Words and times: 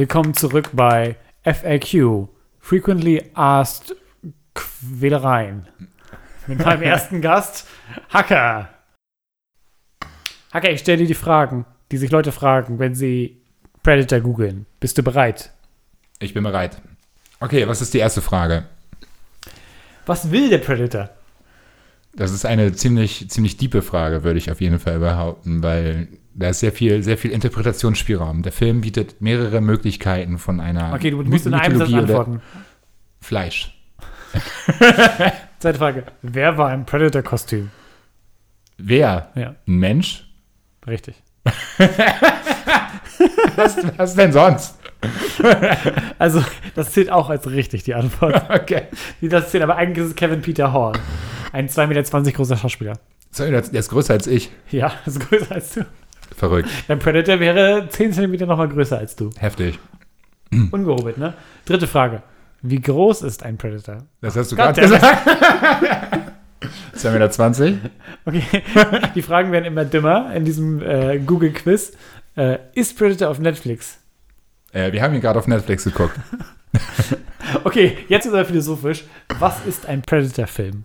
Willkommen 0.00 0.32
zurück 0.32 0.70
bei 0.72 1.16
FAQ, 1.44 2.26
Frequently 2.58 3.22
Asked 3.34 3.94
Quälereien. 4.54 5.68
Mit 6.46 6.64
meinem 6.64 6.80
ersten 6.80 7.20
Gast, 7.20 7.66
Hacker. 8.08 8.70
Hacker, 10.52 10.70
ich 10.70 10.80
stelle 10.80 10.96
dir 10.96 11.06
die 11.06 11.12
Fragen, 11.12 11.66
die 11.92 11.98
sich 11.98 12.10
Leute 12.10 12.32
fragen, 12.32 12.78
wenn 12.78 12.94
sie 12.94 13.42
Predator 13.82 14.20
googeln. 14.20 14.64
Bist 14.80 14.96
du 14.96 15.02
bereit? 15.02 15.52
Ich 16.18 16.32
bin 16.32 16.44
bereit. 16.44 16.80
Okay, 17.38 17.68
was 17.68 17.82
ist 17.82 17.92
die 17.92 17.98
erste 17.98 18.22
Frage? 18.22 18.68
Was 20.06 20.30
will 20.30 20.48
der 20.48 20.58
Predator? 20.60 21.10
Das 22.14 22.32
ist 22.32 22.46
eine 22.46 22.72
ziemlich, 22.72 23.28
ziemlich 23.28 23.58
diepe 23.58 23.82
Frage, 23.82 24.24
würde 24.24 24.38
ich 24.38 24.50
auf 24.50 24.62
jeden 24.62 24.78
Fall 24.78 24.98
behaupten, 24.98 25.62
weil 25.62 26.08
da 26.40 26.48
ist 26.48 26.60
sehr 26.60 26.72
viel, 26.72 27.02
sehr 27.02 27.18
viel 27.18 27.30
Interpretationsspielraum. 27.30 28.42
Der 28.42 28.52
Film 28.52 28.80
bietet 28.80 29.20
mehrere 29.20 29.60
Möglichkeiten 29.60 30.38
von 30.38 30.58
einer 30.60 30.94
Okay, 30.94 31.10
du 31.10 31.22
musst 31.22 31.46
in 31.46 31.54
einem 31.54 31.78
Satz 31.78 31.92
antworten. 31.92 32.40
Fleisch. 33.20 33.78
Zweite 35.58 35.78
Frage. 35.78 36.04
Wer 36.22 36.56
war 36.56 36.72
im 36.72 36.86
Predator-Kostüm? 36.86 37.70
Wer? 38.78 39.30
Ja, 39.34 39.54
Ein 39.68 39.74
Mensch? 39.74 40.26
richtig. 40.86 41.22
Was, 43.56 43.76
was 43.98 44.14
denn 44.14 44.32
sonst? 44.32 44.78
Also, 46.18 46.44
das 46.74 46.92
zählt 46.92 47.10
auch 47.10 47.30
als 47.30 47.50
richtig, 47.50 47.84
die 47.84 47.94
Antwort. 47.94 48.50
Okay. 48.50 48.82
Das 49.22 49.50
zählt, 49.50 49.62
aber 49.62 49.76
eigentlich 49.76 50.04
ist 50.04 50.10
es 50.10 50.16
Kevin 50.16 50.42
Peter 50.42 50.72
Hall. 50.74 50.92
Ein 51.52 51.68
2,20 51.68 51.86
Meter 51.86 52.32
großer 52.32 52.56
Schauspieler. 52.58 52.98
Sorry, 53.30 53.50
der 53.50 53.62
ist 53.72 53.88
größer 53.88 54.12
als 54.14 54.26
ich. 54.26 54.50
Ja, 54.70 54.92
ist 55.06 55.20
größer 55.20 55.54
als 55.54 55.74
du. 55.74 55.86
Verrückt. 56.36 56.68
Dein 56.88 56.98
Predator 56.98 57.40
wäre 57.40 57.88
10 57.88 58.12
cm 58.12 58.32
nochmal 58.48 58.68
größer 58.68 58.98
als 58.98 59.16
du. 59.16 59.30
Heftig. 59.38 59.78
Ungehobelt, 60.70 61.18
ne? 61.18 61.34
Dritte 61.64 61.86
Frage. 61.86 62.22
Wie 62.62 62.80
groß 62.80 63.22
ist 63.22 63.42
ein 63.42 63.56
Predator? 63.56 64.04
Das 64.20 64.36
hast 64.36 64.52
du 64.52 64.56
gerade 64.56 64.80
gesagt. 64.80 65.04
2,20 66.96 67.10
Meter. 67.12 67.30
20. 67.30 67.76
Okay, 68.24 68.42
die 69.14 69.22
Fragen 69.22 69.52
werden 69.52 69.64
immer 69.64 69.84
dümmer 69.84 70.34
in 70.34 70.44
diesem 70.44 70.82
äh, 70.82 71.18
Google-Quiz. 71.18 71.92
Äh, 72.36 72.58
ist 72.74 72.96
Predator 72.98 73.28
auf 73.30 73.38
Netflix? 73.38 73.98
Äh, 74.72 74.92
wir 74.92 75.02
haben 75.02 75.14
ihn 75.14 75.20
gerade 75.20 75.38
auf 75.38 75.46
Netflix 75.46 75.84
geguckt. 75.84 76.16
Okay, 77.64 77.98
jetzt 78.08 78.26
ist 78.26 78.32
er 78.32 78.44
philosophisch. 78.44 79.04
Was 79.40 79.66
ist 79.66 79.86
ein 79.86 80.02
Predator-Film? 80.02 80.84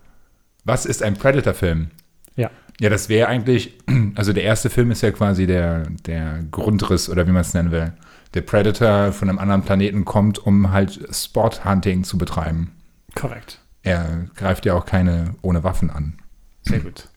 Was 0.64 0.84
ist 0.84 1.00
ein 1.00 1.14
Predator-Film? 1.14 1.90
Ja. 2.34 2.50
Ja, 2.80 2.90
das 2.90 3.08
wäre 3.08 3.28
eigentlich, 3.28 3.74
also 4.14 4.32
der 4.32 4.44
erste 4.44 4.70
Film 4.70 4.90
ist 4.90 5.02
ja 5.02 5.10
quasi 5.10 5.46
der, 5.46 5.88
der 6.06 6.42
Grundriss 6.50 7.08
oder 7.08 7.26
wie 7.26 7.32
man 7.32 7.40
es 7.40 7.54
nennen 7.54 7.70
will. 7.70 7.92
Der 8.34 8.42
Predator 8.42 9.12
von 9.12 9.28
einem 9.28 9.38
anderen 9.38 9.62
Planeten 9.62 10.04
kommt, 10.04 10.38
um 10.38 10.70
halt 10.70 11.00
Sport-Hunting 11.10 12.04
zu 12.04 12.18
betreiben. 12.18 12.72
Korrekt. 13.14 13.60
Er 13.82 14.26
greift 14.34 14.66
ja 14.66 14.74
auch 14.74 14.84
keine 14.84 15.36
ohne 15.42 15.64
Waffen 15.64 15.90
an. 15.90 16.18
Sehr 16.62 16.80
gut. 16.80 17.08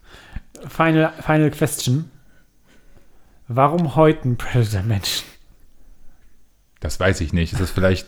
Final, 0.67 1.11
final 1.19 1.51
question. 1.51 2.09
Warum 3.47 3.95
häuten 3.95 4.37
Predator 4.37 4.83
Menschen? 4.83 5.25
Das 6.79 6.99
weiß 6.99 7.19
ich 7.21 7.33
nicht. 7.33 7.51
Ist 7.51 7.61
das 7.61 7.71
vielleicht 7.71 8.07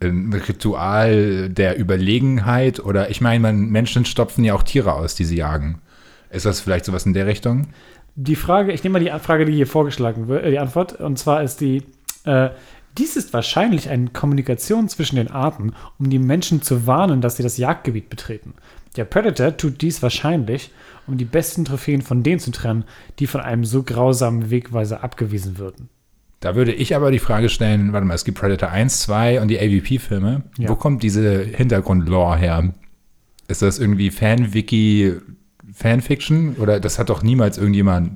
ein 0.00 0.32
Ritual 0.32 1.48
der 1.48 1.80
Überlegenheit? 1.80 2.78
Oder 2.78 3.10
ich 3.10 3.20
meine, 3.20 3.40
man, 3.40 3.70
Menschen 3.70 4.04
stopfen 4.04 4.44
ja 4.44 4.54
auch 4.54 4.62
Tiere 4.62 4.92
aus, 4.92 5.14
die 5.16 5.24
sie 5.24 5.36
jagen. 5.36 5.80
Ist 6.32 6.46
das 6.46 6.60
vielleicht 6.60 6.86
sowas 6.86 7.06
in 7.06 7.12
der 7.12 7.26
Richtung? 7.26 7.68
Die 8.14 8.36
Frage, 8.36 8.72
ich 8.72 8.82
nehme 8.82 8.98
mal 8.98 9.04
die 9.04 9.24
Frage, 9.24 9.44
die 9.44 9.52
hier 9.52 9.66
vorgeschlagen 9.66 10.28
wird, 10.28 10.44
äh, 10.44 10.50
die 10.50 10.58
Antwort, 10.58 11.00
und 11.00 11.18
zwar 11.18 11.42
ist 11.42 11.60
die, 11.60 11.82
äh, 12.24 12.50
dies 12.98 13.16
ist 13.16 13.32
wahrscheinlich 13.32 13.88
eine 13.88 14.08
Kommunikation 14.08 14.88
zwischen 14.88 15.16
den 15.16 15.30
Arten, 15.30 15.72
um 15.98 16.10
die 16.10 16.18
Menschen 16.18 16.60
zu 16.62 16.86
warnen, 16.86 17.20
dass 17.20 17.36
sie 17.36 17.42
das 17.42 17.56
Jagdgebiet 17.56 18.10
betreten. 18.10 18.54
Der 18.96 19.04
Predator 19.04 19.56
tut 19.56 19.80
dies 19.80 20.02
wahrscheinlich, 20.02 20.70
um 21.06 21.16
die 21.16 21.24
besten 21.24 21.64
Trophäen 21.64 22.02
von 22.02 22.22
denen 22.22 22.40
zu 22.40 22.50
trennen, 22.50 22.84
die 23.18 23.26
von 23.26 23.40
einem 23.40 23.64
so 23.64 23.82
grausamen 23.82 24.50
Wegweiser 24.50 25.02
abgewiesen 25.02 25.56
würden. 25.56 25.88
Da 26.40 26.54
würde 26.54 26.72
ich 26.72 26.94
aber 26.96 27.10
die 27.10 27.18
Frage 27.18 27.48
stellen, 27.48 27.92
warte 27.92 28.06
mal, 28.06 28.14
es 28.14 28.24
gibt 28.24 28.38
Predator 28.38 28.68
1, 28.70 29.00
2 29.02 29.40
und 29.40 29.48
die 29.48 29.58
AVP-Filme. 29.58 30.42
Ja. 30.58 30.68
Wo 30.68 30.76
kommt 30.76 31.02
diese 31.02 31.42
Hintergrundlore 31.42 32.36
her? 32.36 32.74
Ist 33.48 33.62
das 33.62 33.78
irgendwie 33.78 34.10
Fan-Wiki, 34.10 35.14
Fanfiction? 35.82 36.56
Oder 36.58 36.80
das 36.80 36.98
hat 36.98 37.10
doch 37.10 37.22
niemals 37.22 37.58
irgendjemand, 37.58 38.12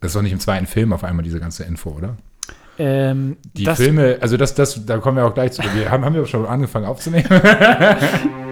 das 0.00 0.10
ist 0.10 0.16
doch 0.16 0.22
nicht 0.22 0.32
im 0.32 0.40
zweiten 0.40 0.66
Film 0.66 0.92
auf 0.92 1.04
einmal 1.04 1.22
diese 1.24 1.38
ganze 1.40 1.64
Info, 1.64 1.90
oder? 1.90 2.16
Ähm, 2.78 3.36
Die 3.54 3.66
Filme, 3.66 4.18
also 4.20 4.36
das, 4.36 4.54
das, 4.54 4.84
da 4.84 4.98
kommen 4.98 5.16
wir 5.16 5.26
auch 5.26 5.34
gleich 5.34 5.52
zu. 5.52 5.62
Wir 5.74 5.90
haben, 5.90 6.04
haben 6.04 6.14
wir 6.14 6.26
schon 6.26 6.44
angefangen 6.46 6.86
aufzunehmen. 6.86 7.28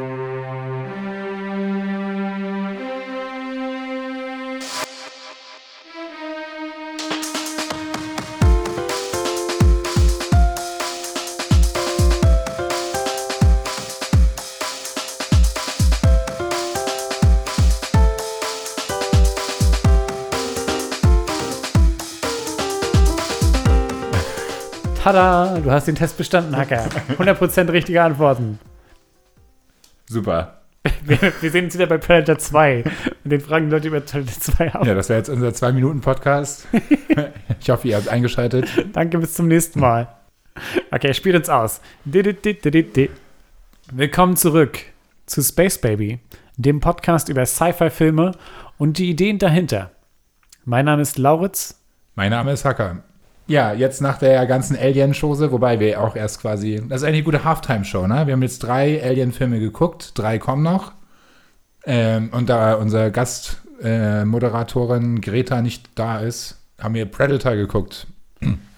hast 25.74 25.88
den 25.88 25.94
Test 25.94 26.16
bestanden, 26.16 26.56
Hacker. 26.56 26.88
100% 27.18 27.72
richtige 27.72 28.02
Antworten. 28.02 28.58
Super. 30.08 30.60
Wir, 31.04 31.18
wir 31.40 31.50
sehen 31.50 31.64
uns 31.64 31.74
wieder 31.74 31.86
bei 31.86 31.96
Predator 31.96 32.36
2. 32.36 32.84
Und 33.24 33.30
den 33.30 33.40
fragen 33.40 33.66
die 33.66 33.72
Leute 33.72 33.88
über 33.88 34.00
Predator 34.00 34.38
2 34.38 34.74
ab. 34.74 34.86
Ja, 34.86 34.92
das 34.94 35.08
wäre 35.08 35.18
jetzt 35.18 35.30
unser 35.30 35.52
Zwei-Minuten-Podcast. 35.54 36.68
Ich 37.60 37.70
hoffe, 37.70 37.88
ihr 37.88 37.96
habt 37.96 38.08
eingeschaltet. 38.08 38.68
Danke, 38.92 39.16
bis 39.16 39.32
zum 39.32 39.48
nächsten 39.48 39.80
Mal. 39.80 40.08
Okay, 40.90 41.14
spielt 41.14 41.34
uns 41.34 41.48
aus. 41.48 41.80
Willkommen 43.90 44.36
zurück 44.36 44.80
zu 45.24 45.42
Space 45.42 45.78
Baby, 45.78 46.20
dem 46.58 46.80
Podcast 46.80 47.30
über 47.30 47.46
Sci-Fi-Filme 47.46 48.32
und 48.76 48.98
die 48.98 49.08
Ideen 49.08 49.38
dahinter. 49.38 49.92
Mein 50.66 50.84
Name 50.84 51.00
ist 51.00 51.16
Lauritz. 51.16 51.80
Mein 52.16 52.30
Name 52.30 52.52
ist 52.52 52.66
Hacker. 52.66 53.02
Ja, 53.46 53.74
jetzt 53.74 54.00
nach 54.00 54.18
der 54.18 54.46
ganzen 54.46 54.76
Alien-Chose, 54.76 55.52
wobei 55.52 55.78
wir 55.78 56.00
auch 56.00 56.16
erst 56.16 56.40
quasi, 56.40 56.82
das 56.88 57.02
ist 57.02 57.06
eigentlich 57.06 57.18
eine 57.18 57.24
gute 57.24 57.44
Halftime-Show, 57.44 58.06
ne? 58.06 58.26
Wir 58.26 58.32
haben 58.32 58.42
jetzt 58.42 58.60
drei 58.60 59.02
Alien-Filme 59.02 59.60
geguckt, 59.60 60.12
drei 60.14 60.38
kommen 60.38 60.62
noch. 60.62 60.92
Ähm, 61.84 62.30
und 62.32 62.48
da 62.48 62.72
unser 62.74 63.10
Gastmoderatorin 63.10 65.18
äh, 65.18 65.20
Greta 65.20 65.60
nicht 65.60 65.90
da 65.94 66.20
ist, 66.20 66.58
haben 66.80 66.94
wir 66.94 67.04
Predator 67.04 67.54
geguckt. 67.54 68.06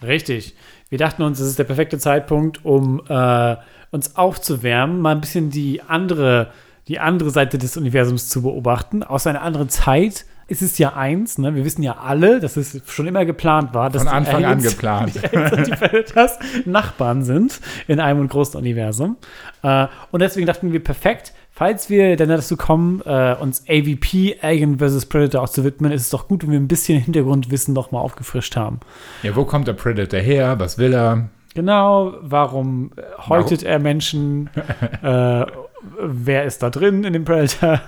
Richtig. 0.02 0.56
Wir 0.88 0.98
dachten 0.98 1.22
uns, 1.22 1.40
es 1.40 1.48
ist 1.48 1.58
der 1.58 1.64
perfekte 1.64 1.98
Zeitpunkt, 1.98 2.64
um 2.64 3.02
äh, 3.08 3.56
uns 3.90 4.16
aufzuwärmen, 4.16 5.00
mal 5.00 5.12
ein 5.12 5.20
bisschen 5.20 5.50
die 5.50 5.82
andere, 5.82 6.52
die 6.88 6.98
andere 6.98 7.30
Seite 7.30 7.58
des 7.58 7.76
Universums 7.76 8.28
zu 8.28 8.42
beobachten, 8.42 9.02
aus 9.02 9.26
einer 9.26 9.42
anderen 9.42 9.68
Zeit. 9.68 10.26
Es 10.48 10.62
ist 10.62 10.78
ja 10.78 10.94
eins, 10.94 11.38
ne? 11.38 11.54
wir 11.56 11.64
wissen 11.64 11.82
ja 11.82 11.96
alle, 11.98 12.38
dass 12.38 12.56
es 12.56 12.80
schon 12.86 13.08
immer 13.08 13.24
geplant 13.24 13.74
war, 13.74 13.90
dass 13.90 14.02
Von 14.02 14.10
die 14.10 14.16
Anfang 14.16 14.44
an 14.44 14.58
Aliens- 14.58 14.70
geplant. 14.70 15.12
die 15.32 15.36
Aliens 15.36 15.52
und 15.52 15.66
die 15.66 15.70
Predators 15.72 16.38
Nachbarn 16.64 17.24
sind 17.24 17.60
in 17.88 17.98
einem 17.98 18.20
und 18.20 18.28
großen 18.28 18.58
Universum. 18.58 19.16
Äh, 19.62 19.88
und 20.12 20.20
deswegen 20.20 20.46
dachten 20.46 20.72
wir, 20.72 20.82
perfekt, 20.82 21.32
falls 21.50 21.90
wir 21.90 22.16
dann 22.16 22.28
dazu 22.28 22.56
kommen, 22.56 23.02
äh, 23.04 23.34
uns 23.40 23.64
AVP, 23.68 24.36
Alien 24.40 24.78
vs. 24.78 25.06
Predator 25.06 25.42
auch 25.42 25.48
zu 25.48 25.64
widmen, 25.64 25.90
ist 25.90 26.02
es 26.02 26.10
doch 26.10 26.28
gut, 26.28 26.44
wenn 26.44 26.52
wir 26.52 26.60
ein 26.60 26.68
bisschen 26.68 27.00
Hintergrundwissen 27.00 27.74
noch 27.74 27.90
mal 27.90 27.98
aufgefrischt 27.98 28.54
haben. 28.54 28.78
Ja, 29.24 29.34
wo 29.34 29.44
kommt 29.44 29.66
der 29.66 29.72
Predator 29.72 30.20
her? 30.20 30.60
Was 30.60 30.78
will 30.78 30.94
er? 30.94 31.28
Genau, 31.54 32.14
warum 32.20 32.92
äh, 32.96 33.02
häutet 33.28 33.64
er 33.64 33.80
Menschen? 33.80 34.50
äh, 35.02 35.46
wer 35.98 36.44
ist 36.44 36.62
da 36.62 36.70
drin 36.70 37.02
in 37.02 37.14
dem 37.14 37.24
Predator? 37.24 37.80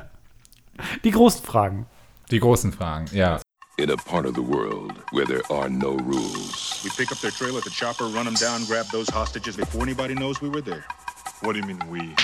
Die 1.05 1.11
großen 1.11 1.44
Fragen. 1.44 1.87
Die 2.31 2.41
großen 2.41 2.73
Fragen, 2.73 3.09
ja. 3.13 3.41
In 3.79 3.91
a 3.91 3.97
part 3.97 4.27
of 4.27 4.35
the 4.35 4.43
world 4.43 4.93
where 5.13 5.25
there 5.25 5.43
are 5.51 5.71
no 5.71 5.97
rules, 5.97 6.81
We 6.85 6.91
pick 6.91 7.11
up 7.11 7.19
their 7.21 7.31
trail 7.31 7.57
at 7.57 7.65
the 7.65 7.71
chopper, 7.71 8.05
run 8.05 8.25
them 8.27 8.35
down, 8.35 8.65
grab 8.67 8.87
those 8.93 9.09
hostages 9.09 9.57
before 9.57 9.83
anybody 9.83 10.15
knows 10.15 10.41
we 10.43 10.49
were 10.51 10.61
there. 10.61 10.85
What 11.43 11.55
do 11.55 11.61
you 11.61 11.67
mean 11.67 11.79
we? 11.89 12.15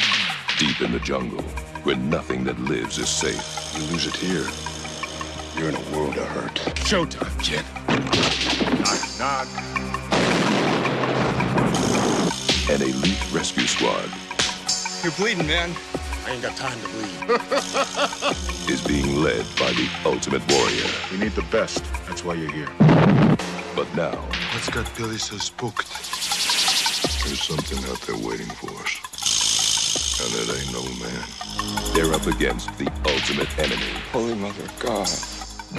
deep 0.58 0.80
in 0.82 0.92
the 0.92 1.00
jungle, 1.00 1.42
where 1.84 1.96
nothing 1.96 2.44
that 2.44 2.58
lives 2.60 2.98
is 2.98 3.08
safe. 3.08 3.42
You 3.76 3.82
lose 3.92 4.06
it 4.06 4.14
here, 4.16 4.46
you're 5.56 5.70
in 5.70 5.74
a 5.74 5.96
world 5.96 6.16
of 6.18 6.26
hurt. 6.28 6.54
Showtime, 6.84 7.34
kid. 7.42 7.64
Knock, 8.80 9.18
knock. 9.18 9.48
An 12.70 12.82
elite 12.82 13.32
rescue 13.32 13.66
squad 13.66 14.08
You're 15.02 15.12
bleeding, 15.12 15.46
man. 15.46 15.70
I 16.26 16.30
ain't 16.32 16.42
got 16.42 16.56
time 16.56 16.78
to 16.80 16.88
bleed. 16.88 18.70
is 18.72 18.82
being 18.86 19.22
led 19.22 19.44
by 19.58 19.70
the 19.72 19.88
ultimate 20.04 20.42
warrior. 20.50 20.88
We 21.12 21.18
need 21.18 21.32
the 21.32 21.44
best. 21.50 21.84
That's 22.06 22.24
why 22.24 22.34
you're 22.34 22.50
here. 22.50 22.68
But 23.76 23.92
now, 23.94 24.12
What's 24.54 24.68
got 24.70 24.88
Billy 24.96 25.18
so 25.18 25.36
spooked? 25.36 25.88
There's 27.24 27.42
something 27.42 27.78
out 27.90 28.00
there 28.02 28.16
waiting 28.16 28.46
for 28.46 28.70
us. 28.82 30.20
And 30.22 30.32
it 30.40 30.48
ain't 30.56 30.72
no 30.72 30.82
man. 31.02 31.24
They're 31.94 32.14
up 32.14 32.26
against 32.26 32.68
the 32.78 32.86
ultimate 33.04 33.50
enemy. 33.58 33.92
Holy 34.12 34.34
Mother 34.34 34.62
of 34.62 34.78
God. 34.78 35.08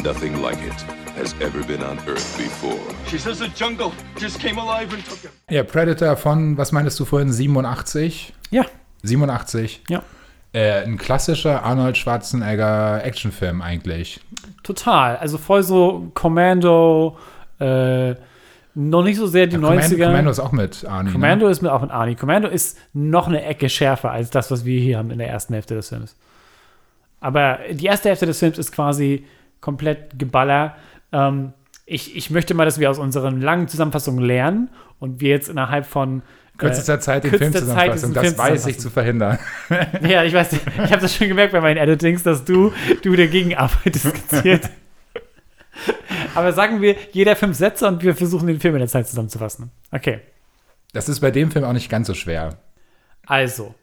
Nothing 0.03 0.41
like 0.41 0.57
it 0.61 0.81
has 1.15 1.33
ever 1.41 1.63
been 1.63 1.81
on 1.81 1.97
Earth 2.07 2.37
before. 2.37 2.79
She 3.07 3.17
says 3.17 3.39
the 3.39 3.47
jungle 3.47 3.93
just 4.17 4.39
came 4.39 4.57
alive 4.57 4.93
and 4.93 5.03
took 5.05 5.19
him. 5.19 5.31
Ja, 5.49 5.63
Predator 5.63 6.17
von, 6.17 6.57
was 6.57 6.71
meinst 6.71 6.99
du 6.99 7.05
vorhin, 7.05 7.31
87? 7.31 8.33
Ja, 8.51 8.65
87. 9.03 9.79
ja. 9.89 10.03
Äh, 10.55 10.83
ein 10.83 10.97
klassischer 10.97 11.63
Arnold 11.63 11.97
Schwarzenegger 11.97 13.03
Actionfilm 13.03 13.61
eigentlich. 13.61 14.21
Total. 14.63 15.17
Also 15.17 15.37
voll 15.37 15.63
so 15.63 16.09
Commando, 16.13 17.17
äh, 17.59 18.15
noch 18.73 19.03
nicht 19.03 19.17
so 19.17 19.27
sehr 19.27 19.47
die 19.47 19.57
Commando, 19.57 19.81
90er. 19.81 20.05
Commando 20.05 20.31
ist 20.31 20.39
auch 20.39 20.53
mit 20.53 20.85
Arnie. 20.85 21.11
Commando 21.11 21.45
Ne? 21.47 21.51
ist 21.51 21.61
mit 21.61 21.71
auch 21.71 21.81
mit 21.81 21.91
Arnie. 21.91 22.15
Commando 22.15 22.47
ist 22.47 22.77
noch 22.93 23.27
eine 23.27 23.43
Ecke 23.43 23.67
schärfer 23.67 24.11
als 24.11 24.29
das, 24.29 24.49
was 24.49 24.63
wir 24.63 24.79
hier 24.79 24.97
haben 24.97 25.11
in 25.11 25.17
der 25.17 25.27
ersten 25.27 25.53
Hälfte 25.53 25.75
des 25.75 25.89
Films. 25.89 26.15
Aber 27.19 27.59
die 27.69 27.87
erste 27.87 28.07
Hälfte 28.07 28.25
des 28.25 28.39
Films 28.39 28.57
ist 28.57 28.71
quasi 28.71 29.25
komplett 29.59 30.17
Geballer. 30.17 30.77
Ähm, 31.11 31.51
ich, 31.85 32.15
ich 32.15 32.29
möchte 32.29 32.53
mal, 32.53 32.63
dass 32.63 32.79
wir 32.79 32.89
aus 32.89 32.97
unseren 32.97 33.41
langen 33.41 33.67
Zusammenfassungen 33.67 34.23
lernen 34.23 34.69
und 34.99 35.19
wir 35.19 35.31
jetzt 35.31 35.49
innerhalb 35.49 35.85
von 35.85 36.21
Kürzester 36.57 36.95
äh, 36.95 36.99
Zeit 36.99 37.23
den 37.23 37.31
Film 37.31 37.51
diesen 37.51 38.13
Das 38.13 38.23
Film 38.25 38.37
weiß 38.37 38.67
ich 38.67 38.79
zu 38.79 38.89
verhindern. 38.89 39.39
Ja, 40.01 40.23
ich 40.23 40.33
weiß, 40.33 40.53
ich 40.53 40.91
habe 40.91 41.01
das 41.01 41.15
schon 41.15 41.27
gemerkt 41.27 41.51
bei 41.51 41.61
meinen 41.61 41.77
Editings, 41.77 42.23
dass 42.23 42.45
du, 42.45 42.73
du 43.01 43.15
dagegen 43.15 43.55
arbeitest 43.55 44.07
skizziert. 44.07 44.69
Aber 46.35 46.53
sagen 46.53 46.81
wir, 46.81 46.95
jeder 47.11 47.35
fünf 47.35 47.57
Sätze 47.57 47.87
und 47.87 48.03
wir 48.03 48.15
versuchen 48.15 48.47
den 48.47 48.59
Film 48.59 48.75
in 48.75 48.79
der 48.79 48.87
Zeit 48.87 49.07
zusammenzufassen. 49.07 49.71
Okay, 49.91 50.21
Das 50.93 51.09
ist 51.09 51.19
bei 51.19 51.31
dem 51.31 51.51
Film 51.51 51.65
auch 51.65 51.73
nicht 51.73 51.89
ganz 51.89 52.07
so 52.07 52.13
schwer. 52.13 52.57
also. 53.25 53.75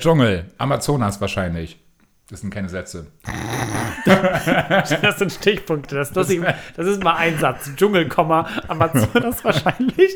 Dschungel, 0.00 0.46
Amazonas 0.58 1.20
wahrscheinlich. 1.20 1.78
Das 2.30 2.40
sind 2.40 2.52
keine 2.52 2.68
Sätze. 2.68 3.06
Das 4.04 5.18
sind 5.18 5.32
Stichpunkte. 5.32 5.94
Das, 5.94 6.10
das, 6.12 6.28
ist, 6.30 6.42
das 6.76 6.86
ist 6.86 7.04
mal 7.04 7.14
ein 7.16 7.38
Satz. 7.38 7.70
Dschungel, 7.76 8.08
Amazonas 8.68 9.44
wahrscheinlich. 9.44 10.10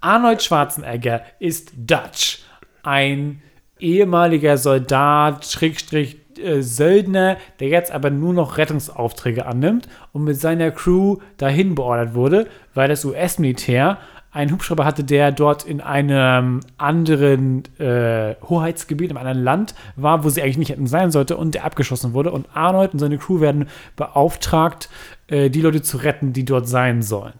Arnold 0.00 0.42
Schwarzenegger 0.42 1.22
ist 1.38 1.72
Dutch. 1.76 2.40
Ein 2.82 3.42
ehemaliger 3.78 4.56
Soldat, 4.56 5.44
Schrägstrich, 5.44 6.16
äh, 6.38 6.62
Söldner, 6.62 7.36
der 7.60 7.68
jetzt 7.68 7.92
aber 7.92 8.10
nur 8.10 8.32
noch 8.32 8.56
Rettungsaufträge 8.56 9.46
annimmt 9.46 9.88
und 10.12 10.24
mit 10.24 10.40
seiner 10.40 10.70
Crew 10.70 11.18
dahin 11.36 11.74
beordert 11.74 12.14
wurde, 12.14 12.46
weil 12.74 12.88
das 12.88 13.04
US-Militär 13.04 13.98
einen 14.32 14.52
Hubschrauber 14.52 14.84
hatte, 14.84 15.02
der 15.02 15.32
dort 15.32 15.64
in 15.64 15.80
einem 15.80 16.60
anderen 16.78 17.64
äh, 17.78 18.36
Hoheitsgebiet, 18.48 19.10
in 19.10 19.16
einem 19.16 19.26
anderen 19.26 19.44
Land 19.44 19.74
war, 19.96 20.22
wo 20.22 20.28
sie 20.28 20.40
eigentlich 20.40 20.58
nicht 20.58 20.70
hätten 20.70 20.86
sein 20.86 21.10
sollte 21.10 21.36
und 21.36 21.54
der 21.54 21.64
abgeschossen 21.64 22.14
wurde. 22.14 22.30
Und 22.30 22.46
Arnold 22.54 22.92
und 22.92 23.00
seine 23.00 23.18
Crew 23.18 23.40
werden 23.40 23.68
beauftragt, 23.96 24.88
äh, 25.26 25.50
die 25.50 25.60
Leute 25.60 25.82
zu 25.82 25.96
retten, 25.96 26.32
die 26.32 26.44
dort 26.44 26.68
sein 26.68 27.02
sollen. 27.02 27.39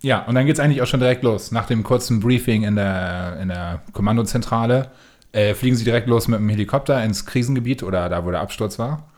Ja, 0.00 0.24
und 0.26 0.34
dann 0.34 0.46
geht 0.46 0.54
es 0.54 0.60
eigentlich 0.60 0.80
auch 0.80 0.86
schon 0.86 1.00
direkt 1.00 1.24
los. 1.24 1.50
Nach 1.50 1.66
dem 1.66 1.82
kurzen 1.82 2.20
Briefing 2.20 2.62
in 2.62 2.76
der, 2.76 3.38
in 3.42 3.48
der 3.48 3.82
Kommandozentrale 3.92 4.90
äh, 5.32 5.54
fliegen 5.54 5.76
sie 5.76 5.84
direkt 5.84 6.06
los 6.06 6.28
mit 6.28 6.38
dem 6.38 6.48
Helikopter 6.48 7.02
ins 7.02 7.26
Krisengebiet 7.26 7.82
oder 7.82 8.08
da, 8.08 8.24
wo 8.24 8.30
der 8.30 8.40
Absturz 8.40 8.78
war 8.78 9.08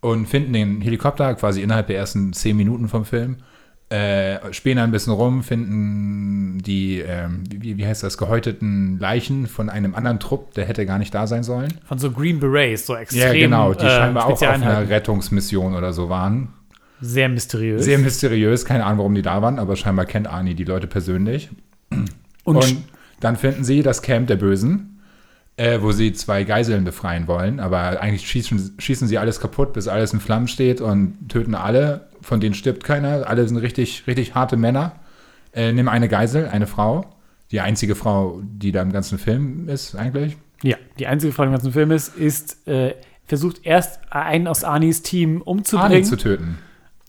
und 0.00 0.26
finden 0.26 0.52
den 0.52 0.80
Helikopter 0.80 1.34
quasi 1.34 1.62
innerhalb 1.62 1.88
der 1.88 1.96
ersten 1.96 2.32
zehn 2.32 2.56
Minuten 2.56 2.88
vom 2.88 3.04
Film. 3.04 3.38
Äh, 3.90 4.52
spähen 4.52 4.78
ein 4.78 4.90
bisschen 4.90 5.14
rum, 5.14 5.42
finden 5.42 6.58
die, 6.58 6.98
ähm, 7.00 7.44
wie, 7.50 7.78
wie 7.78 7.86
heißt 7.86 8.02
das, 8.02 8.18
gehäuteten 8.18 8.98
Leichen 8.98 9.46
von 9.46 9.70
einem 9.70 9.94
anderen 9.94 10.20
Trupp, 10.20 10.52
der 10.52 10.66
hätte 10.66 10.84
gar 10.84 10.98
nicht 10.98 11.14
da 11.14 11.26
sein 11.26 11.42
sollen. 11.42 11.72
Von 11.86 11.98
so 11.98 12.10
Green 12.10 12.38
Berets, 12.38 12.86
so 12.86 12.94
extrem. 12.94 13.20
Ja, 13.20 13.32
genau, 13.32 13.72
die 13.72 13.86
äh, 13.86 13.88
scheinbar 13.88 14.26
auch 14.26 14.32
auf 14.32 14.42
einer. 14.42 14.90
Rettungsmission 14.90 15.74
oder 15.74 15.94
so 15.94 16.10
waren. 16.10 16.52
Sehr 17.00 17.28
mysteriös. 17.28 17.84
Sehr 17.84 17.98
mysteriös, 17.98 18.64
keine 18.64 18.84
Ahnung, 18.84 18.98
warum 18.98 19.14
die 19.14 19.22
da 19.22 19.40
waren, 19.42 19.58
aber 19.58 19.76
scheinbar 19.76 20.06
kennt 20.06 20.26
Arnie 20.26 20.54
die 20.54 20.64
Leute 20.64 20.86
persönlich. 20.86 21.48
und, 22.44 22.56
Und 22.56 22.76
dann 23.20 23.36
finden 23.36 23.64
sie 23.64 23.82
das 23.82 24.02
Camp 24.02 24.26
der 24.28 24.36
Bösen, 24.36 25.00
äh, 25.56 25.80
wo 25.80 25.92
sie 25.92 26.12
zwei 26.12 26.44
Geiseln 26.44 26.84
befreien 26.84 27.26
wollen. 27.26 27.60
Aber 27.60 28.00
eigentlich 28.00 28.28
schießen, 28.28 28.76
schießen 28.78 29.08
sie 29.08 29.18
alles 29.18 29.40
kaputt, 29.40 29.72
bis 29.72 29.88
alles 29.88 30.12
in 30.12 30.20
Flammen 30.20 30.48
steht 30.48 30.80
und 30.80 31.28
töten 31.28 31.54
alle. 31.54 32.08
Von 32.20 32.40
denen 32.40 32.54
stirbt 32.54 32.84
keiner. 32.84 33.26
Alle 33.28 33.46
sind 33.46 33.56
richtig, 33.58 34.04
richtig 34.06 34.34
harte 34.34 34.56
Männer. 34.56 34.92
Äh, 35.52 35.72
nimm 35.72 35.88
eine 35.88 36.08
Geisel, 36.08 36.46
eine 36.48 36.66
Frau. 36.66 37.06
Die 37.50 37.60
einzige 37.60 37.94
Frau, 37.94 38.42
die 38.42 38.72
da 38.72 38.82
im 38.82 38.92
ganzen 38.92 39.18
Film 39.18 39.68
ist, 39.68 39.94
eigentlich. 39.96 40.36
ja, 40.62 40.76
die 40.98 41.06
einzige 41.06 41.32
Frage 41.32 41.48
im 41.48 41.54
ganzen 41.54 41.72
Film 41.72 41.90
ist, 41.90 42.14
ist 42.16 42.68
äh, 42.68 42.94
versucht 43.24 43.64
erst 43.64 44.00
einen 44.10 44.46
aus 44.46 44.64
Arnis 44.64 45.02
Team 45.02 45.40
umzubringen. 45.42 45.92
Arnie 45.92 46.02
zu 46.04 46.16
töten. 46.16 46.58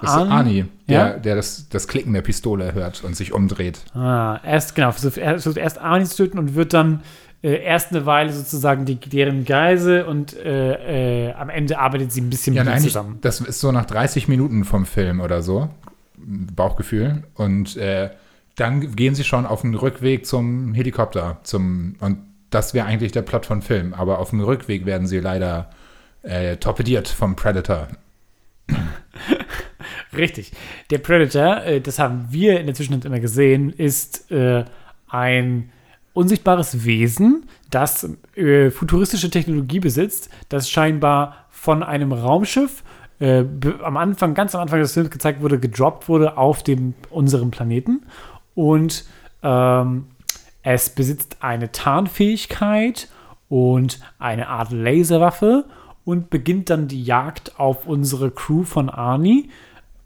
Das 0.01 0.12
ist 0.12 0.18
Arnie? 0.18 0.31
Arnie, 0.31 0.66
der, 0.88 0.98
Ja? 0.98 1.10
der 1.18 1.36
das, 1.36 1.68
das 1.69 1.88
Klicken 1.88 2.13
der 2.13 2.22
Pistole 2.22 2.74
hört 2.74 3.04
und 3.04 3.16
sich 3.16 3.34
umdreht. 3.34 3.80
Ah, 3.94 4.40
erst, 4.46 4.75
genau, 4.75 4.92
versucht, 4.92 5.18
er 5.18 5.34
erst 5.57 5.78
Arnie 5.80 6.06
zu 6.06 6.18
töten 6.18 6.40
und 6.40 6.56
wird 6.56 6.74
dann 6.74 7.01
äh, 7.42 7.62
erst 7.63 7.92
eine 7.92 8.06
Weile 8.06 8.31
sozusagen 8.31 8.86
die, 8.86 8.96
deren 8.96 9.46
Geise 9.46 10.06
und 10.06 10.36
äh, 10.38 11.28
äh, 11.30 11.34
am 11.34 11.50
Ende 11.50 11.80
arbeitet 11.80 12.12
sie 12.12 12.22
ein 12.22 12.30
bisschen 12.30 12.54
Ja, 12.54 12.63
mit 12.63 12.74
nein, 12.74 12.81
zusammen. 12.81 13.18
das 13.22 13.42
ist 13.42 13.60
so 13.60 13.72
nach 13.72 13.86
30 13.86 14.28
Minuten 14.28 14.63
vom 14.66 14.86
Film 14.86 15.19
oder 15.22 15.42
so. 15.42 15.69
Bauchgefühl. 16.18 17.24
Und 17.36 17.78
äh, 17.78 18.10
dann 18.56 18.96
gehen 18.96 19.16
sie 19.16 19.24
schon 19.24 19.46
auf 19.46 19.62
den 19.62 19.74
Rückweg 19.75 20.25
zum 20.25 20.74
Helikopter. 20.74 21.38
Zum, 21.44 21.96
und 22.00 22.18
das 22.50 22.74
wäre 22.74 22.86
eigentlich 22.88 23.12
der 23.13 23.22
Plot 23.22 23.46
von 23.46 23.62
Film. 23.62 23.94
Aber 23.94 24.19
auf 24.19 24.31
dem 24.31 24.42
Rückweg 24.42 24.86
werden 24.86 25.07
sie 25.07 25.19
leider 25.19 25.69
äh, 26.24 26.57
torpediert 26.57 27.07
vom 27.07 27.36
Predator. 27.38 27.88
Richtig. 30.19 30.51
Der 30.89 31.00
Predator, 31.00 31.63
äh, 31.63 31.81
das 31.81 32.00
haben 32.00 32.27
wir 32.30 32.60
in 32.60 32.66
der 32.66 32.75
Zwischenzeit 32.75 33.06
immer 33.06 33.19
gesehen, 33.19 33.71
ist 33.71 34.31
äh, 34.31 34.66
ein 35.07 35.71
unsichtbares 36.13 36.86
Wesen, 36.86 37.45
das 37.69 38.10
äh, 38.36 38.71
futuristische 38.71 39.30
Technologie 39.30 39.80
besitzt, 39.80 40.30
das 40.50 40.69
scheinbar 40.69 41.45
von 41.50 41.83
einem 41.83 42.12
Raumschiff 42.12 42.83
äh, 43.19 43.44
am 43.83 43.98
Anfang, 43.98 44.33
ganz 44.33 44.56
am 44.56 44.62
Anfang 44.62 44.80
des 44.80 44.94
Films 44.94 45.12
gezeigt 45.12 45.42
wurde, 45.42 45.60
gedroppt 45.60 46.10
wurde 46.10 46.38
auf 46.38 46.63
dem 46.63 46.94
unserem 47.10 47.51
Planeten. 47.51 48.04
Und 48.56 49.05
ähm, 49.44 50.05
es 50.63 50.89
besitzt 50.89 51.38
eine 51.41 51.72
Tarnfähigkeit 51.72 53.10
und 53.48 54.00
eine 54.20 54.48
Art 54.48 54.72
Laserwaffe 54.72 55.65
und 56.05 56.29
beginnt 56.29 56.70
dann 56.70 56.88
die 56.88 57.03
Jagd 57.03 57.60
auf 57.60 57.88
unsere 57.88 58.32
Crew 58.32 58.63
von 58.63 58.89
Arnie. 58.89 59.50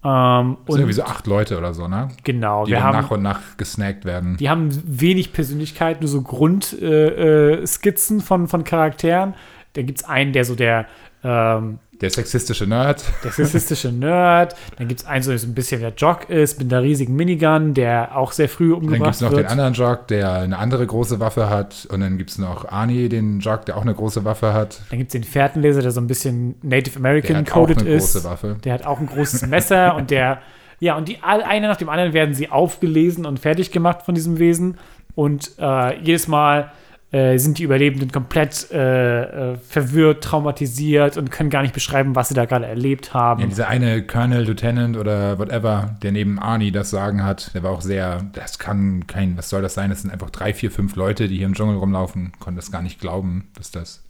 Ähm, 0.04 0.58
Das 0.66 0.74
sind 0.74 0.82
irgendwie 0.82 0.92
so 0.92 1.02
acht 1.04 1.26
Leute 1.26 1.56
oder 1.56 1.72
so, 1.72 1.88
ne? 1.88 2.08
genau, 2.24 2.64
Die 2.66 2.72
wir 2.72 2.82
haben, 2.82 2.96
nach 2.98 3.10
und 3.10 3.22
nach 3.22 3.40
gesnackt 3.56 4.04
werden. 4.04 4.36
die 4.36 4.50
haben 4.50 4.68
wenig 4.86 5.32
Persönlichkeit, 5.32 6.00
nur 6.02 6.08
so 6.08 6.20
Grundskizzen 6.22 8.16
äh, 8.18 8.20
äh, 8.20 8.22
von, 8.22 8.48
von 8.48 8.64
Charakteren. 8.64 9.34
Da 9.72 9.82
gibt 9.82 10.00
es 10.00 10.04
einen, 10.04 10.32
der 10.32 10.44
so 10.44 10.54
der, 10.54 10.86
ähm, 11.24 11.78
Der 12.00 12.10
sexistische 12.10 12.66
Nerd. 12.66 13.04
der 13.22 13.30
sexistische 13.32 13.92
Nerd. 13.92 14.54
Dann 14.76 14.88
gibt 14.88 15.00
es 15.00 15.06
einen, 15.06 15.22
so 15.22 15.36
so 15.36 15.46
ein 15.46 15.54
bisschen 15.54 15.80
der 15.80 15.92
Jock 15.96 16.28
ist 16.28 16.58
mit 16.58 16.72
einer 16.72 16.82
riesigen 16.82 17.14
Minigun, 17.16 17.74
der 17.74 18.16
auch 18.16 18.32
sehr 18.32 18.48
früh 18.48 18.70
Dann 18.70 18.80
gibt 18.80 18.92
umgebracht 18.92 19.14
es 19.14 19.20
noch 19.20 19.30
wird. 19.30 19.40
den 19.42 19.46
anderen 19.48 19.74
Jock, 19.74 20.08
der 20.08 20.32
eine 20.32 20.58
andere 20.58 20.86
große 20.86 21.20
Waffe 21.20 21.48
hat. 21.48 21.86
Und 21.90 22.00
dann 22.00 22.18
gibt 22.18 22.30
es 22.30 22.38
noch 22.38 22.68
Arnie, 22.68 23.08
den 23.08 23.40
Jock, 23.40 23.64
der 23.66 23.76
auch 23.76 23.82
eine 23.82 23.94
große 23.94 24.24
Waffe 24.24 24.52
hat. 24.52 24.80
Dann 24.90 24.98
gibt 24.98 25.10
es 25.10 25.12
den 25.12 25.24
Fährtenleser, 25.24 25.82
der 25.82 25.90
so 25.92 26.00
ein 26.00 26.06
bisschen 26.06 26.56
Native 26.62 26.98
Der 26.98 27.00
American 27.00 27.36
hat 27.36 27.50
auch 27.50 27.54
coded 27.54 27.78
eine 27.78 27.88
ist. 27.90 28.12
große 28.14 28.24
Waffe. 28.28 28.56
Der 28.64 28.72
hat 28.74 28.84
auch 28.86 29.00
ein 29.00 29.06
großes 29.06 29.46
Messer 29.46 29.94
und 29.96 30.10
der, 30.10 30.40
ja, 30.80 30.96
und 30.96 31.08
die 31.08 31.18
all, 31.22 31.42
einer 31.42 31.68
nach 31.68 31.76
dem 31.76 31.88
anderen 31.88 32.12
werden 32.12 32.34
sie 32.34 32.50
aufgelesen 32.50 33.24
und 33.26 33.38
fertig 33.38 33.70
gemacht 33.70 34.02
von 34.02 34.14
diesem 34.14 34.38
Wesen. 34.38 34.78
Und 35.14 35.52
äh, 35.60 35.98
jedes 36.00 36.26
Mal 36.26 36.72
äh, 37.14 37.38
sind 37.38 37.58
die 37.58 37.62
Überlebenden 37.62 38.10
komplett 38.10 38.72
äh, 38.72 39.52
äh, 39.52 39.56
verwirrt, 39.58 40.24
traumatisiert 40.24 41.16
und 41.16 41.30
können 41.30 41.48
gar 41.48 41.62
nicht 41.62 41.72
beschreiben, 41.72 42.16
was 42.16 42.28
sie 42.28 42.34
da 42.34 42.44
gerade 42.44 42.66
erlebt 42.66 43.14
haben. 43.14 43.40
Ja, 43.40 43.46
dieser 43.46 43.68
eine 43.68 44.02
Colonel, 44.02 44.44
Lieutenant 44.44 44.96
oder 44.96 45.38
whatever, 45.38 45.96
der 46.02 46.10
neben 46.10 46.40
Arnie 46.40 46.72
das 46.72 46.90
Sagen 46.90 47.22
hat, 47.22 47.54
der 47.54 47.62
war 47.62 47.70
auch 47.70 47.82
sehr, 47.82 48.24
das 48.32 48.58
kann 48.58 49.06
kein, 49.06 49.38
was 49.38 49.48
soll 49.48 49.62
das 49.62 49.74
sein? 49.74 49.90
Das 49.90 50.02
sind 50.02 50.10
einfach 50.10 50.30
drei, 50.30 50.52
vier, 50.52 50.72
fünf 50.72 50.96
Leute, 50.96 51.28
die 51.28 51.36
hier 51.36 51.46
im 51.46 51.54
Dschungel 51.54 51.76
rumlaufen, 51.76 52.32
konnte 52.40 52.56
das 52.56 52.72
gar 52.72 52.82
nicht 52.82 53.00
glauben, 53.00 53.46
dass 53.56 53.70
das 53.70 54.02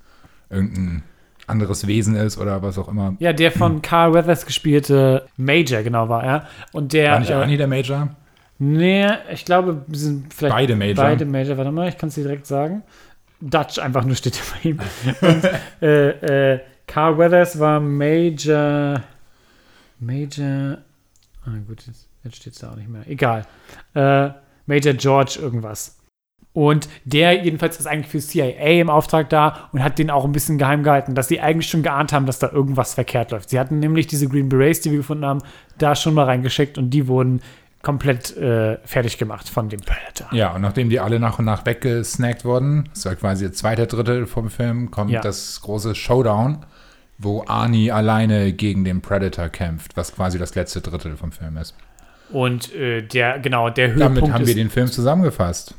irgendein 0.48 1.02
anderes 1.46 1.86
Wesen 1.86 2.16
ist 2.16 2.38
oder 2.38 2.62
was 2.62 2.78
auch 2.78 2.88
immer. 2.88 3.16
ja, 3.18 3.34
der 3.34 3.52
von 3.52 3.82
Carl 3.82 4.14
Weathers 4.14 4.46
gespielte 4.46 5.26
Major, 5.36 5.82
genau 5.82 6.08
war 6.08 6.24
er. 6.24 6.46
Und 6.72 6.94
der. 6.94 7.12
War 7.12 7.20
nicht 7.20 7.30
äh, 7.30 7.34
Arnie 7.34 7.58
der 7.58 7.68
Major? 7.68 8.08
Nee, 8.58 9.08
ich 9.32 9.44
glaube, 9.44 9.84
wir 9.86 9.98
sind 9.98 10.32
vielleicht 10.32 10.54
Beide 10.54 10.76
Major. 10.76 11.04
Beide 11.04 11.24
Major, 11.24 11.56
warte 11.56 11.72
mal, 11.72 11.88
ich 11.88 11.98
kann 11.98 12.08
es 12.08 12.14
dir 12.14 12.22
direkt 12.22 12.46
sagen. 12.46 12.82
Dutch 13.40 13.78
einfach 13.78 14.04
nur 14.04 14.16
steht 14.16 14.40
bei 14.62 14.68
ihm. 14.68 14.78
Und 15.20 15.50
äh, 15.82 16.54
äh, 16.54 16.60
Carl 16.86 17.18
Weathers 17.18 17.58
war 17.58 17.80
Major. 17.80 19.02
Major. 19.98 20.78
Ah, 21.44 21.58
gut, 21.66 21.86
jetzt. 21.86 22.08
Jetzt 22.24 22.36
steht 22.36 22.54
es 22.54 22.58
da 22.60 22.70
auch 22.70 22.76
nicht 22.76 22.88
mehr. 22.88 23.06
Egal. 23.06 23.46
Äh, 23.94 24.30
Major 24.66 24.94
George 24.94 25.38
irgendwas. 25.40 25.98
Und 26.54 26.88
der 27.04 27.44
jedenfalls 27.44 27.78
ist 27.78 27.86
eigentlich 27.86 28.06
für 28.06 28.20
CIA 28.20 28.80
im 28.80 28.88
Auftrag 28.88 29.28
da 29.28 29.68
und 29.72 29.82
hat 29.82 29.98
den 29.98 30.08
auch 30.08 30.24
ein 30.24 30.32
bisschen 30.32 30.56
geheim 30.56 30.84
gehalten, 30.84 31.14
dass 31.14 31.28
sie 31.28 31.40
eigentlich 31.40 31.68
schon 31.68 31.82
geahnt 31.82 32.12
haben, 32.12 32.26
dass 32.26 32.38
da 32.38 32.50
irgendwas 32.50 32.94
verkehrt 32.94 33.32
läuft. 33.32 33.50
Sie 33.50 33.58
hatten 33.58 33.80
nämlich 33.80 34.06
diese 34.06 34.28
Green 34.28 34.48
Berets, 34.48 34.80
die 34.80 34.90
wir 34.90 34.98
gefunden 34.98 35.26
haben, 35.26 35.42
da 35.78 35.96
schon 35.96 36.14
mal 36.14 36.24
reingeschickt 36.24 36.78
und 36.78 36.90
die 36.90 37.08
wurden 37.08 37.42
komplett 37.84 38.36
äh, 38.36 38.78
fertig 38.84 39.18
gemacht 39.18 39.48
von 39.48 39.68
dem 39.68 39.80
Predator. 39.80 40.26
Ja, 40.36 40.54
und 40.54 40.62
nachdem 40.62 40.90
die 40.90 40.98
alle 40.98 41.20
nach 41.20 41.38
und 41.38 41.44
nach 41.44 41.64
weggesnackt 41.64 42.44
wurden, 42.44 42.88
das 42.92 43.04
war 43.06 43.14
quasi 43.14 43.44
der 43.44 43.52
zweite 43.52 43.86
Drittel 43.86 44.26
vom 44.26 44.50
Film, 44.50 44.90
kommt 44.90 45.10
Ja. 45.12 45.20
das 45.20 45.60
große 45.60 45.94
Showdown, 45.94 46.64
wo 47.18 47.44
Arnie 47.46 47.92
alleine 47.92 48.52
gegen 48.52 48.84
den 48.84 49.00
Predator 49.02 49.48
kämpft, 49.48 49.96
was 49.96 50.14
quasi 50.14 50.38
das 50.38 50.54
letzte 50.56 50.80
Drittel 50.80 51.16
vom 51.16 51.30
Film 51.30 51.56
ist. 51.58 51.76
Und 52.30 52.74
äh, 52.74 53.02
der, 53.02 53.38
genau, 53.38 53.70
der 53.70 53.88
Höhepunkt 53.94 54.22
Damit 54.22 54.32
haben 54.32 54.46
wir 54.46 54.54
den 54.54 54.70
Film 54.70 54.88
zusammengefasst. 54.88 55.74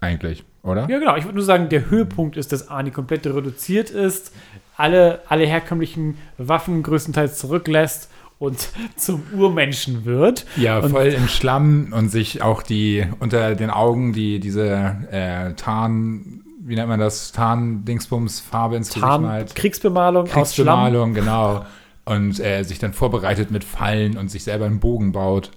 Eigentlich, 0.00 0.44
oder? 0.62 0.88
Ja, 0.88 0.98
genau. 0.98 1.16
Ich 1.16 1.24
würde 1.24 1.36
nur 1.36 1.44
sagen, 1.44 1.70
der 1.70 1.88
Höhepunkt 1.90 2.36
ist, 2.36 2.52
dass 2.52 2.68
Arnie 2.68 2.90
komplett 2.90 3.26
reduziert 3.26 3.90
ist, 3.90 4.32
alle, 4.76 5.20
alle 5.28 5.46
herkömmlichen 5.46 6.18
Waffen 6.36 6.82
größtenteils 6.82 7.38
zurücklässt 7.38 8.10
und 8.38 8.68
zum 8.96 9.22
Urmenschen 9.36 10.04
wird. 10.04 10.44
Ja, 10.56 10.78
Und- 10.78 10.90
voll 10.90 11.06
im 11.06 11.28
Schlamm 11.28 11.92
und 11.96 12.08
sich 12.10 12.42
auch 12.42 12.62
die 12.62 13.06
unter 13.20 13.54
den 13.54 13.70
Augen 13.70 14.12
die 14.12 14.40
diese 14.40 14.96
äh, 15.10 15.54
Tarn, 15.54 16.42
wie 16.60 16.74
nennt 16.76 16.88
man 16.88 17.00
das, 17.00 17.32
Tarn-Dingsbums-Farbe 17.32 18.76
ins 18.76 18.88
Gesicht 18.88 19.04
Tarn 19.04 19.22
malt. 19.22 19.54
Kriegsbemalung, 19.54 20.24
aus 20.24 20.30
Schlamm. 20.30 20.44
Kriegsbemalung, 20.44 21.14
genau. 21.14 21.64
Und 22.04 22.38
äh, 22.40 22.62
sich 22.64 22.78
dann 22.78 22.92
vorbereitet 22.92 23.50
mit 23.50 23.64
Fallen 23.64 24.16
und 24.18 24.30
sich 24.30 24.44
selber 24.44 24.66
einen 24.66 24.80
Bogen 24.80 25.12
baut 25.12 25.50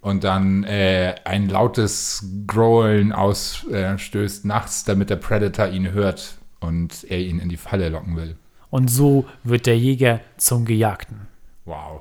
und 0.00 0.24
dann 0.24 0.64
äh, 0.64 1.14
ein 1.24 1.48
lautes 1.50 2.24
Growlen 2.46 3.12
ausstößt 3.12 4.44
nachts, 4.46 4.84
damit 4.84 5.10
der 5.10 5.16
Predator 5.16 5.68
ihn 5.68 5.92
hört 5.92 6.38
und 6.60 7.04
er 7.10 7.18
ihn 7.18 7.38
in 7.38 7.48
die 7.50 7.58
Falle 7.58 7.88
locken 7.90 8.16
will. 8.16 8.36
Und 8.70 8.90
so 8.90 9.26
wird 9.44 9.66
der 9.66 9.76
Jäger 9.76 10.20
zum 10.38 10.64
Gejagten. 10.64 11.26
Wow. 11.66 12.00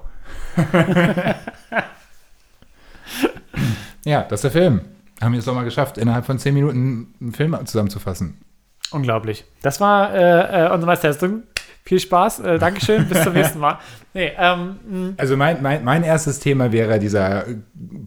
Ja, 4.05 4.23
das 4.23 4.43
ist 4.43 4.43
der 4.43 4.51
Film. 4.51 4.81
Haben 5.21 5.33
wir 5.33 5.39
es 5.39 5.45
doch 5.45 5.55
mal 5.55 5.65
geschafft, 5.65 5.97
innerhalb 5.97 6.25
von 6.25 6.39
zehn 6.39 6.53
Minuten 6.53 7.13
einen 7.19 7.33
Film 7.33 7.57
zusammenzufassen. 7.65 8.37
Unglaublich. 8.91 9.45
Das 9.61 9.79
war 9.81 10.13
äh, 10.13 10.65
äh, 10.65 10.71
unsere 10.71 10.85
Meisterleistung. 10.87 11.43
Viel 11.83 11.99
Spaß. 11.99 12.39
Äh, 12.41 12.59
Dankeschön. 12.59 13.07
Bis 13.07 13.23
zum 13.23 13.33
nächsten 13.33 13.59
Mal. 13.59 13.79
Nee, 14.11 14.31
ähm, 14.39 14.79
mh, 14.89 15.13
Also 15.17 15.37
mein, 15.37 15.61
mein, 15.61 15.83
mein 15.83 16.01
erstes 16.01 16.39
Thema 16.39 16.71
wäre 16.71 16.97
dieser 16.97 17.45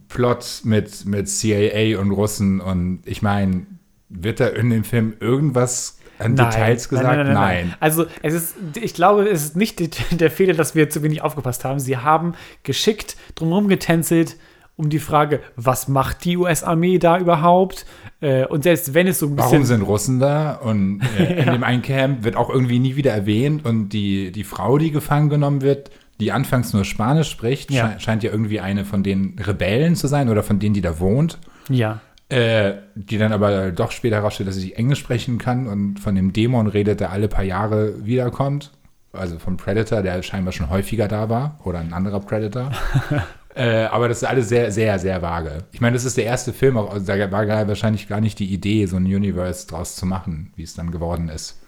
Plot 0.09 0.63
mit, 0.65 1.05
mit 1.05 1.29
CIA 1.29 1.97
und 1.97 2.11
Russen 2.11 2.59
und 2.59 3.03
ich 3.05 3.21
meine, 3.21 3.65
wird 4.09 4.41
da 4.41 4.47
in 4.47 4.69
dem 4.69 4.83
Film 4.83 5.13
irgendwas 5.21 5.99
an 6.23 6.35
Details 6.35 6.89
gesagt? 6.89 7.27
Nein. 7.33 7.73
Also 7.79 8.05
es 8.21 8.33
ist, 8.33 8.55
ich 8.81 8.93
glaube, 8.93 9.27
es 9.29 9.43
ist 9.45 9.55
nicht 9.57 9.79
die- 9.79 9.89
der 10.15 10.31
Fehler, 10.31 10.53
dass 10.53 10.75
wir 10.75 10.89
zu 10.89 11.03
wenig 11.03 11.21
aufgepasst 11.21 11.65
haben. 11.65 11.79
Sie 11.79 11.97
haben 11.97 12.33
geschickt 12.63 13.15
drumherum 13.35 13.67
getänzelt 13.67 14.35
um 14.75 14.89
die 14.89 14.97
Frage, 14.99 15.39
was 15.55 15.87
macht 15.87 16.25
die 16.25 16.35
US-Armee 16.35 16.97
da 16.97 17.19
überhaupt? 17.19 17.85
Äh, 18.21 18.45
und 18.47 18.63
selbst 18.63 18.95
wenn 18.95 19.05
es 19.05 19.19
so 19.19 19.27
ein 19.27 19.35
bisschen 19.35 19.51
Warum 19.51 19.65
sind 19.65 19.81
Russen 19.83 20.19
da? 20.19 20.53
Und 20.53 21.01
äh, 21.19 21.41
in 21.45 21.51
dem 21.51 21.63
einen 21.63 21.83
Camp 21.83 22.23
wird 22.23 22.35
auch 22.35 22.49
irgendwie 22.49 22.79
nie 22.79 22.95
wieder 22.95 23.11
erwähnt. 23.11 23.65
Und 23.65 23.89
die, 23.89 24.31
die 24.31 24.43
Frau, 24.43 24.79
die 24.79 24.89
gefangen 24.89 25.29
genommen 25.29 25.61
wird, 25.61 25.91
die 26.19 26.31
anfangs 26.31 26.73
nur 26.73 26.85
Spanisch 26.85 27.29
spricht, 27.29 27.69
Ja. 27.69 27.91
sche 27.91 27.99
scheint 27.99 28.23
ja 28.23 28.31
irgendwie 28.31 28.61
eine 28.61 28.83
von 28.83 29.03
den 29.03 29.35
Rebellen 29.39 29.95
zu 29.95 30.07
sein 30.07 30.27
oder 30.29 30.41
von 30.41 30.57
denen, 30.57 30.73
die 30.73 30.81
da 30.81 30.99
wohnt. 30.99 31.37
ja, 31.69 31.99
Äh, 32.29 32.75
die 32.95 33.17
dann 33.17 33.33
aber 33.33 33.71
doch 33.71 33.91
später 33.91 34.15
herausstellt, 34.15 34.49
dass 34.49 34.55
sie 34.55 34.73
Englisch 34.73 34.99
sprechen 34.99 35.37
kann 35.37 35.67
und 35.67 35.99
von 35.99 36.15
dem 36.15 36.33
Dämon 36.33 36.67
redet, 36.67 36.99
der 36.99 37.11
alle 37.11 37.27
paar 37.27 37.43
Jahre 37.43 38.05
wiederkommt. 38.05 38.71
Also 39.11 39.37
vom 39.37 39.57
Predator, 39.57 40.01
der 40.01 40.23
scheinbar 40.23 40.53
schon 40.53 40.69
häufiger 40.69 41.07
da 41.07 41.29
war. 41.29 41.59
Oder 41.63 41.79
ein 41.79 41.93
anderer 41.93 42.19
Predator. 42.21 42.71
äh, 43.55 43.83
aber 43.83 44.07
das 44.07 44.23
ist 44.23 44.23
alles 44.23 44.49
sehr, 44.49 44.71
sehr, 44.71 44.97
sehr 44.97 45.21
vage. 45.21 45.65
Ich 45.73 45.81
meine, 45.81 45.93
das 45.93 46.05
ist 46.05 46.17
der 46.17 46.25
erste 46.25 46.53
Film, 46.53 46.77
auch, 46.77 46.91
also 46.91 47.05
da 47.05 47.31
war 47.31 47.47
wahrscheinlich 47.67 48.07
gar 48.07 48.21
nicht 48.21 48.39
die 48.39 48.51
Idee, 48.51 48.87
so 48.87 48.95
ein 48.95 49.05
Universe 49.05 49.67
draus 49.67 49.95
zu 49.95 50.07
machen, 50.07 50.53
wie 50.55 50.63
es 50.63 50.73
dann 50.73 50.89
geworden 50.89 51.29
ist. 51.29 51.61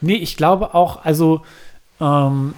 Nee, 0.00 0.14
ich 0.14 0.36
glaube 0.36 0.74
auch, 0.74 1.04
also, 1.04 1.42
ähm, 2.00 2.54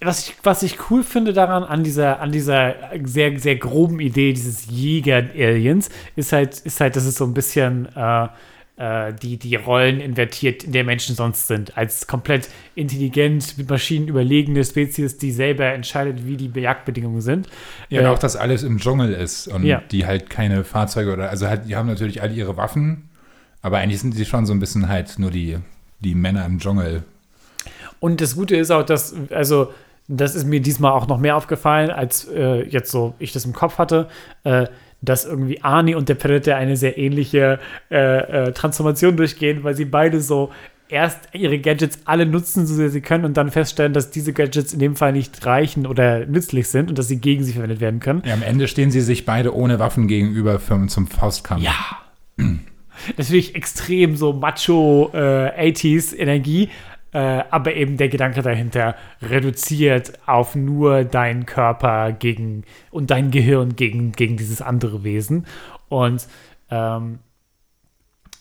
was 0.00 0.28
ich, 0.28 0.36
was 0.42 0.62
ich 0.62 0.90
cool 0.90 1.02
finde 1.02 1.32
daran, 1.32 1.64
an 1.64 1.82
dieser, 1.82 2.20
an 2.20 2.30
dieser 2.32 2.74
sehr, 3.04 3.38
sehr 3.38 3.56
groben 3.56 4.00
Idee 4.00 4.32
dieses 4.32 4.66
Jäger-Aliens, 4.70 5.88
ist 6.16 6.32
halt, 6.32 6.58
ist 6.60 6.80
halt, 6.80 6.96
dass 6.96 7.04
es 7.04 7.16
so 7.16 7.24
ein 7.24 7.34
bisschen 7.34 7.88
äh, 7.96 8.28
äh, 8.76 9.12
die, 9.12 9.38
die 9.38 9.56
Rollen 9.56 9.98
invertiert, 10.00 10.62
in 10.62 10.70
der 10.70 10.84
Menschen 10.84 11.16
sonst 11.16 11.48
sind. 11.48 11.76
Als 11.76 12.06
komplett 12.06 12.48
intelligent, 12.76 13.58
mit 13.58 13.68
Maschinen 13.68 14.06
überlegene 14.06 14.64
Spezies, 14.64 15.18
die 15.18 15.32
selber 15.32 15.64
entscheidet, 15.66 16.26
wie 16.26 16.36
die 16.36 16.60
Jagdbedingungen 16.60 17.20
sind. 17.20 17.48
Ja, 17.88 18.00
und 18.00 18.06
Äh, 18.06 18.08
auch, 18.10 18.18
dass 18.20 18.36
alles 18.36 18.62
im 18.62 18.78
Dschungel 18.78 19.12
ist 19.12 19.48
und 19.48 19.64
Ja. 19.64 19.82
die 19.90 20.06
halt 20.06 20.30
keine 20.30 20.62
Fahrzeuge 20.62 21.12
oder, 21.12 21.28
also 21.28 21.48
halt, 21.48 21.68
die 21.68 21.74
haben 21.74 21.88
natürlich 21.88 22.22
alle 22.22 22.34
ihre 22.34 22.56
Waffen, 22.56 23.08
aber 23.62 23.78
eigentlich 23.78 24.00
sind 24.00 24.16
die 24.16 24.24
schon 24.24 24.46
so 24.46 24.52
ein 24.52 24.60
bisschen 24.60 24.88
halt 24.88 25.18
nur 25.18 25.32
die, 25.32 25.58
die 25.98 26.14
Männer 26.14 26.46
im 26.46 26.60
Dschungel. 26.60 27.02
Und 27.98 28.20
das 28.20 28.36
Gute 28.36 28.54
ist 28.54 28.70
auch, 28.70 28.84
dass, 28.84 29.12
also, 29.30 29.72
das 30.08 30.34
ist 30.34 30.46
mir 30.46 30.60
diesmal 30.60 30.92
auch 30.92 31.06
noch 31.06 31.18
mehr 31.18 31.36
aufgefallen, 31.36 31.90
als 31.90 32.24
äh, 32.28 32.66
jetzt 32.66 32.90
so 32.90 33.14
ich 33.18 33.32
das 33.32 33.44
im 33.44 33.52
Kopf 33.52 33.78
hatte, 33.78 34.08
äh, 34.44 34.66
dass 35.00 35.24
irgendwie 35.24 35.62
Arnie 35.62 35.94
und 35.94 36.08
der 36.08 36.14
Predator 36.16 36.56
eine 36.56 36.76
sehr 36.76 36.98
ähnliche 36.98 37.60
äh, 37.90 38.48
äh, 38.48 38.52
Transformation 38.52 39.16
durchgehen, 39.16 39.62
weil 39.62 39.74
sie 39.74 39.84
beide 39.84 40.20
so 40.20 40.50
erst 40.88 41.28
ihre 41.32 41.58
Gadgets 41.58 42.00
alle 42.06 42.26
nutzen, 42.26 42.66
so 42.66 42.74
sehr 42.74 42.88
sie 42.88 43.02
können, 43.02 43.24
und 43.24 43.36
dann 43.36 43.50
feststellen, 43.50 43.92
dass 43.92 44.10
diese 44.10 44.32
Gadgets 44.32 44.72
in 44.72 44.78
dem 44.78 44.96
Fall 44.96 45.12
nicht 45.12 45.44
reichen 45.44 45.86
oder 45.86 46.24
nützlich 46.26 46.68
sind 46.68 46.88
und 46.88 46.98
dass 46.98 47.08
sie 47.08 47.20
gegen 47.20 47.44
sie 47.44 47.52
verwendet 47.52 47.80
werden 47.80 48.00
können. 48.00 48.22
Ja, 48.24 48.34
am 48.34 48.42
Ende 48.42 48.66
stehen 48.66 48.90
sie 48.90 49.02
sich 49.02 49.26
beide 49.26 49.54
ohne 49.54 49.78
Waffen 49.78 50.08
gegenüber 50.08 50.58
für, 50.58 50.86
zum 50.86 51.06
Faustkampf. 51.06 51.62
Ja. 51.62 51.74
Das 53.16 53.26
finde 53.26 53.38
ich 53.38 53.54
extrem 53.54 54.16
so 54.16 54.32
macho 54.32 55.10
äh, 55.12 55.70
80s 55.70 56.16
Energie, 56.16 56.70
äh, 57.12 57.42
aber 57.50 57.74
eben 57.74 57.96
der 57.96 58.08
Gedanke 58.08 58.42
dahinter 58.42 58.94
reduziert 59.22 60.18
auf 60.26 60.54
nur 60.54 61.04
deinen 61.04 61.46
Körper 61.46 62.12
gegen 62.12 62.64
und 62.90 63.10
dein 63.10 63.30
Gehirn 63.30 63.76
gegen, 63.76 64.12
gegen 64.12 64.36
dieses 64.36 64.60
andere 64.60 65.04
Wesen. 65.04 65.46
Und 65.88 66.26
ähm, 66.70 67.20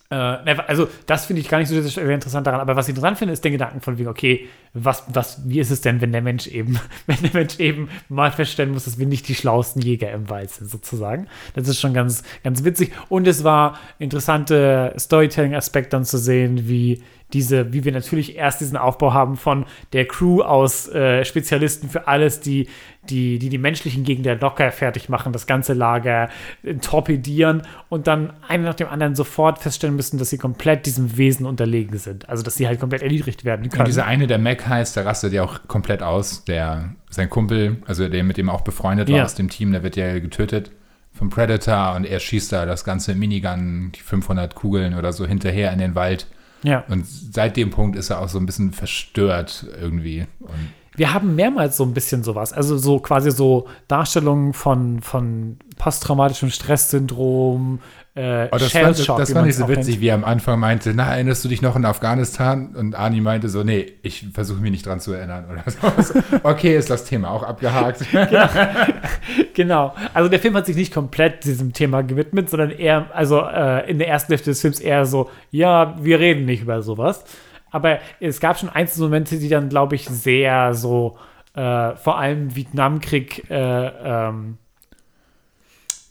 äh, 0.09 0.15
also 0.15 0.87
das 1.05 1.25
finde 1.25 1.41
ich 1.41 1.49
gar 1.49 1.59
nicht 1.59 1.67
so 1.67 1.81
sehr 1.81 2.09
interessant 2.09 2.47
daran, 2.47 2.61
aber 2.61 2.75
was 2.75 2.87
ich 2.87 2.91
interessant 2.91 3.17
finde, 3.17 3.33
ist 3.33 3.43
der 3.43 3.51
Gedanken 3.51 3.81
von 3.81 3.97
wegen, 3.97 4.07
okay, 4.07 4.47
was, 4.73 5.03
was, 5.07 5.49
wie 5.49 5.59
ist 5.59 5.69
es 5.69 5.81
denn, 5.81 5.99
wenn 5.99 6.11
der 6.11 6.21
Mensch 6.21 6.47
eben, 6.47 6.79
wenn 7.07 7.21
der 7.21 7.33
Mensch 7.33 7.59
eben 7.59 7.89
mal 8.07 8.31
feststellen 8.31 8.71
muss, 8.71 8.85
dass 8.85 8.97
wir 8.97 9.05
nicht 9.05 9.27
die 9.27 9.35
schlauesten 9.35 9.81
Jäger 9.81 10.11
im 10.11 10.29
Wald 10.29 10.51
sind, 10.51 10.69
sozusagen. 10.69 11.27
Das 11.55 11.67
ist 11.67 11.79
schon 11.79 11.93
ganz, 11.93 12.23
ganz 12.43 12.63
witzig. 12.63 12.91
Und 13.09 13.27
es 13.27 13.43
war 13.43 13.79
interessante 13.99 14.93
Storytelling-Aspekt 14.97 15.93
dann 15.93 16.05
zu 16.05 16.17
sehen, 16.17 16.67
wie 16.69 17.01
diese, 17.33 17.73
wie 17.73 17.83
wir 17.83 17.91
natürlich 17.91 18.35
erst 18.37 18.61
diesen 18.61 18.77
Aufbau 18.77 19.13
haben 19.13 19.35
von 19.35 19.65
der 19.93 20.07
Crew 20.07 20.41
aus 20.41 20.87
äh, 20.87 21.25
Spezialisten 21.25 21.89
für 21.89 22.07
alles, 22.07 22.39
die, 22.39 22.67
die, 23.09 23.37
die 23.37 23.49
die 23.49 23.57
menschlichen 23.57 24.03
Gegner 24.03 24.35
locker 24.35 24.71
fertig 24.71 25.09
machen, 25.09 25.33
das 25.33 25.45
ganze 25.45 25.73
Lager 25.73 26.29
äh, 26.63 26.75
torpedieren 26.75 27.63
und 27.89 28.07
dann 28.07 28.31
einer 28.47 28.63
nach 28.63 28.75
dem 28.75 28.87
anderen 28.87 29.15
sofort 29.15 29.59
feststellen 29.59 29.95
müssen, 29.95 30.17
dass 30.17 30.29
sie 30.29 30.37
komplett 30.37 30.85
diesem 30.85 31.17
Wesen 31.17 31.45
unterlegen 31.45 31.97
sind. 31.97 32.29
Also, 32.29 32.43
dass 32.43 32.55
sie 32.55 32.67
halt 32.67 32.79
komplett 32.79 33.01
erniedrigt 33.01 33.43
werden 33.43 33.69
können. 33.69 33.81
Und 33.81 33.87
dieser 33.87 34.05
eine, 34.05 34.27
der 34.27 34.37
Mac 34.37 34.67
heißt, 34.67 34.95
der 34.95 35.05
rastet 35.05 35.33
ja 35.33 35.43
auch 35.43 35.67
komplett 35.67 36.01
aus. 36.01 36.45
Der, 36.45 36.95
sein 37.09 37.29
Kumpel, 37.29 37.77
also 37.87 38.07
der 38.07 38.23
mit 38.23 38.37
dem 38.37 38.49
auch 38.49 38.61
befreundet 38.61 39.09
war 39.09 39.17
Ja. 39.17 39.23
aus 39.25 39.35
dem 39.35 39.49
Team, 39.49 39.71
der 39.71 39.83
wird 39.83 39.95
ja 39.95 40.17
getötet 40.19 40.71
vom 41.13 41.29
Predator 41.29 41.95
und 41.95 42.05
er 42.05 42.19
schießt 42.19 42.51
da 42.53 42.65
das 42.65 42.83
ganze 42.83 43.15
Minigun, 43.15 43.91
die 43.95 43.99
500 43.99 44.55
Kugeln 44.55 44.93
oder 44.93 45.11
so 45.13 45.25
hinterher 45.25 45.73
in 45.73 45.79
den 45.79 45.95
Wald. 45.95 46.27
Ja. 46.63 46.83
Und 46.87 47.05
seit 47.05 47.57
dem 47.57 47.69
Punkt 47.69 47.97
ist 47.97 48.09
er 48.09 48.21
auch 48.21 48.29
so 48.29 48.39
ein 48.39 48.45
bisschen 48.45 48.71
verstört 48.71 49.65
irgendwie. 49.79 50.25
Und 50.39 50.73
Wir 50.95 51.13
haben 51.13 51.35
mehrmals 51.35 51.77
so 51.77 51.83
ein 51.83 51.93
bisschen 51.93 52.23
sowas. 52.23 52.53
Also 52.53 52.77
so 52.77 52.99
quasi 52.99 53.31
so 53.31 53.67
Darstellungen 53.87 54.53
von, 54.53 55.01
von 55.01 55.57
posttraumatischem 55.77 56.49
Stresssyndrom, 56.49 57.79
äh, 58.17 58.49
Oh, 58.51 58.57
das, 58.57 58.71
fand, 58.71 58.97
das 58.97 59.29
wie 59.29 59.33
fand 59.33 59.47
ich 59.47 59.55
so 59.55 59.69
witzig, 59.69 59.95
nennt. 59.95 60.01
wie 60.01 60.07
er 60.07 60.15
am 60.15 60.23
Anfang 60.25 60.59
meinte, 60.59 60.93
na, 60.95 61.13
erinnerst 61.13 61.45
du 61.45 61.49
dich 61.49 61.61
noch 61.61 61.75
in 61.75 61.85
Afghanistan? 61.85 62.75
Und 62.75 62.95
Ani 62.95 63.21
meinte 63.21 63.47
so, 63.47 63.63
nee, 63.63 63.93
ich 64.01 64.25
versuche 64.33 64.59
mich 64.59 64.71
nicht 64.71 64.85
dran 64.85 64.99
zu 64.99 65.13
erinnern. 65.13 65.45
Oder 65.51 65.63
so. 66.01 66.19
okay, 66.43 66.75
ist 66.75 66.89
das 66.89 67.05
Thema 67.05 67.29
auch 67.31 67.43
abgehakt. 67.43 68.03
Genau. 69.53 69.93
Also 70.13 70.29
der 70.29 70.39
Film 70.39 70.55
hat 70.55 70.65
sich 70.65 70.75
nicht 70.75 70.93
komplett 70.93 71.43
diesem 71.43 71.73
Thema 71.73 72.01
gewidmet, 72.01 72.49
sondern 72.49 72.71
eher, 72.71 73.07
also 73.13 73.41
äh, 73.41 73.89
in 73.89 73.97
der 73.97 74.07
ersten 74.07 74.31
Hälfte 74.31 74.51
des 74.51 74.61
Films 74.61 74.79
eher 74.79 75.05
so, 75.05 75.29
ja, 75.51 75.95
wir 75.99 76.19
reden 76.19 76.45
nicht 76.45 76.61
über 76.61 76.81
sowas. 76.81 77.23
Aber 77.71 77.99
es 78.19 78.39
gab 78.39 78.57
schon 78.57 78.69
einzelne 78.69 79.07
Momente, 79.07 79.37
die 79.39 79.49
dann, 79.49 79.69
glaube 79.69 79.95
ich, 79.95 80.05
sehr 80.07 80.73
so, 80.73 81.17
äh, 81.55 81.95
vor 81.95 82.17
allem 82.17 82.55
Vietnamkrieg, 82.55 83.49
äh, 83.49 83.87
ähm, 83.87 84.57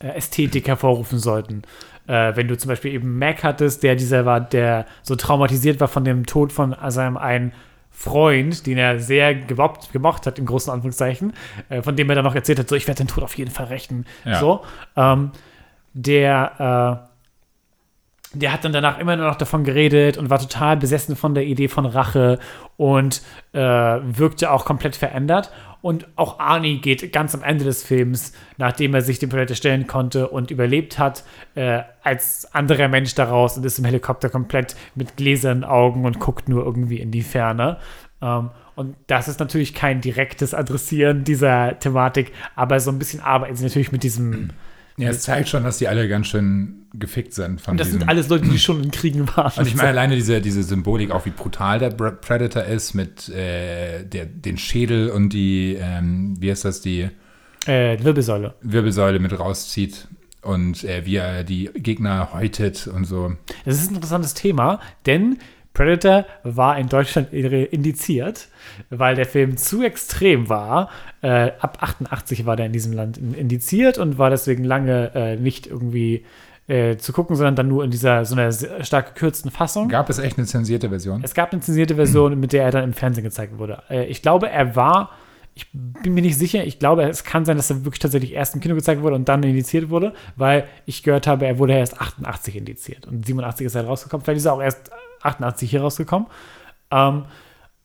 äh, 0.01 0.09
Ästhetik 0.09 0.69
hervorrufen 0.69 1.19
sollten. 1.19 1.63
Äh, 2.07 2.37
wenn 2.37 2.49
du 2.49 2.57
zum 2.57 2.69
Beispiel 2.69 2.93
eben 2.93 3.19
Mac 3.19 3.43
hattest, 3.43 3.83
der 3.83 3.97
dieser 3.97 4.25
war, 4.25 4.41
der 4.41 4.87
so 5.03 5.17
traumatisiert 5.17 5.81
war 5.81 5.89
von 5.89 6.05
dem 6.05 6.27
Tod 6.27 6.53
von 6.53 6.77
seinem 6.89 7.17
einen 7.17 7.53
Freund, 7.91 8.67
den 8.67 8.77
er 8.77 9.01
sehr 9.01 9.35
gemobbt, 9.35 9.91
gemocht 9.93 10.27
hat, 10.27 10.39
in 10.39 10.45
großen 10.45 10.71
Anführungszeichen, 10.73 11.33
äh, 11.71 11.83
von 11.83 11.97
dem 11.97 12.09
er 12.11 12.17
dann 12.17 12.25
noch 12.25 12.35
erzählt 12.35 12.59
hat, 12.59 12.69
so, 12.69 12.77
ich 12.77 12.87
werde 12.87 13.05
den 13.05 13.09
Tod 13.09 13.25
auf 13.25 13.37
jeden 13.39 13.51
Fall 13.51 13.67
rächen. 13.67 14.05
Ja. 14.25 14.39
So, 14.39 14.65
ähm, 14.97 15.31
der, 15.95 17.03
äh, 17.03 17.16
der 18.39 18.53
hat 18.53 18.65
dann 18.65 18.73
danach 18.73 18.99
immer 18.99 19.17
nur 19.17 19.27
noch 19.27 19.37
davon 19.37 19.65
geredet 19.65 20.17
und 20.19 20.31
war 20.31 20.39
total 20.39 20.77
besessen 20.77 21.17
von 21.17 21.35
der 21.35 21.45
Idee 21.45 21.69
von 21.69 21.87
Rache 21.87 22.39
und 22.77 23.23
äh, 23.53 23.61
wirkte 23.61 24.51
auch 24.51 24.65
komplett 24.65 24.97
verändert. 24.97 25.51
Und 25.83 26.09
auch 26.17 26.41
Arnie 26.41 26.81
geht 26.81 27.13
ganz 27.13 27.35
am 27.35 27.43
Ende 27.43 27.65
des 27.65 27.85
Films, 27.85 28.33
nachdem 28.57 28.95
er 28.95 29.03
sich 29.03 29.19
dem 29.19 29.31
Predator 29.31 29.55
stellen 29.55 29.87
konnte 29.87 30.29
und 30.29 30.51
überlebt 30.51 30.99
hat, 30.99 31.23
äh, 31.55 31.83
als 32.03 32.53
anderer 32.53 32.89
Mensch 32.89 33.15
daraus 33.15 33.57
und 33.57 33.65
ist 33.65 33.79
im 33.79 33.85
Helikopter 33.85 34.29
komplett 34.29 34.75
mit 34.95 35.17
gläsernen 35.17 35.65
Augen 35.65 36.05
und 36.05 36.19
guckt 36.19 36.49
nur 36.49 36.65
irgendwie 36.65 36.99
in 36.99 37.13
die 37.13 37.23
Ferne. 37.23 37.79
Ähm, 38.21 38.51
und 38.75 38.97
das 39.07 39.29
ist 39.29 39.41
natürlich 39.41 39.75
kein 39.75 40.01
direktes 40.01 40.55
Adressieren 40.55 41.25
dieser 41.25 41.79
Thematik, 41.79 42.33
aber 42.55 42.79
so 42.81 42.91
ein 42.91 42.99
bisschen 42.99 43.21
arbeiten 43.21 43.57
sie 43.57 43.65
natürlich 43.65 43.93
mit 43.93 44.03
diesem. 44.03 44.51
Ja, 44.99 45.11
es 45.11 45.21
zeigt 45.23 45.49
schon, 45.49 45.65
dass 45.65 45.79
die 45.79 45.89
alle 45.89 46.09
ganz 46.09 46.27
schön 46.29 46.87
gefickt 46.95 47.35
sind 47.35 47.61
von 47.61 47.73
Und 47.73 47.81
das 47.81 47.89
diesem. 47.89 48.01
sind 48.01 48.09
alles 48.09 48.29
Leute, 48.29 48.49
die 48.49 48.59
schon 48.59 48.83
in 48.83 48.91
Kriegen 48.91 49.29
waren. 49.37 49.53
und 49.59 49.67
ich 49.67 49.75
meine 49.75 49.89
alleine 49.91 50.15
diese, 50.15 50.41
diese 50.41 50.63
Symbolik, 50.63 51.11
auch 51.11 51.27
wie 51.27 51.31
brutal 51.31 51.79
der 51.79 51.91
Predator 51.91 52.63
ist 52.65 52.95
mit 52.95 53.29
äh, 53.29 54.05
der, 54.05 54.25
den 54.27 54.57
Schädel 54.57 55.11
und 55.11 55.31
die, 55.35 55.77
ähm, 55.79 56.37
wie 56.41 56.51
heißt 56.51 56.65
das, 56.65 56.81
die 56.81 57.09
äh, 57.67 58.03
Wirbelsäule. 58.03 58.55
Wirbelsäule 58.63 59.19
mit 59.19 59.39
rauszieht 59.39 60.09
und 60.43 60.85
äh, 60.85 61.05
wie 61.05 61.17
er 61.17 61.45
die 61.45 61.71
Gegner 61.75 62.33
häutet 62.33 62.87
und 62.87 63.05
so. 63.05 63.33
Das 63.65 63.77
ist 63.77 63.91
ein 63.91 63.97
interessantes 63.97 64.33
Thema, 64.35 64.81
denn 65.05 65.39
Predator 65.77 66.25
war 66.43 66.79
in 66.79 66.89
Deutschland 66.89 67.33
indiziert, 67.33 68.49
weil 68.91 69.15
der 69.15 69.27
Film 69.27 69.57
zu 69.59 69.83
extrem 69.83 70.49
war. 70.49 70.89
Äh, 71.23 71.53
ab 71.61 71.79
88 71.81 72.47
war 72.47 72.57
der 72.57 72.67
in 72.67 72.73
diesem 72.73 72.93
Land 72.95 73.19
in- 73.19 73.35
indiziert 73.35 73.99
und 73.99 74.17
war 74.19 74.31
deswegen 74.31 74.65
lange 74.65 75.11
äh, 75.15 75.37
nicht 75.37 75.67
irgendwie 75.67 76.25
äh, 76.67 76.97
zu 76.97 77.13
gucken, 77.13 77.37
sondern 77.37 77.57
dann 77.57 77.69
nur 77.69 77.85
in 77.85 77.91
dieser 77.91 78.25
so 78.25 78.35
einer 78.35 78.51
stark 78.83 79.15
gekürzten 79.15 79.51
Fassung. 79.51 79.89
Gab 79.89 80.09
es 80.09 80.19
echt 80.19 80.39
eine 80.39 80.47
zensierte 80.47 80.89
Version? 80.89 81.21
Es 81.23 81.35
gab 81.35 81.53
eine 81.53 81.61
zensierte 81.61 81.95
Version, 81.95 82.41
mit 82.41 82.53
der 82.55 82.65
er 82.65 82.71
dann 82.71 82.85
im 82.85 82.93
Fernsehen 82.95 83.25
gezeigt 83.25 83.59
wurde. 83.59 83.83
Äh, 83.91 84.07
ich 84.07 84.23
glaube, 84.23 84.49
er 84.49 84.75
war, 84.77 85.11
ich 85.55 85.67
bin 85.73 86.15
mir 86.15 86.23
nicht 86.23 86.39
sicher, 86.39 86.65
ich 86.65 86.79
glaube, 86.79 87.03
es 87.05 87.23
kann 87.25 87.45
sein, 87.45 87.57
dass 87.59 87.71
er 87.71 87.85
wirklich 87.85 88.01
tatsächlich 88.01 88.33
erst 88.33 88.55
im 88.55 88.61
Kino 88.63 88.75
gezeigt 88.75 89.03
wurde 89.03 89.15
und 89.17 89.29
dann 89.29 89.43
indiziert 89.43 89.91
wurde, 89.91 90.15
weil 90.37 90.65
ich 90.87 91.03
gehört 91.03 91.27
habe, 91.27 91.47
er 91.47 91.59
wurde 91.59 91.75
erst 91.75 92.01
88 92.01 92.57
indiziert 92.57 93.07
und 93.07 93.27
87 93.27 93.67
ist 93.67 93.75
er 93.75 93.85
rausgekommen. 93.85 94.25
Vielleicht 94.25 94.39
ist 94.39 94.47
er 94.47 94.55
auch 94.55 94.63
erst 94.63 94.91
88 95.27 95.71
hier 95.71 95.83
rausgekommen. 95.83 96.29
Ähm, 96.91 97.25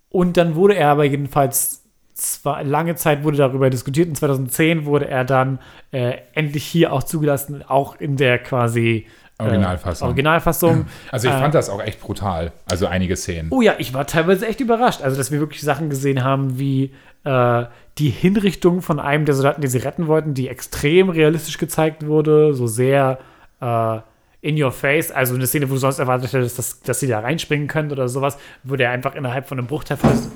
und 0.09 0.37
dann 0.37 0.55
wurde 0.55 0.75
er 0.75 0.89
aber 0.89 1.05
jedenfalls 1.05 1.81
zwar 2.13 2.63
lange 2.63 2.95
Zeit 2.95 3.23
wurde 3.23 3.37
darüber 3.37 3.69
diskutiert. 3.69 4.07
In 4.07 4.15
2010 4.15 4.85
wurde 4.85 5.07
er 5.07 5.25
dann 5.25 5.59
äh, 5.91 6.17
endlich 6.33 6.63
hier 6.63 6.93
auch 6.93 7.03
zugelassen, 7.03 7.63
auch 7.67 7.99
in 7.99 8.15
der 8.17 8.37
quasi 8.39 9.07
äh, 9.39 9.43
Originalfassung. 9.43 10.07
Originalfassung. 10.07 10.85
Also 11.11 11.27
ich 11.27 11.33
Äh, 11.33 11.39
fand 11.39 11.55
das 11.55 11.69
auch 11.69 11.81
echt 11.81 11.99
brutal. 11.99 12.51
Also 12.69 12.87
einige 12.87 13.15
Szenen. 13.15 13.47
Oh 13.51 13.61
ja, 13.61 13.73
ich 13.79 13.93
war 13.93 14.05
teilweise 14.05 14.47
echt 14.47 14.59
überrascht. 14.59 15.01
Also, 15.01 15.17
dass 15.17 15.31
wir 15.31 15.39
wirklich 15.39 15.61
Sachen 15.61 15.89
gesehen 15.89 16.23
haben, 16.23 16.59
wie 16.59 16.93
äh, 17.23 17.65
die 17.97 18.09
Hinrichtung 18.09 18.81
von 18.81 18.99
einem 18.99 19.25
der 19.25 19.35
Soldaten, 19.35 19.61
die 19.61 19.67
sie 19.67 19.79
retten 19.79 20.07
wollten, 20.07 20.33
die 20.33 20.47
extrem 20.47 21.09
realistisch 21.09 21.57
gezeigt 21.57 22.05
wurde, 22.05 22.53
so 22.53 22.67
sehr 22.67 23.19
äh, 23.61 23.99
in 24.41 24.61
your 24.61 24.71
face. 24.71 25.11
Also 25.11 25.35
eine 25.35 25.47
Szene, 25.47 25.69
wo 25.69 25.73
du 25.73 25.79
sonst 25.79 25.99
erwartet 25.99 26.33
hättest, 26.33 26.57
dass, 26.57 26.81
dass 26.81 26.99
sie 26.99 27.07
da 27.07 27.19
reinspringen 27.19 27.67
können 27.67 27.91
oder 27.91 28.09
sowas, 28.09 28.37
wurde 28.63 28.83
er 28.83 28.91
einfach 28.91 29.15
innerhalb 29.15 29.47
von 29.47 29.57
einem 29.57 29.67
Bruchteil 29.67 29.97
fast. 29.97 30.31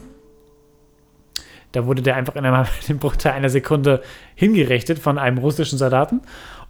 Da 1.71 1.85
wurde 1.85 2.01
der 2.01 2.15
einfach 2.15 2.35
innerhalb 2.35 2.69
einem 2.87 2.99
Bruchteil 2.99 3.33
einer 3.33 3.49
Sekunde 3.49 4.01
hingerichtet 4.35 4.99
von 4.99 5.17
einem 5.17 5.37
russischen 5.37 5.77
Soldaten. 5.77 6.21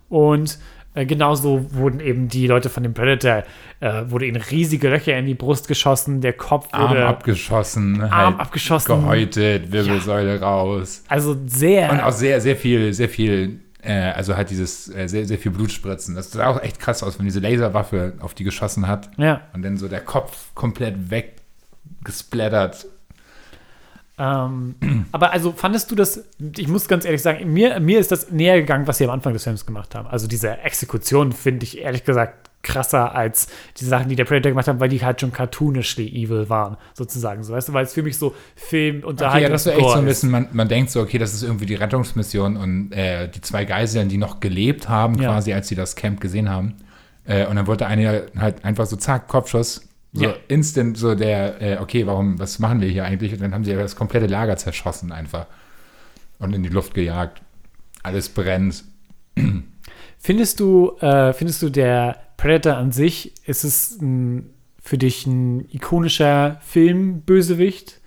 Und 0.09 0.57
äh, 0.95 1.05
genauso 1.05 1.73
wurden 1.73 1.99
eben 1.99 2.29
die 2.29 2.47
Leute 2.47 2.69
von 2.69 2.81
dem 2.81 2.93
Predator, 2.93 3.43
äh, 3.81 4.03
wurde 4.09 4.25
ihnen 4.25 4.41
riesige 4.41 4.89
Löcher 4.89 5.17
in 5.17 5.25
die 5.25 5.36
Brust 5.36 5.67
geschossen, 5.67 6.21
der 6.21 6.33
Kopf 6.33 6.69
Arm 6.71 6.89
wurde. 6.89 7.05
abgeschossen, 7.05 8.01
Arm 8.01 8.12
halt 8.12 8.39
abgeschossen. 8.39 8.88
gehäutet, 8.88 9.71
Wirbelsäule 9.71 10.39
raus. 10.39 11.03
Also 11.09 11.36
sehr. 11.45 11.91
Und 11.91 11.99
auch 11.99 12.12
sehr, 12.12 12.39
sehr 12.39 12.55
viel, 12.55 12.93
sehr 12.93 13.09
viel, 13.09 13.59
also 13.91 14.35
halt 14.35 14.49
dieses 14.49 14.93
äh, 14.93 15.07
sehr, 15.07 15.25
sehr 15.25 15.37
viel 15.37 15.51
Blutspritzen. 15.51 16.15
Das 16.15 16.31
sah 16.31 16.47
auch 16.47 16.61
echt 16.61 16.79
krass 16.79 17.03
aus, 17.03 17.17
wenn 17.19 17.25
diese 17.25 17.39
Laserwaffe 17.39 18.13
auf 18.19 18.33
die 18.33 18.43
geschossen 18.43 18.87
hat. 18.87 19.09
ja. 19.17 19.41
Und 19.53 19.61
dann 19.61 19.77
so 19.77 19.87
der 19.87 20.01
Kopf 20.01 20.53
komplett 20.55 20.95
weggesplattert. 21.09 22.87
Ähm, 24.17 24.75
aber 25.11 25.31
also 25.31 25.51
fandest 25.51 25.91
du 25.91 25.95
das, 25.95 26.23
ich 26.57 26.67
muss 26.67 26.87
ganz 26.87 27.05
ehrlich 27.05 27.21
sagen, 27.21 27.51
mir, 27.51 27.79
mir 27.79 27.99
ist 27.99 28.11
das 28.11 28.31
näher 28.31 28.59
gegangen, 28.59 28.87
was 28.87 28.97
sie 28.97 29.03
am 29.03 29.09
Anfang 29.09 29.33
des 29.33 29.43
Films 29.43 29.65
gemacht 29.65 29.93
haben. 29.93 30.07
Also 30.07 30.27
diese 30.27 30.57
Exekution 30.59 31.33
finde 31.33 31.65
ich 31.65 31.79
ehrlich 31.79 32.05
gesagt 32.05 32.44
krasser 32.65 33.15
als 33.15 33.47
die 33.80 33.86
Sachen, 33.86 34.10
die 34.10 34.15
der 34.17 34.25
Predator 34.25 34.51
gemacht 34.51 34.67
hat, 34.67 34.80
weil 34.82 34.89
die 34.89 35.01
halt 35.06 35.21
schon 35.21 35.32
cartoonishly 35.32 36.08
evil 36.08 36.49
waren, 36.49 36.75
sozusagen. 36.93 37.43
So, 37.43 37.54
weißt 37.54 37.69
du, 37.69 37.73
weil 37.73 37.86
es 37.86 37.93
für 37.93 38.04
mich 38.04 38.17
so 38.17 38.36
Film, 38.56 38.97
Okay, 38.97 39.08
Unterhaltung, 39.08 39.41
ja, 39.43 39.49
das 39.49 39.65
ist 39.65 39.73
echt 39.73 39.82
so 39.89 39.93
ein 39.93 40.06
bisschen, 40.06 40.32
man, 40.32 40.47
man 40.51 40.67
denkt 40.67 40.91
so, 40.91 40.99
okay, 41.01 41.17
das 41.17 41.34
ist 41.34 41.43
irgendwie 41.43 41.65
die 41.65 41.75
Rettungsmission 41.75 42.58
und 42.58 42.91
äh, 42.91 43.30
die 43.30 43.39
zwei 43.41 43.63
Geiseln, 43.63 44.10
die 44.10 44.17
noch 44.17 44.39
gelebt 44.41 44.89
haben, 44.89 45.15
Ja. 45.19 45.30
quasi, 45.32 45.54
als 45.54 45.67
sie 45.69 45.75
das 45.75 45.95
Camp 45.95 46.19
gesehen 46.19 46.49
haben. 46.49 46.75
Äh, 47.25 47.45
und 47.47 47.56
dann 47.56 47.67
wollte 47.67 47.86
eine 47.88 48.25
halt 48.38 48.65
einfach 48.65 48.86
so, 48.86 48.95
zack, 48.97 49.28
Kopfschuss, 49.28 49.88
so 50.13 50.23
Ja. 50.25 50.34
instant 50.47 50.97
so 50.97 51.15
der, 51.15 51.62
äh, 51.62 51.78
okay, 51.80 52.06
warum, 52.08 52.39
was 52.39 52.60
machen 52.60 52.82
wir 52.82 52.89
hier 52.89 53.06
eigentlich? 53.06 53.32
Und 53.34 53.41
dann 53.41 53.54
haben 53.54 53.63
sie 53.63 53.71
ja 53.71 53.78
das 53.78 53.95
komplette 53.95 54.28
Lager 54.28 54.58
zerschossen 54.58 55.12
einfach 55.12 55.45
und 56.39 56.54
in 56.54 56.63
die 56.63 56.69
Luft 56.69 56.93
gejagt. 56.93 57.41
Alles 58.04 58.30
brennt. 58.30 58.84
Findest 60.19 60.60
du, 60.60 60.95
äh, 61.01 61.34
findest 61.34 61.62
du 61.62 61.69
der 61.69 62.17
Predator 62.37 62.77
an 62.77 62.91
sich, 62.91 63.33
ist 63.45 63.63
es 63.63 63.99
ein, 64.01 64.49
für 64.81 64.97
dich 64.97 65.25
ein 65.25 65.67
ikonischer 65.71 66.59
Film-Bösewicht? 66.65 68.01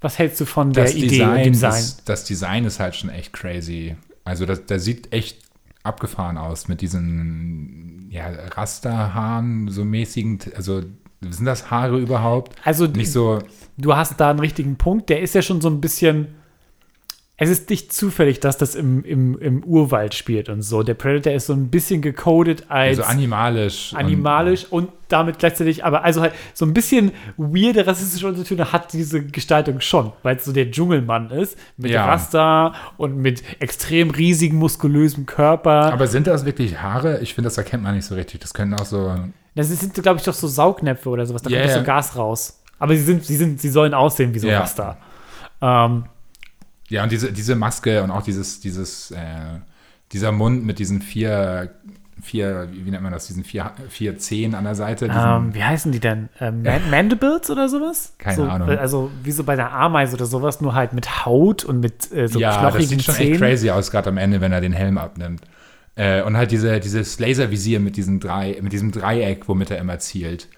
Was 0.00 0.18
hältst 0.18 0.40
du 0.40 0.44
von 0.44 0.72
der 0.72 0.84
Das 0.84 0.94
Idee 0.94 1.08
Design, 1.08 1.30
und 1.30 1.44
dem 1.44 1.52
Design? 1.54 1.80
Ist, 1.80 2.08
das 2.08 2.24
Design 2.24 2.64
ist 2.64 2.80
halt 2.80 2.96
schon 2.96 3.10
echt 3.10 3.32
crazy. 3.32 3.96
Also 4.24 4.46
das, 4.46 4.66
der 4.66 4.78
sieht 4.78 5.12
echt 5.12 5.38
abgefahren 5.82 6.38
aus 6.38 6.68
mit 6.68 6.80
diesen 6.80 8.08
ja, 8.10 8.28
Rasterhaaren, 8.28 9.68
so 9.68 9.84
mäßigen, 9.84 10.38
also 10.54 10.82
sind 11.20 11.46
das 11.46 11.70
Haare 11.70 11.98
überhaupt? 11.98 12.54
Also 12.64 12.86
Nicht 12.86 13.10
so, 13.10 13.40
du 13.76 13.96
hast 13.96 14.18
da 14.20 14.30
einen 14.30 14.38
richtigen 14.38 14.76
Punkt. 14.76 15.08
Der 15.08 15.20
ist 15.20 15.34
ja 15.34 15.42
schon 15.42 15.60
so 15.60 15.68
ein 15.68 15.80
bisschen. 15.80 16.28
Es 17.40 17.48
ist 17.50 17.70
nicht 17.70 17.92
zufällig, 17.92 18.40
dass 18.40 18.58
das 18.58 18.74
im, 18.74 19.04
im, 19.04 19.38
im 19.38 19.62
Urwald 19.62 20.14
spielt 20.14 20.48
und 20.48 20.62
so. 20.62 20.82
Der 20.82 20.94
Predator 20.94 21.32
ist 21.32 21.46
so 21.46 21.52
ein 21.52 21.68
bisschen 21.68 22.02
gecodet 22.02 22.64
als 22.68 22.96
so 22.96 23.04
animalisch. 23.04 23.92
und- 23.92 23.98
animalisch 24.00 24.66
und, 24.70 24.88
damit 25.08 25.38
gleichzeitig, 25.38 25.84
aber 25.84 26.02
also 26.04 26.20
halt 26.20 26.34
so 26.52 26.66
ein 26.66 26.74
bisschen 26.74 27.12
weirde 27.38 27.86
rassistische 27.86 28.26
Untertöne 28.26 28.72
hat 28.72 28.92
diese 28.92 29.22
Gestaltung 29.24 29.80
schon, 29.80 30.12
weil 30.22 30.36
es 30.36 30.44
so 30.44 30.52
der 30.52 30.70
Dschungelmann 30.70 31.30
ist, 31.30 31.56
mit 31.78 31.92
Ja. 31.92 32.04
Rasta 32.06 32.74
und 32.98 33.16
mit 33.16 33.42
extrem 33.60 34.10
riesigen, 34.10 34.56
muskulösem 34.58 35.24
Körper. 35.24 35.92
Aber 35.92 36.08
sind 36.08 36.26
das 36.26 36.44
wirklich 36.44 36.78
Haare? 36.82 37.20
Ich 37.20 37.34
finde, 37.34 37.46
das 37.46 37.56
erkennt 37.56 37.84
man 37.84 37.94
nicht 37.94 38.04
so 38.04 38.16
richtig. 38.16 38.40
Das 38.40 38.52
können 38.52 38.74
auch 38.74 38.84
so. 38.84 39.14
das 39.54 39.68
sind, 39.68 39.94
glaube 39.94 40.18
ich, 40.18 40.24
doch 40.24 40.34
so 40.34 40.46
Saugnäpfe 40.48 41.08
oder 41.08 41.24
sowas, 41.24 41.40
da 41.42 41.48
Ja, 41.50 41.60
kommt 41.62 41.72
so. 41.72 41.82
Gas 41.84 42.16
raus. 42.16 42.60
Aber 42.80 42.94
sie 42.94 43.02
sind, 43.02 43.24
sie 43.24 43.36
sind, 43.36 43.60
sie 43.60 43.70
sollen 43.70 43.94
aussehen 43.94 44.34
wie 44.34 44.40
so 44.40 44.48
Ja. 44.48 44.58
Rasta. 44.60 44.98
Ähm, 45.62 46.04
Ja, 46.88 47.02
und 47.02 47.12
diese, 47.12 47.32
diese 47.32 47.54
Maske 47.54 48.02
und 48.02 48.10
auch 48.10 48.22
dieses, 48.22 48.60
dieses, 48.60 49.10
äh, 49.10 49.16
dieser 50.12 50.32
Mund 50.32 50.64
mit 50.64 50.78
diesen 50.78 51.02
vier, 51.02 51.70
vier, 52.22 52.68
wie 52.72 52.90
nennt 52.90 53.02
man 53.02 53.12
das, 53.12 53.26
diesen 53.26 53.44
vier, 53.44 53.72
vier 53.90 54.18
Zehen 54.18 54.54
an 54.54 54.64
der 54.64 54.74
Seite. 54.74 55.06
Diesen, 55.06 55.20
Ähm, 55.22 55.54
wie 55.54 55.62
heißen 55.62 55.92
die 55.92 56.00
denn? 56.00 56.28
Ähm, 56.40 56.62
Man 56.64 56.90
Mandibles 56.90 57.50
oder 57.50 57.68
sowas? 57.68 58.14
Keine 58.18 58.36
so, 58.36 58.42
Ahnung. 58.44 58.68
äh, 58.70 58.76
Also 58.76 59.10
wie 59.22 59.32
so 59.32 59.44
bei 59.44 59.54
der 59.54 59.72
Ameise 59.72 60.14
oder 60.14 60.24
sowas, 60.26 60.60
nur 60.60 60.74
halt 60.74 60.92
mit 60.94 61.26
Haut 61.26 61.64
und 61.64 61.80
mit 61.80 62.10
äh, 62.12 62.26
so 62.26 62.38
ja, 62.40 62.50
das 62.52 62.60
knochigen 62.72 62.88
sieht 62.98 63.02
schon 63.04 63.14
Zähnen. 63.16 63.32
echt 63.34 63.40
crazy 63.42 63.70
aus, 63.70 63.90
gerade 63.90 64.08
am 64.08 64.16
Ende, 64.16 64.40
wenn 64.40 64.52
er 64.52 64.60
den 64.60 64.72
Helm 64.72 64.96
abnimmt. 64.98 65.42
Äh, 65.94 66.22
und 66.22 66.36
halt 66.36 66.50
diese, 66.52 66.80
dieses 66.80 67.18
Laservisier 67.18 67.80
mit 67.80 67.96
diesem, 67.96 68.18
drei, 68.20 68.58
mit 68.62 68.72
diesem 68.72 68.92
Dreieck, 68.92 69.46
womit 69.48 69.70
er 69.70 69.78
immer 69.78 69.98
zielt. 69.98 70.48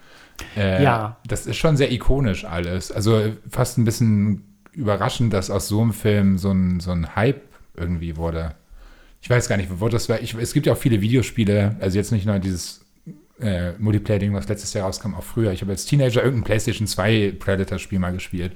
Äh, 0.55 0.81
Ja. 0.83 1.17
Das 1.27 1.45
ist 1.45 1.57
schon 1.57 1.77
sehr 1.77 1.91
ikonisch 1.91 2.45
alles. 2.45 2.91
Also 2.91 3.21
fast 3.49 3.77
ein 3.77 3.85
bisschen 3.85 4.43
überraschend, 4.73 5.33
dass 5.33 5.49
aus 5.49 5.67
so 5.67 5.81
einem 5.81 5.93
Film 5.93 6.37
so 6.37 6.51
ein, 6.51 6.79
so 6.79 6.91
ein 6.91 7.15
Hype 7.15 7.41
irgendwie 7.75 8.17
wurde. 8.17 8.55
Ich 9.21 9.29
weiß 9.29 9.47
gar 9.49 9.57
nicht, 9.57 9.69
wo 9.79 9.87
das 9.87 10.09
war. 10.09 10.21
Ich, 10.21 10.33
es 10.33 10.53
gibt 10.53 10.65
ja 10.65 10.73
auch 10.73 10.77
viele 10.77 11.01
Videospiele, 11.01 11.75
also 11.79 11.97
jetzt 11.97 12.11
nicht 12.11 12.25
nur 12.25 12.39
dieses 12.39 12.81
äh, 13.39 13.73
Multiplayer-Ding, 13.77 14.33
was 14.33 14.47
letztes 14.47 14.73
Jahr 14.73 14.85
rauskam, 14.85 15.13
auch 15.13 15.23
früher. 15.23 15.51
Ich 15.51 15.61
habe 15.61 15.71
als 15.71 15.85
Teenager 15.85 16.23
irgendein 16.23 16.45
PlayStation 16.45 16.87
2 16.87 17.35
Predator-Spiel 17.39 17.99
mal 17.99 18.13
gespielt. 18.13 18.53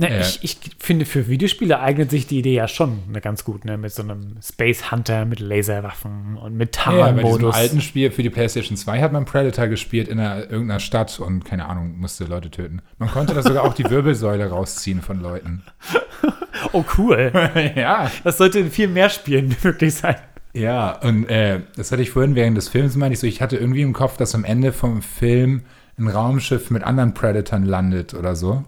Na, 0.00 0.08
Äh. 0.08 0.20
ich, 0.20 0.38
ich 0.42 0.58
finde, 0.78 1.04
für 1.04 1.28
Videospiele 1.28 1.78
eignet 1.78 2.10
sich 2.10 2.26
die 2.26 2.38
Idee 2.38 2.54
ja 2.54 2.68
schon 2.68 3.00
ne, 3.12 3.20
ganz 3.20 3.44
gut, 3.44 3.66
ne? 3.66 3.76
Mit 3.76 3.92
so 3.92 4.02
einem 4.02 4.36
Space 4.42 4.90
Hunter, 4.90 5.26
mit 5.26 5.40
Laserwaffen 5.40 6.38
und 6.38 6.54
mit 6.56 6.74
Ja, 6.76 6.90
bei 6.90 7.22
Tarnmodus. 7.22 7.54
alten 7.54 7.82
Spiel 7.82 8.10
für 8.10 8.22
die 8.22 8.30
PlayStation 8.30 8.78
2 8.78 9.02
hat 9.02 9.12
man 9.12 9.26
Predator 9.26 9.66
gespielt 9.66 10.08
in 10.08 10.18
einer, 10.18 10.50
irgendeiner 10.50 10.80
Stadt 10.80 11.20
und 11.20 11.44
keine 11.44 11.66
Ahnung, 11.66 11.98
musste 11.98 12.24
Leute 12.24 12.50
töten. 12.50 12.80
Man 12.98 13.10
konnte 13.10 13.34
da 13.34 13.42
sogar 13.42 13.62
auch 13.64 13.74
die 13.74 13.88
Wirbelsäule 13.90 14.48
rausziehen 14.48 15.02
von 15.02 15.20
Leuten. 15.20 15.62
oh, 16.72 16.82
cool. 16.96 17.30
ja. 17.76 18.10
Das 18.24 18.38
sollte 18.38 18.58
in 18.60 18.70
viel 18.70 18.88
mehr 18.88 19.10
Spielen 19.10 19.54
möglich 19.62 19.94
sein. 19.94 20.16
Ja, 20.54 20.92
und 21.02 21.28
äh, 21.28 21.60
das 21.76 21.92
hatte 21.92 22.00
ich 22.00 22.10
vorhin 22.10 22.34
während 22.34 22.56
des 22.56 22.68
Films, 22.70 22.96
meine 22.96 23.12
ich 23.12 23.20
so, 23.20 23.26
ich 23.26 23.42
hatte 23.42 23.56
irgendwie 23.58 23.82
im 23.82 23.92
Kopf, 23.92 24.16
dass 24.16 24.34
am 24.34 24.44
Ende 24.44 24.72
vom 24.72 25.02
Film 25.02 25.60
ein 25.98 26.08
Raumschiff 26.08 26.70
mit 26.70 26.82
anderen 26.84 27.12
Predatern 27.12 27.64
landet 27.66 28.14
oder 28.14 28.34
so. 28.34 28.64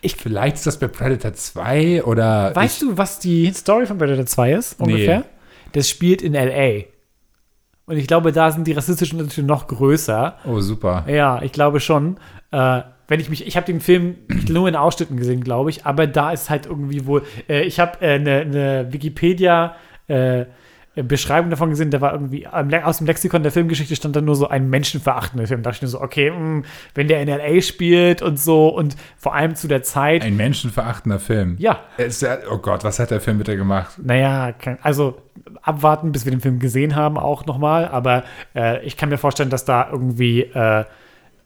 Ich- 0.00 0.16
Vielleicht 0.16 0.56
ist 0.56 0.66
das 0.66 0.78
bei 0.78 0.88
Predator 0.88 1.32
2 1.34 2.04
oder. 2.04 2.54
Weißt 2.54 2.82
du, 2.82 2.96
was 2.98 3.18
die 3.18 3.50
Story 3.52 3.86
von 3.86 3.98
Predator 3.98 4.26
2 4.26 4.52
ist, 4.52 4.80
ungefähr? 4.80 5.18
Nee. 5.20 5.24
Das 5.72 5.88
spielt 5.88 6.22
in 6.22 6.34
L.A. 6.34 6.84
Und 7.86 7.96
ich 7.98 8.06
glaube, 8.06 8.32
da 8.32 8.50
sind 8.50 8.66
die 8.66 8.72
rassistischen 8.72 9.20
Unterschiede 9.20 9.46
noch 9.46 9.66
größer. 9.66 10.38
ich, 10.44 10.50
oh, 10.50 10.60
super. 10.60 11.04
Ja, 11.08 11.42
ich 11.42 11.52
glaube 11.52 11.80
schon. 11.80 12.16
Äh, 12.50 12.80
wenn 13.08 13.20
ich 13.20 13.28
mich, 13.28 13.46
ich 13.46 13.56
habe 13.56 13.66
den 13.66 13.80
Film 13.80 14.16
nur 14.48 14.66
in 14.68 14.76
Ausschnitten 14.76 15.16
gesehen, 15.16 15.44
glaube 15.44 15.70
ich, 15.70 15.84
aber 15.84 16.06
da 16.06 16.32
ist 16.32 16.48
halt 16.48 16.64
irgendwie 16.66 17.06
wohl, 17.06 17.22
äh, 17.48 17.62
ich 17.64 17.78
habe 17.80 18.00
eine 18.00 18.40
äh, 18.40 18.44
ne 18.46 18.86
Wikipedia 18.90 19.76
äh, 20.08 20.46
Beschreibung 21.02 21.50
davon 21.50 21.70
gesehen, 21.70 21.90
da 21.90 22.00
war 22.00 22.12
irgendwie 22.12 22.46
aus 22.46 22.98
dem 22.98 23.06
Lexikon 23.06 23.42
der 23.42 23.50
Filmgeschichte 23.50 23.96
stand 23.96 24.14
da 24.14 24.20
nur 24.20 24.36
so 24.36 24.46
ein 24.48 24.70
menschenverachtender 24.70 25.46
Film. 25.48 25.62
Da 25.62 25.70
dachte 25.70 25.78
ich 25.78 25.82
mir 25.82 25.88
so, 25.88 26.00
okay, 26.00 26.30
mh, 26.30 26.62
wenn 26.94 27.08
der 27.08 27.20
in 27.20 27.28
LA 27.28 27.60
spielt 27.62 28.22
und 28.22 28.38
so 28.38 28.68
und 28.68 28.94
vor 29.16 29.34
allem 29.34 29.56
zu 29.56 29.66
der 29.66 29.82
Zeit, 29.82 30.22
Ein 30.22 30.36
menschenverachtender 30.36 31.18
Film. 31.18 31.56
ja, 31.58 31.80
der, 31.98 32.42
oh 32.50 32.58
Gott, 32.58 32.84
was 32.84 32.98
hat 33.00 33.10
der 33.10 33.20
Film 33.20 33.38
bitte 33.38 33.56
gemacht? 33.56 33.98
naja, 34.02 34.54
also 34.82 35.18
abwarten, 35.62 36.12
bis 36.12 36.24
wir 36.26 36.30
den 36.30 36.40
Film 36.40 36.60
gesehen 36.60 36.94
haben, 36.94 37.18
auch 37.18 37.44
nochmal. 37.46 37.88
Aber 37.88 38.22
äh, 38.54 38.84
ich 38.84 38.96
kann 38.96 39.08
mir 39.08 39.18
vorstellen, 39.18 39.50
dass 39.50 39.64
da 39.64 39.88
irgendwie 39.90 40.42
äh, 40.42 40.84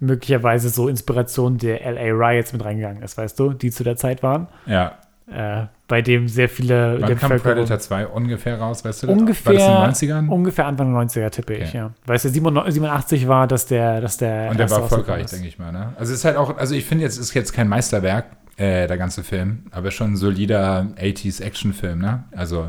möglicherweise 0.00 0.68
so 0.68 0.88
Inspiration 0.88 1.58
der 1.58 1.80
LA 1.90 2.12
Riots 2.12 2.52
mit 2.52 2.64
reingegangen 2.64 3.02
ist, 3.02 3.16
weißt 3.18 3.38
du, 3.38 3.52
die 3.52 3.70
zu 3.70 3.82
der 3.82 3.96
Zeit 3.96 4.22
waren, 4.22 4.46
Ja. 4.66 4.98
Äh, 5.32 5.66
bei 5.86 6.02
dem 6.02 6.28
sehr 6.28 6.48
viele 6.48 6.98
Wann 7.00 7.16
kam 7.18 7.38
Predator 7.40 7.78
2 7.78 8.06
ungefähr 8.08 8.58
raus? 8.58 8.84
Weißt 8.84 9.02
du 9.02 9.06
das? 9.08 9.16
Ungefähr, 9.16 9.58
War 9.58 9.86
das 9.88 10.02
in 10.02 10.08
den 10.08 10.16
90ern? 10.16 10.28
ungefähr 10.28 10.66
Anfang 10.66 10.92
der 10.92 11.02
90er 11.02 11.30
tippe 11.30 11.54
ich, 11.54 11.68
Okay. 11.68 11.76
ja. 11.76 11.90
Weil 12.06 12.16
es 12.16 12.24
ja 12.24 12.30
87 12.30 12.74
87 12.74 13.28
war, 13.28 13.46
dass 13.46 13.66
der, 13.66 14.00
dass 14.00 14.16
der 14.16 14.50
Und 14.50 14.58
der 14.58 14.70
war 14.70 14.82
erfolgreich, 14.82 15.26
denke 15.26 15.48
ich 15.48 15.58
mal. 15.58 15.72
Ne? 15.72 15.92
Also 15.98 16.12
es 16.12 16.20
ist 16.20 16.24
halt 16.24 16.36
auch, 16.36 16.56
also 16.56 16.74
ich 16.74 16.84
finde 16.84 17.04
jetzt 17.04 17.18
ist 17.18 17.32
jetzt 17.34 17.52
kein 17.52 17.68
Meisterwerk, 17.68 18.26
äh, 18.56 18.86
der 18.86 18.98
ganze 18.98 19.22
Film, 19.22 19.64
aber 19.70 19.90
schon 19.90 20.12
ein 20.12 20.16
solider 20.16 20.86
80s 21.00 21.42
Actionfilm, 21.42 22.00
ne? 22.00 22.24
Also 22.32 22.68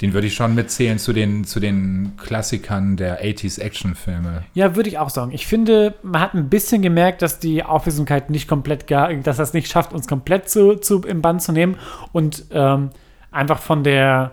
den 0.00 0.12
würde 0.12 0.26
ich 0.26 0.34
schon 0.34 0.54
mitzählen 0.54 0.98
zu 0.98 1.12
den, 1.12 1.44
zu 1.44 1.58
den 1.58 2.12
Klassikern 2.18 2.96
der 2.96 3.24
80s 3.24 3.60
Actionfilme. 3.60 4.44
Ja, 4.52 4.76
würde 4.76 4.90
ich 4.90 4.98
auch 4.98 5.08
sagen. 5.08 5.32
Ich 5.32 5.46
finde, 5.46 5.94
man 6.02 6.20
hat 6.20 6.34
ein 6.34 6.50
bisschen 6.50 6.82
gemerkt, 6.82 7.22
dass 7.22 7.38
die 7.38 7.62
Aufmerksamkeit 7.62 8.28
nicht 8.28 8.46
komplett, 8.46 8.86
gar, 8.86 9.12
dass 9.14 9.38
das 9.38 9.54
nicht 9.54 9.68
schafft, 9.68 9.92
uns 9.92 10.06
komplett 10.06 10.50
zu, 10.50 10.76
zu 10.76 11.00
im 11.00 11.22
Bann 11.22 11.40
zu 11.40 11.52
nehmen 11.52 11.76
und 12.12 12.44
ähm, 12.50 12.90
einfach 13.30 13.58
von 13.58 13.84
der 13.84 14.32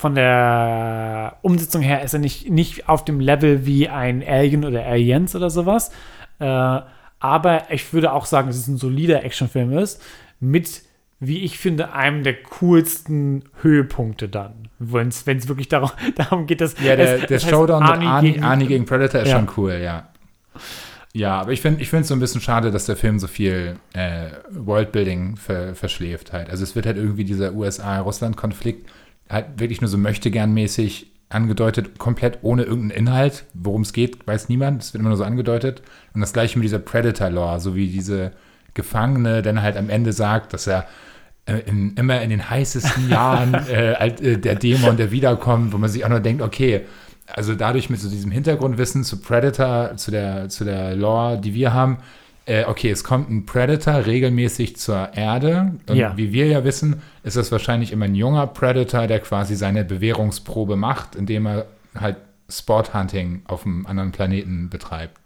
von 0.00 0.14
der 0.14 1.36
Umsetzung 1.42 1.82
her 1.82 2.02
ist 2.02 2.14
er 2.14 2.20
nicht, 2.20 2.48
nicht 2.48 2.88
auf 2.88 3.04
dem 3.04 3.20
Level 3.20 3.66
wie 3.66 3.90
ein 3.90 4.26
Alien 4.26 4.64
oder 4.64 4.86
Aliens 4.86 5.36
oder 5.36 5.50
sowas. 5.50 5.90
Äh, 6.38 6.80
aber 7.18 7.70
ich 7.70 7.92
würde 7.92 8.14
auch 8.14 8.24
sagen, 8.24 8.48
dass 8.48 8.56
es 8.56 8.66
ein 8.66 8.78
solider 8.78 9.22
Actionfilm 9.24 9.76
ist, 9.76 10.02
mit, 10.40 10.84
wie 11.18 11.44
ich 11.44 11.58
finde, 11.58 11.92
einem 11.92 12.22
der 12.22 12.42
coolsten 12.42 13.44
Höhepunkte 13.60 14.30
dann. 14.30 14.69
Wenn 14.82 15.08
es 15.08 15.26
wirklich 15.26 15.68
darum, 15.68 15.90
darum 16.16 16.46
geht, 16.46 16.60
dass 16.62 16.74
Ja, 16.80 16.96
der, 16.96 17.20
es- 17.20 17.26
der 17.28 17.36
es 17.36 17.44
heißt 17.44 17.52
Showdown 17.54 17.82
mit 17.82 17.90
Arnie 18.06 18.32
gegen- 18.32 18.44
Arnie 18.44 18.66
gegen 18.66 18.84
Predator 18.86 19.20
ist 19.20 19.28
Ja. 19.28 19.36
schon 19.36 19.48
cool, 19.56 19.74
ja. 19.82 20.08
Ja, 21.12 21.40
aber 21.40 21.52
ich 21.52 21.60
finde 21.60 21.82
ich 21.82 21.92
es 21.92 22.08
so 22.08 22.14
ein 22.14 22.20
bisschen 22.20 22.40
schade, 22.40 22.70
dass 22.70 22.86
der 22.86 22.96
Film 22.96 23.18
so 23.18 23.26
viel 23.26 23.76
äh, 23.94 24.30
Worldbuilding 24.50 25.36
ver 25.36 25.74
verschläft 25.74 26.32
halt. 26.32 26.48
Also 26.50 26.62
es 26.62 26.74
wird 26.76 26.86
halt 26.86 26.96
irgendwie 26.96 27.24
dieser 27.24 27.52
USA-Russland-Konflikt 27.52 28.88
halt 29.28 29.46
wirklich 29.58 29.80
nur 29.80 29.88
so 29.88 29.98
möchtegernmäßig 29.98 31.10
angedeutet, 31.28 31.98
komplett 31.98 32.38
ohne 32.42 32.62
irgendeinen 32.62 33.06
Inhalt. 33.08 33.44
Worum 33.54 33.82
es 33.82 33.92
geht, 33.92 34.24
weiß 34.26 34.48
niemand. 34.48 34.82
Es 34.82 34.92
wird 34.94 35.00
immer 35.00 35.10
nur 35.10 35.18
so 35.18 35.24
angedeutet. 35.24 35.82
Und 36.14 36.20
das 36.20 36.32
gleiche 36.32 36.58
mit 36.58 36.64
dieser 36.64 36.78
Predator-Lore, 36.78 37.60
so 37.60 37.74
wie 37.74 37.88
diese 37.88 38.32
Gefangene 38.74 39.42
dann 39.42 39.62
halt 39.62 39.76
am 39.76 39.90
Ende 39.90 40.12
sagt, 40.12 40.52
dass 40.52 40.66
er 40.68 40.86
in, 41.58 41.94
immer 41.94 42.20
in 42.22 42.30
den 42.30 42.48
heißesten 42.48 43.08
Jahren 43.08 43.54
äh, 43.68 44.08
äh, 44.08 44.38
der 44.38 44.54
Dämon, 44.54 44.96
der 44.96 45.10
wiederkommt, 45.10 45.72
wo 45.72 45.78
man 45.78 45.90
sich 45.90 46.04
auch 46.04 46.08
nur 46.08 46.20
denkt, 46.20 46.42
okay, 46.42 46.82
also 47.26 47.54
dadurch 47.54 47.90
mit 47.90 48.00
so 48.00 48.08
diesem 48.10 48.30
Hintergrundwissen 48.30 49.04
zu 49.04 49.20
Predator, 49.20 49.96
zu 49.96 50.10
der, 50.10 50.48
zu 50.48 50.64
der 50.64 50.96
Lore, 50.96 51.40
die 51.40 51.54
wir 51.54 51.72
haben, 51.72 51.98
äh, 52.46 52.64
okay, 52.64 52.90
es 52.90 53.04
kommt 53.04 53.30
ein 53.30 53.46
Predator 53.46 54.06
regelmäßig 54.06 54.76
zur 54.76 55.14
Erde 55.14 55.74
und 55.88 55.96
Ja. 55.96 56.16
wie 56.16 56.32
wir 56.32 56.46
ja 56.46 56.64
wissen, 56.64 56.96
ist 57.22 57.36
es 57.36 57.52
wahrscheinlich 57.52 57.92
immer 57.92 58.06
ein 58.06 58.14
junger 58.14 58.46
Predator, 58.48 59.06
der 59.06 59.20
quasi 59.20 59.54
seine 59.54 59.84
Bewährungsprobe 59.84 60.74
macht, 60.76 61.14
indem 61.14 61.46
er 61.46 61.66
halt 61.98 62.16
Sporthunting 62.48 63.42
auf 63.46 63.64
einem 63.64 63.86
anderen 63.86 64.10
Planeten 64.10 64.68
betreibt. 64.70 65.19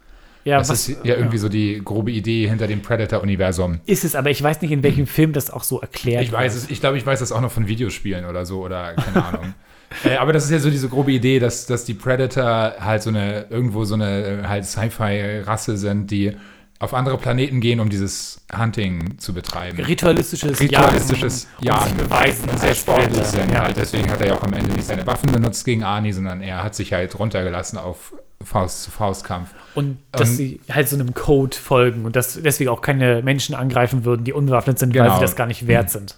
Ja, 0.45 0.59
das 0.59 0.69
was, 0.69 0.89
ist 0.89 1.05
ja 1.05 1.17
irgendwie 1.17 1.39
so 1.39 1.49
die 1.49 1.81
grobe 1.83 2.11
Idee 2.11 2.49
hinter 2.49 2.67
dem 2.67 2.83
Predator-Universum. 2.83 3.81
ist 3.87 4.05
es, 4.05 4.15
aber 4.15 4.31
ich 4.31 4.43
weiß 4.43 4.61
nicht, 4.61 4.73
in 4.73 4.83
welchem 4.83 5.07
Film 5.07 5.33
das 5.33 5.51
auch 5.51 5.65
so 5.65 5.81
erklärt 5.81 6.23
Ich 6.23 6.33
weiß 6.33 6.55
es, 6.55 6.71
ich 6.71 6.81
glaube, 6.81 6.99
ich 6.99 7.07
weiß 7.07 7.21
das 7.21 7.33
auch 7.33 7.41
noch 7.41 7.51
von 7.51 7.67
Videospielen 7.67 8.27
oder 8.27 8.45
so 8.45 8.63
oder 8.63 8.93
keine 8.93 9.25
Ahnung. 9.25 9.55
äh, 10.05 10.17
aber 10.17 10.33
das 10.33 10.45
ist 10.45 10.51
ja 10.51 10.59
so 10.59 10.71
diese 10.71 10.89
grobe 10.89 11.13
Idee, 11.13 11.39
dass, 11.39 11.65
dass 11.67 11.85
die 11.85 11.95
Predator 11.95 12.75
halt 12.79 13.03
so 13.03 13.11
eine, 13.11 13.47
irgendwo 13.49 13.85
so 13.85 13.95
eine 13.95 14.43
äh, 14.43 14.47
halt 14.47 14.67
Sci-Fi-Rasse 14.67 15.79
sind, 15.79 16.11
die 16.11 16.37
auf 16.79 16.93
andere 16.93 17.17
Planeten 17.17 17.61
gehen, 17.61 17.81
um 17.81 17.89
dieses 17.89 18.45
Hunting 18.55 19.19
zu 19.19 19.33
betreiben. 19.33 19.81
Ritualistisches, 19.83 20.61
Ritualistisches 20.61 21.47
Jagen, 21.61 21.87
Jagen. 21.87 21.97
beweisen, 21.97 22.49
Und 22.51 22.59
sehr 22.59 22.75
sportlich 22.75 23.25
sind 23.25 23.51
Ja. 23.51 23.73
Deswegen 23.73 24.11
hat 24.11 24.21
er 24.21 24.29
ja 24.29 24.35
auch 24.35 24.43
am 24.43 24.53
Ende 24.53 24.73
nicht 24.73 24.85
seine 24.85 25.07
Waffen 25.07 25.33
benutzt 25.33 25.65
gegen 25.65 25.85
Arnie, 25.85 26.13
sondern 26.13 26.43
er 26.43 26.63
hat 26.63 26.75
sich 26.75 26.93
halt 26.93 27.19
runtergelassen 27.19 27.79
auf 27.79 28.13
Faust 28.45 28.83
zu 28.85 28.91
Faustkampf. 28.91 29.55
Und 29.75 29.99
dass 30.13 30.31
Und- 30.31 30.37
sie 30.37 30.61
halt 30.71 30.89
so 30.89 30.97
einem 30.97 31.15
Code 31.15 31.57
folgen 31.57 32.05
und 32.05 32.17
dass 32.17 32.41
deswegen 32.41 32.71
auch 32.71 32.81
keine 32.83 33.23
Menschen 33.23 33.55
angreifen 33.55 34.05
würden, 34.05 34.25
die 34.25 34.33
unbewaffnet 34.33 34.79
sind, 34.79 34.95
weil 34.95 35.03
Genau. 35.03 35.15
sie 35.17 35.21
das 35.21 35.37
gar 35.37 35.47
nicht 35.47 35.67
wert 35.67 35.91
sind. 35.91 36.17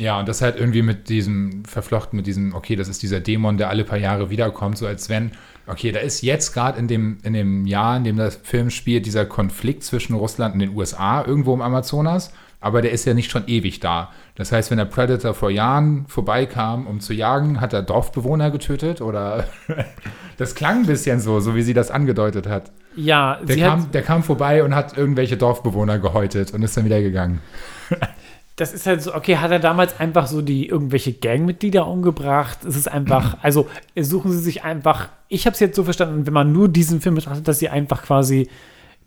Ja, 0.00 0.20
und 0.20 0.28
das 0.28 0.42
halt 0.42 0.56
irgendwie 0.56 0.82
mit 0.82 1.08
diesem, 1.08 1.64
verflochten 1.64 2.16
mit 2.16 2.26
diesem, 2.28 2.54
okay, 2.54 2.76
das 2.76 2.86
ist 2.86 3.02
dieser 3.02 3.18
Dämon, 3.18 3.58
der 3.58 3.68
alle 3.68 3.82
paar 3.84 3.98
Jahre 3.98 4.30
wiederkommt, 4.30 4.78
so 4.78 4.86
als 4.86 5.08
wenn, 5.08 5.32
okay, 5.66 5.90
da 5.90 5.98
ist 5.98 6.22
jetzt 6.22 6.52
gerade 6.54 6.78
in 6.78 6.86
dem, 6.86 7.18
in 7.24 7.32
dem 7.32 7.66
Jahr, 7.66 7.96
in 7.96 8.04
dem 8.04 8.16
der 8.16 8.30
Film 8.30 8.70
spielt, 8.70 9.06
dieser 9.06 9.26
Konflikt 9.26 9.82
zwischen 9.82 10.14
Russland 10.14 10.54
und 10.54 10.60
den 10.60 10.76
USA 10.76 11.24
irgendwo 11.24 11.52
im 11.52 11.62
Amazonas, 11.62 12.32
aber 12.60 12.82
der 12.82 12.92
ist 12.92 13.04
ja 13.04 13.14
nicht 13.14 13.30
schon 13.30 13.44
ewig 13.46 13.80
da. 13.80 14.10
Das 14.34 14.52
heißt, 14.52 14.70
wenn 14.70 14.78
der 14.78 14.84
Predator 14.84 15.34
vor 15.34 15.50
Jahren 15.50 16.06
vorbeikam, 16.08 16.86
um 16.86 17.00
zu 17.00 17.12
jagen, 17.12 17.60
hat 17.60 17.72
er 17.72 17.82
Dorfbewohner 17.82 18.50
getötet 18.50 19.00
oder 19.00 19.44
das 20.36 20.54
klang 20.54 20.80
ein 20.80 20.86
bisschen 20.86 21.20
so, 21.20 21.40
so 21.40 21.54
wie 21.54 21.62
sie 21.62 21.74
das 21.74 21.90
angedeutet 21.90 22.48
hat. 22.48 22.72
Ja, 22.96 23.38
Der 23.42 23.56
kam, 23.56 23.82
hat, 23.82 23.94
der 23.94 24.02
kam 24.02 24.22
vorbei 24.24 24.64
und 24.64 24.74
hat 24.74 24.96
irgendwelche 24.98 25.36
Dorfbewohner 25.36 26.00
gehäutet 26.00 26.52
und 26.52 26.62
ist 26.62 26.76
dann 26.76 26.84
wieder 26.84 27.00
gegangen. 27.00 27.40
das 28.56 28.72
ist 28.72 28.86
halt 28.86 29.02
so, 29.02 29.14
okay, 29.14 29.36
hat 29.36 29.52
er 29.52 29.60
damals 29.60 30.00
einfach 30.00 30.26
so 30.26 30.42
die 30.42 30.68
irgendwelche 30.68 31.12
Gangmitglieder 31.12 31.86
umgebracht? 31.86 32.58
Es 32.64 32.74
ist 32.74 32.88
einfach, 32.88 33.36
also 33.42 33.68
suchen 33.96 34.32
sie 34.32 34.40
sich 34.40 34.64
einfach, 34.64 35.08
ich 35.28 35.46
habe 35.46 35.54
es 35.54 35.60
jetzt 35.60 35.76
so 35.76 35.84
verstanden, 35.84 36.26
wenn 36.26 36.34
man 36.34 36.52
nur 36.52 36.68
diesen 36.68 37.00
Film 37.00 37.14
betrachtet, 37.14 37.46
dass 37.46 37.60
sie 37.60 37.68
einfach 37.68 38.02
quasi, 38.02 38.48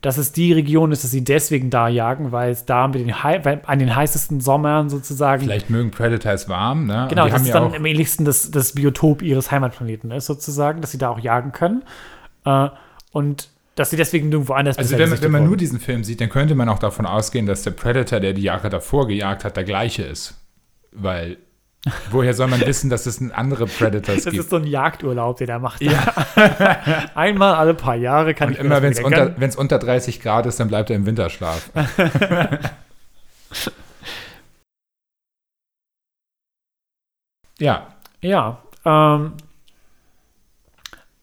dass 0.01 0.17
es 0.17 0.31
die 0.31 0.51
Region 0.51 0.91
ist, 0.91 1.03
dass 1.03 1.11
sie 1.11 1.23
deswegen 1.23 1.69
da 1.69 1.87
jagen, 1.87 2.31
weil 2.31 2.51
es 2.51 2.65
da 2.65 2.87
mit 2.87 3.01
den, 3.01 3.13
an 3.13 3.79
den 3.79 3.95
heißesten 3.95 4.41
Sommern 4.41 4.89
sozusagen 4.89 5.43
Vielleicht 5.43 5.69
mögen 5.69 5.91
Predators 5.91 6.49
warm, 6.49 6.87
ne? 6.87 7.05
Genau, 7.09 7.27
das 7.27 7.43
ist 7.43 7.47
ja 7.49 7.59
dann 7.59 7.75
am 7.75 7.85
ähnlichsten 7.85 8.25
das, 8.25 8.49
das 8.49 8.73
Biotop 8.73 9.21
ihres 9.21 9.51
Heimatplaneten 9.51 10.09
ist, 10.11 10.25
sozusagen, 10.25 10.81
dass 10.81 10.91
sie 10.91 10.97
da 10.97 11.09
auch 11.09 11.19
jagen 11.19 11.51
können. 11.51 11.83
Äh, 12.45 12.69
und 13.11 13.49
dass 13.75 13.91
sie 13.91 13.97
deswegen 13.97 14.29
nirgendwo 14.29 14.53
anders 14.53 14.77
Also 14.77 14.97
wenn 14.97 15.09
man, 15.09 15.21
wenn 15.21 15.31
man 15.31 15.45
nur 15.45 15.55
diesen 15.55 15.79
Film 15.79 16.03
sieht, 16.03 16.19
dann 16.19 16.29
könnte 16.29 16.55
man 16.55 16.67
auch 16.67 16.79
davon 16.79 17.05
ausgehen, 17.05 17.45
dass 17.45 17.63
der 17.63 17.71
Predator, 17.71 18.19
der 18.19 18.33
die 18.33 18.41
Jahre 18.41 18.69
davor 18.69 19.07
gejagt 19.07 19.45
hat, 19.45 19.55
der 19.55 19.63
gleiche 19.63 20.03
ist. 20.03 20.35
Weil 20.91 21.37
woher 22.11 22.33
soll 22.33 22.47
man 22.47 22.61
wissen, 22.61 22.89
dass 22.89 23.05
es 23.07 23.19
einen 23.19 23.31
andere 23.31 23.65
Predators 23.65 24.23
Das 24.23 24.25
gibt? 24.25 24.37
ist 24.43 24.49
so 24.51 24.57
ein 24.57 24.65
Jagdurlaub, 24.67 25.37
den 25.37 25.49
er 25.49 25.59
macht. 25.59 25.81
Einmal 27.15 27.55
alle 27.55 27.73
paar 27.73 27.95
Jahre 27.95 28.33
kann 28.35 28.49
Und 28.49 28.53
ich 28.53 28.59
immer 28.59 28.75
das 28.75 28.83
wenn 28.83 28.91
es 28.91 28.99
unter, 28.99 29.35
unter 29.57 29.79
30 29.79 30.21
Grad 30.21 30.45
ist, 30.45 30.59
dann 30.59 30.67
bleibt 30.67 30.89
er 30.91 30.95
im 30.95 31.05
Winterschlaf. 31.07 31.71
ja, 37.59 37.87
Ja, 38.21 38.59
ähm, 38.85 39.33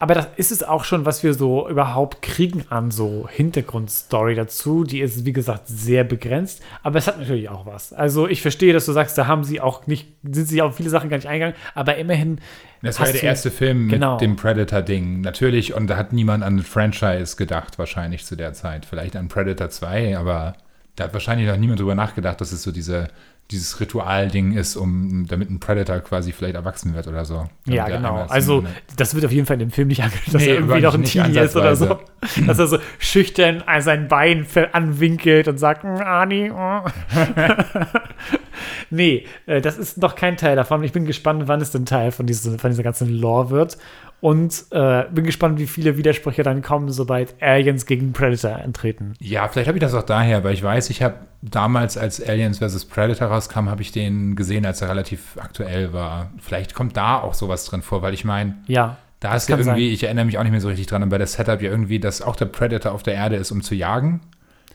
aber 0.01 0.13
das 0.13 0.27
ist 0.37 0.51
es 0.51 0.63
auch 0.63 0.85
schon, 0.85 1.05
was 1.05 1.23
wir 1.23 1.33
so 1.33 1.67
überhaupt 1.67 2.21
kriegen 2.21 2.63
an 2.69 2.89
so 2.89 3.27
Hintergrundstory 3.29 4.33
dazu. 4.33 4.85
Die 4.85 5.01
ist, 5.01 5.25
wie 5.25 5.33
gesagt, 5.33 5.63
sehr 5.67 6.05
begrenzt, 6.05 6.61
aber 6.83 6.99
es 6.99 7.07
hat 7.07 7.19
natürlich 7.19 7.49
auch 7.49 7.65
was. 7.65 7.91
Also 7.91 8.27
ich 8.27 8.41
verstehe, 8.41 8.71
dass 8.71 8.85
du 8.85 8.93
sagst, 8.93 9.17
da 9.17 9.27
haben 9.27 9.43
sie 9.43 9.59
auch 9.59 9.87
nicht, 9.87 10.07
sind 10.23 10.47
sie 10.47 10.61
auf 10.61 10.77
viele 10.77 10.89
Sachen 10.89 11.09
gar 11.09 11.17
nicht 11.17 11.27
eingegangen, 11.27 11.55
aber 11.75 11.97
immerhin. 11.97 12.39
Das 12.81 12.97
war 12.97 13.07
ja 13.07 13.11
der 13.13 13.23
erste 13.23 13.51
Film 13.51 13.89
Genau. 13.89 14.13
mit 14.13 14.21
dem 14.21 14.37
Predator-Ding. 14.37 15.19
Natürlich, 15.19 15.73
und 15.73 15.87
da 15.87 15.97
hat 15.97 16.13
niemand 16.13 16.45
an 16.45 16.59
Franchise 16.59 17.35
gedacht, 17.35 17.77
wahrscheinlich 17.77 18.25
zu 18.25 18.37
der 18.37 18.53
Zeit. 18.53 18.85
Vielleicht 18.85 19.17
an 19.17 19.27
Predator 19.27 19.69
2, 19.69 20.17
aber 20.17 20.53
da 20.95 21.03
hat 21.05 21.13
wahrscheinlich 21.13 21.47
noch 21.49 21.57
niemand 21.57 21.79
drüber 21.81 21.95
nachgedacht, 21.95 22.39
dass 22.39 22.53
es 22.53 22.63
so 22.63 22.71
diese, 22.71 23.09
dieses 23.51 23.79
Ritual-Ding 23.79 24.51
ist, 24.55 24.75
um, 24.75 25.25
damit 25.27 25.49
ein 25.49 25.59
Predator 25.59 25.99
quasi 26.01 26.31
vielleicht 26.31 26.53
erwachsen 26.53 26.93
wird 26.93 27.07
oder 27.07 27.25
so. 27.25 27.49
Ja, 27.65 27.87
genau. 27.87 28.25
Also, 28.29 28.63
das 28.95 29.15
wird 29.15 29.25
auf 29.25 29.31
jeden 29.31 29.47
Fall 29.47 29.55
in 29.55 29.61
dem 29.61 29.71
Film 29.71 29.87
nicht 29.87 30.03
angekündigt, 30.03 30.35
dass 30.35 30.41
Nee, 30.43 30.49
er 30.49 30.55
irgendwie 30.55 30.81
noch 30.81 30.93
ein 30.93 31.03
Teenie 31.03 31.39
ist 31.39 31.55
oder 31.55 31.75
so. 31.75 31.99
Dass 32.45 32.59
er 32.59 32.67
so 32.67 32.79
schüchtern 32.99 33.63
sein 33.79 34.09
Bein 34.09 34.45
anwinkelt 34.73 35.47
und 35.47 35.57
sagt, 35.57 35.85
"Mm, 35.85 36.01
Ani, 36.01 36.51
oh. 36.51 36.81
nee, 38.89 39.25
äh, 39.45 39.61
das 39.61 39.77
ist 39.77 39.97
noch 39.97 40.15
kein 40.15 40.35
Teil 40.35 40.57
davon. 40.57 40.83
Ich 40.83 40.91
bin 40.91 41.05
gespannt, 41.05 41.43
wann 41.47 41.61
es 41.61 41.71
denn 41.71 41.85
Teil 41.85 42.11
von, 42.11 42.27
diese, 42.27 42.59
von 42.59 42.71
dieser 42.71 42.83
ganzen 42.83 43.07
Lore 43.09 43.51
wird. 43.51 43.77
Und 44.21 44.65
äh, 44.71 45.05
bin 45.11 45.23
gespannt, 45.25 45.59
wie 45.59 45.67
viele 45.67 45.95
Widersprüche 45.97 46.43
dann 46.43 46.61
kommen, 46.61 46.89
sobald 46.91 47.35
Aliens 47.41 47.85
gegen 47.85 48.11
Predator 48.11 48.57
antreten. 48.63 49.13
Ja, 49.19 49.47
vielleicht 49.47 49.67
habe 49.67 49.77
ich 49.77 49.81
das 49.81 49.93
auch 49.93 50.03
daher, 50.03 50.43
weil 50.43 50.53
ich 50.53 50.61
weiß, 50.63 50.89
ich 50.89 51.01
habe 51.01 51.15
damals, 51.41 51.97
als 51.97 52.21
Aliens 52.21 52.59
vs. 52.59 52.85
Predator 52.85 53.29
rauskam, 53.29 53.69
habe 53.69 53.81
ich 53.81 53.91
den 53.93 54.35
gesehen, 54.35 54.65
als 54.65 54.81
er 54.81 54.89
relativ 54.89 55.37
aktuell 55.39 55.93
war. 55.93 56.31
Vielleicht 56.39 56.73
kommt 56.73 56.97
da 56.97 57.19
auch 57.19 57.33
sowas 57.33 57.63
drin 57.65 57.81
vor, 57.81 58.01
weil 58.01 58.13
ich 58.13 58.25
meine, 58.25 58.55
Ja. 58.67 58.97
da 59.21 59.35
ist 59.35 59.47
ja 59.47 59.55
irgendwie, 59.55 59.85
sein. 59.87 59.93
ich 59.93 60.03
erinnere 60.03 60.25
mich 60.25 60.37
auch 60.37 60.43
nicht 60.43 60.51
mehr 60.51 60.61
so 60.61 60.67
richtig 60.67 60.87
dran, 60.87 61.01
aber 61.03 61.17
das 61.17 61.33
Setup 61.33 61.61
ja 61.61 61.69
irgendwie, 61.71 61.99
dass 61.99 62.21
auch 62.21 62.35
der 62.35 62.45
Predator 62.45 62.91
auf 62.91 63.03
der 63.03 63.13
Erde 63.13 63.37
ist, 63.37 63.51
um 63.51 63.61
zu 63.61 63.73
jagen. 63.73 64.19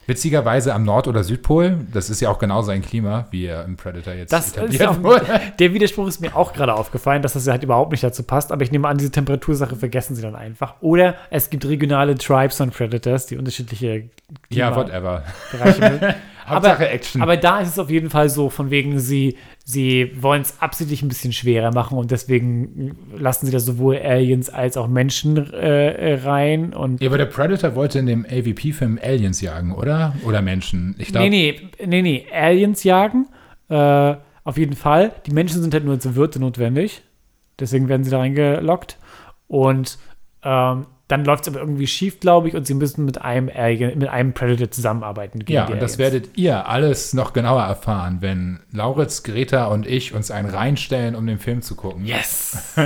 Witzigerweise 0.07 0.73
am 0.73 0.83
Nord- 0.83 1.07
oder 1.07 1.23
Südpol, 1.23 1.79
das 1.91 2.09
ist 2.09 2.21
ja 2.21 2.29
auch 2.29 2.37
genau 2.37 2.61
sein 2.61 2.81
Klima, 2.81 3.27
wie 3.31 3.45
er 3.45 3.65
im 3.65 3.75
Predator 3.75 4.13
jetzt 4.13 4.31
Das 4.31 4.47
ist 4.47 4.57
etabliert 4.57 4.87
auch, 4.87 5.03
wurde. 5.03 5.25
der 5.59 5.73
Widerspruch 5.73 6.07
ist 6.07 6.21
mir 6.21 6.35
auch 6.35 6.53
gerade 6.53 6.73
aufgefallen, 6.73 7.21
dass 7.21 7.33
das 7.33 7.47
halt 7.47 7.63
überhaupt 7.63 7.91
nicht 7.91 8.03
dazu 8.03 8.23
passt. 8.23 8.51
Aber 8.51 8.63
ich 8.63 8.71
nehme 8.71 8.87
an, 8.87 8.97
diese 8.97 9.11
Temperatursache 9.11 9.75
vergessen 9.75 10.15
sie 10.15 10.21
dann 10.21 10.35
einfach. 10.35 10.75
Oder 10.81 11.15
es 11.31 11.49
gibt 11.49 11.65
regionale 11.65 12.15
Tribes 12.15 12.57
von 12.57 12.69
Predators, 12.69 13.25
die 13.25 13.37
unterschiedliche 13.37 14.09
Ja, 14.49 14.75
whatever. 14.75 15.23
Mögen. 16.45 16.55
aber, 16.57 16.69
Hauptsache 16.69 16.89
Action. 16.89 17.21
aber 17.21 17.37
da 17.37 17.59
ist 17.59 17.69
es 17.69 17.79
auf 17.79 17.89
jeden 17.89 18.09
Fall 18.09 18.29
so, 18.29 18.49
von 18.49 18.69
wegen, 18.69 18.99
sie, 18.99 19.37
sie 19.63 20.11
wollen 20.19 20.41
es 20.41 20.61
absichtlich 20.61 21.01
ein 21.01 21.07
bisschen 21.07 21.33
schwerer 21.33 21.73
machen 21.73 21.97
und 21.97 22.11
deswegen 22.11 22.95
lassen 23.15 23.45
sie 23.45 23.51
da 23.51 23.59
sowohl 23.59 23.97
Aliens 23.97 24.49
als 24.49 24.77
auch 24.77 24.87
Menschen 24.87 25.51
äh, 25.53 26.13
äh, 26.13 26.23
rein. 26.23 26.73
Und 26.73 27.01
Ja, 27.01 27.09
aber 27.09 27.17
der 27.17 27.25
Predator 27.25 27.75
wollte 27.75 27.99
in 27.99 28.05
dem 28.05 28.25
AVP-Film 28.25 28.99
Aliens 29.03 29.41
jagen, 29.41 29.73
oder? 29.73 30.15
Oder 30.25 30.41
Menschen? 30.41 30.95
Ich 30.99 31.09
glaube, 31.09 31.29
nee, 31.29 31.59
nee, 31.79 31.85
nee, 31.85 32.01
nee, 32.01 32.25
Aliens 32.31 32.83
jagen. 32.83 33.27
Äh, 33.69 34.15
auf 34.43 34.57
jeden 34.57 34.75
Fall. 34.75 35.11
Die 35.25 35.31
Menschen 35.31 35.61
sind 35.61 35.73
halt 35.73 35.83
nur 35.83 35.95
als 35.95 36.15
Wirte 36.15 36.39
notwendig. 36.39 37.01
Deswegen 37.59 37.89
werden 37.89 38.03
sie 38.03 38.11
da 38.11 38.19
reingelockt. 38.19 38.97
Und 39.47 39.97
ähm, 40.43 40.85
dann 41.07 41.23
läuft 41.23 41.43
es 41.43 41.49
aber 41.49 41.59
irgendwie 41.59 41.87
schief, 41.87 42.19
glaube 42.19 42.47
ich, 42.47 42.55
und 42.55 42.65
sie 42.65 42.73
müssen 42.73 43.05
mit 43.05 43.21
einem 43.21 43.49
Alien, 43.53 43.97
mit 43.99 44.09
einem 44.09 44.33
Predator 44.33 44.71
zusammenarbeiten. 44.71 45.43
Ja, 45.47 45.67
und 45.67 45.81
das 45.81 45.97
werdet 45.97 46.37
ihr 46.37 46.67
alles 46.67 47.13
noch 47.13 47.33
genauer 47.33 47.63
erfahren, 47.63 48.17
wenn 48.21 48.59
Lauritz, 48.71 49.23
Greta 49.23 49.65
und 49.65 49.85
ich 49.85 50.13
uns 50.15 50.31
einen 50.31 50.49
reinstellen, 50.49 51.15
um 51.15 51.27
den 51.27 51.37
Film 51.37 51.61
zu 51.61 51.75
gucken. 51.75 52.05
Yes! 52.05 52.73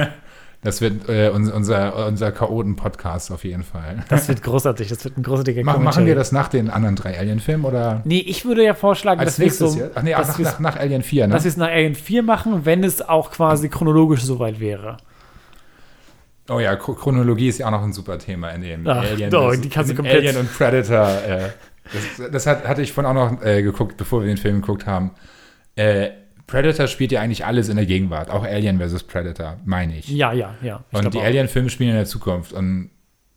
Das 0.61 0.81
wird 0.81 1.07
äh, 1.07 1.29
uns, 1.29 1.49
unser, 1.49 2.07
unser 2.07 2.33
Chaoten-Podcast 2.33 3.31
auf 3.31 3.45
jeden 3.45 3.63
Fall. 3.63 4.03
Das 4.09 4.27
wird 4.27 4.43
großartig. 4.43 4.89
Das 4.89 5.05
wird 5.05 5.17
ein 5.17 5.23
großartiger 5.23 5.63
Mach, 5.63 5.79
machen 5.79 6.05
wir 6.05 6.15
das 6.15 6.33
nach 6.33 6.49
den 6.49 6.69
anderen 6.69 6.97
drei 6.97 7.17
Alien-Filmen 7.17 7.63
oder 7.63 8.01
Nee, 8.03 8.19
ich 8.19 8.43
würde 8.43 8.65
ja 8.65 8.73
vorschlagen, 8.73 9.21
als 9.21 9.37
dass 9.37 9.39
wir 9.39 9.51
so? 9.53 9.89
Ach 9.95 10.03
nee, 10.03 10.13
ach, 10.13 10.27
nach, 10.27 10.37
nach, 10.37 10.59
nach 10.59 10.75
Alien 10.75 11.01
4, 11.01 11.27
ne? 11.27 11.33
dass 11.33 11.45
wir 11.45 11.49
es 11.49 11.55
nach 11.55 11.69
Alien 11.69 11.95
4 11.95 12.23
machen, 12.23 12.65
wenn 12.65 12.83
es 12.83 13.01
auch 13.01 13.31
quasi 13.31 13.69
chronologisch 13.69 14.21
soweit 14.21 14.59
wäre. 14.59 14.97
Oh 16.49 16.59
ja, 16.59 16.73
Chro- 16.73 16.95
Chronologie 16.95 17.47
ist 17.49 17.59
ja 17.59 17.67
auch 17.67 17.71
noch 17.71 17.83
ein 17.83 17.93
super 17.93 18.17
Thema 18.17 18.49
in 18.49 18.61
dem 18.61 18.87
Ach, 18.87 18.97
Alien, 19.03 19.29
doch, 19.29 19.51
das- 19.51 19.61
die 19.61 19.69
kannst 19.69 19.91
du 19.91 19.95
komplett- 19.95 20.17
Alien 20.17 20.37
und 20.37 20.51
Predator. 20.53 21.07
Äh, 21.27 21.49
das 22.17 22.31
das 22.31 22.47
hat, 22.47 22.67
hatte 22.67 22.81
ich 22.81 22.91
vorhin 22.93 23.15
auch 23.17 23.31
noch 23.31 23.41
äh, 23.43 23.61
geguckt, 23.63 23.97
bevor 23.97 24.21
wir 24.21 24.27
den 24.27 24.37
Film 24.37 24.61
geguckt 24.61 24.85
haben. 24.85 25.11
Äh, 25.75 26.09
Predator 26.47 26.87
spielt 26.87 27.11
ja 27.11 27.21
eigentlich 27.21 27.45
alles 27.45 27.69
in 27.69 27.75
der 27.77 27.85
Gegenwart, 27.85 28.29
auch 28.31 28.43
Alien 28.43 28.77
versus 28.79 29.03
Predator, 29.03 29.57
meine 29.65 29.97
ich. 29.97 30.07
Ja, 30.09 30.33
ja, 30.33 30.55
ja. 30.63 30.83
Und 30.91 31.13
die. 31.13 31.19
Alien-Filme 31.19 31.69
spielen 31.69 31.91
in 31.91 31.95
der 31.95 32.05
Zukunft. 32.05 32.53
Und 32.53 32.89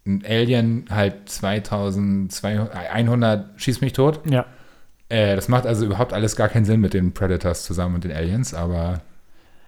ein 0.07 0.25
Alien 0.27 0.87
halt 0.91 1.29
2100 1.29 3.61
schießt 3.61 3.83
mich 3.83 3.93
tot. 3.93 4.21
Ja. 4.29 4.47
Äh, 5.09 5.37
das 5.37 5.49
macht 5.49 5.67
also 5.67 5.85
überhaupt 5.87 6.13
alles 6.13 6.37
gar 6.37 6.49
keinen 6.49 6.65
Sinn 6.65 6.81
mit 6.81 6.95
den 6.95 7.13
Predators 7.13 7.65
zusammen 7.65 7.97
und 7.97 8.05
den 8.05 8.13
Aliens, 8.13 8.55
aber 8.55 9.01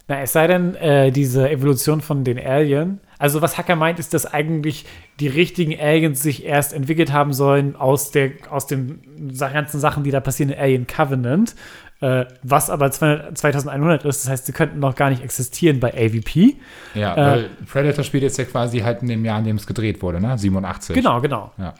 Na, 0.06 0.20
es 0.20 0.32
sei 0.32 0.46
denn, 0.46 0.74
äh, 0.74 1.10
diese 1.10 1.48
Evolution 1.50 2.00
von 2.02 2.24
den 2.24 2.38
Alien. 2.38 3.00
Also, 3.18 3.40
was 3.40 3.56
Hacker 3.56 3.74
meint, 3.76 3.98
ist, 3.98 4.12
dass 4.12 4.26
eigentlich 4.26 4.84
die 5.18 5.28
richtigen 5.28 5.78
Aliens 5.80 6.22
sich 6.22 6.44
erst 6.44 6.74
entwickelt 6.74 7.12
haben 7.12 7.32
sollen 7.32 7.74
aus, 7.74 8.10
der, 8.10 8.32
aus 8.50 8.66
den 8.66 9.00
ganzen 9.38 9.80
Sachen, 9.80 10.04
die 10.04 10.10
da 10.10 10.20
passieren 10.20 10.50
in 10.52 10.58
Alien 10.58 10.86
Covenant. 10.86 11.54
Äh, 12.00 12.26
was 12.42 12.68
aber 12.68 12.90
200 12.90 13.38
2100 13.38 14.04
ist. 14.04 14.24
Das 14.24 14.30
heißt, 14.30 14.46
sie 14.46 14.52
könnten 14.52 14.78
noch 14.78 14.94
gar 14.94 15.08
nicht 15.08 15.22
existieren 15.22 15.80
bei 15.80 15.94
AVP. 15.94 16.56
ja, 16.94 17.14
Äh, 17.14 17.16
weil 17.16 17.50
Predator 17.66 18.04
spielt 18.04 18.24
jetzt 18.24 18.36
ja 18.36 18.44
quasi 18.44 18.80
halt 18.80 19.00
in 19.00 19.08
dem 19.08 19.24
Jahr, 19.24 19.38
in 19.38 19.44
dem 19.44 19.56
es 19.56 19.66
gedreht 19.66 20.02
wurde, 20.02 20.20
ne? 20.20 20.36
87. 20.36 20.94
Genau, 20.94 21.20
genau. 21.22 21.52
Ja. 21.56 21.72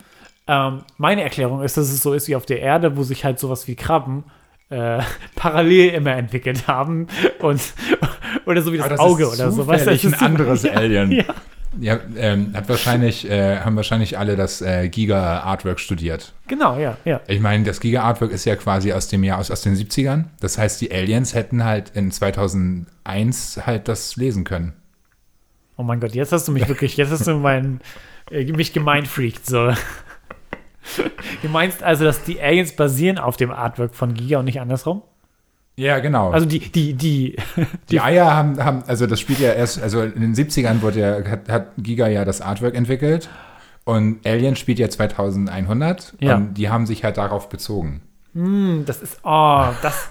Ähm, 0.47 0.83
meine 0.97 1.23
Erklärung 1.23 1.63
ist, 1.63 1.77
dass 1.77 1.91
es 1.91 2.03
so 2.03 2.15
ist 2.15 2.29
wie 2.29 2.37
auf 2.37 2.47
der 2.47 2.61
Erde, 2.61 2.97
wo 2.97 3.03
sich 3.03 3.25
halt 3.25 3.39
sowas 3.39 3.67
wie 3.67 3.75
Krabben 3.75 4.25
äh, 4.71 5.01
parallel 5.35 5.91
immer 5.95 6.13
entwickelt 6.13 6.69
haben 6.69 7.09
und 7.41 7.61
oder 8.47 8.63
so 8.63 8.73
wie 8.73 8.79
das, 8.79 8.89
das 8.89 9.01
Auge 9.01 9.25
ist 9.25 9.35
oder 9.35 9.51
so. 9.51 9.65
zufällig 9.65 10.03
das 10.03 10.13
ein 10.13 10.15
anderes 10.15 10.63
ja, 10.65 10.73
Alien. 10.73 11.13
Ja. 11.13 11.25
Ja, 11.81 11.99
ähm, 12.17 12.53
hat 12.55 12.69
wahrscheinlich, 12.69 13.29
äh, 13.29 13.59
haben 13.61 13.77
wahrscheinlich 13.77 14.17
alle 14.19 14.37
das 14.37 14.63
äh, 14.63 14.89
Giga-Artwork 14.89 15.81
studiert. 15.81 16.33
Genau, 16.47 16.79
ja, 16.79 16.97
ja. 17.05 17.21
Ich 17.27 17.41
meine, 17.41 17.65
das 17.65 17.81
Giga-Artwork 17.81 18.31
ist 18.31 18.45
ja 18.45 18.57
quasi 18.57 18.93
aus 18.93 19.09
dem 19.09 19.25
Jahr, 19.25 19.39
aus, 19.39 19.51
aus 19.51 19.63
den 19.63 19.75
70ern. 19.75 20.27
Das 20.41 20.57
heißt, 20.59 20.81
die 20.81 20.93
Aliens 20.93 21.35
hätten 21.35 21.65
halt 21.65 21.91
in 21.95 22.11
2001 22.11 23.67
halt 23.67 23.89
das 23.89 24.17
lesen 24.17 24.45
können. 24.45 24.75
Oh 25.77 25.83
mein 25.83 25.99
Gott, 25.99 26.15
jetzt 26.15 26.33
hast 26.33 26.47
du 26.47 26.53
mich 26.53 26.69
wirklich, 26.69 26.97
jetzt 26.97 27.11
hast 27.11 27.27
du 27.27 27.35
mein, 27.35 27.81
äh, 28.31 28.45
mich 28.45 28.73
gemeinfreakt, 28.73 29.47
so. 29.47 29.73
Du 31.41 31.49
meinst 31.49 31.83
also, 31.83 32.05
dass 32.05 32.25
die 32.25 32.43
Aliens 32.43 32.77
basieren 32.77 33.17
auf 33.17 33.39
dem 33.39 33.51
Artwork 33.51 33.95
von 33.95 34.13
Giga 34.13 34.39
und 34.39 34.45
nicht 34.45 34.61
andersrum? 34.61 35.03
Ja, 35.77 35.99
genau. 35.99 36.31
Also 36.31 36.47
die, 36.47 36.61
die, 36.61 36.95
die, 36.95 37.37
die 37.91 38.01
Eier 38.01 38.33
haben, 38.35 38.63
haben, 38.63 38.85
also 38.87 39.07
das 39.07 39.19
spielt 39.19 39.41
ja 39.41 39.53
erst, 39.53 39.83
also 39.83 40.03
in 40.03 40.21
den 40.21 40.35
70ern 40.35 40.83
wurde 40.83 41.01
ja, 41.01 41.31
hat, 41.31 41.49
hat 41.49 41.67
Giga 41.79 42.07
ja 42.07 42.25
das 42.25 42.41
Artwork 42.41 42.77
entwickelt 42.77 43.29
und 43.85 44.25
Alien 44.25 44.55
spielt 44.57 44.79
ja 44.79 44.89
2100 44.89 46.15
Ja. 46.21 46.37
und 46.37 46.55
die 46.55 46.71
haben 46.71 46.87
sich 46.87 47.03
halt 47.03 47.17
darauf 47.17 47.49
bezogen. 47.49 48.03
das 48.35 49.03
ist, 49.03 49.19
oh, 49.25 49.67
das, 49.83 50.09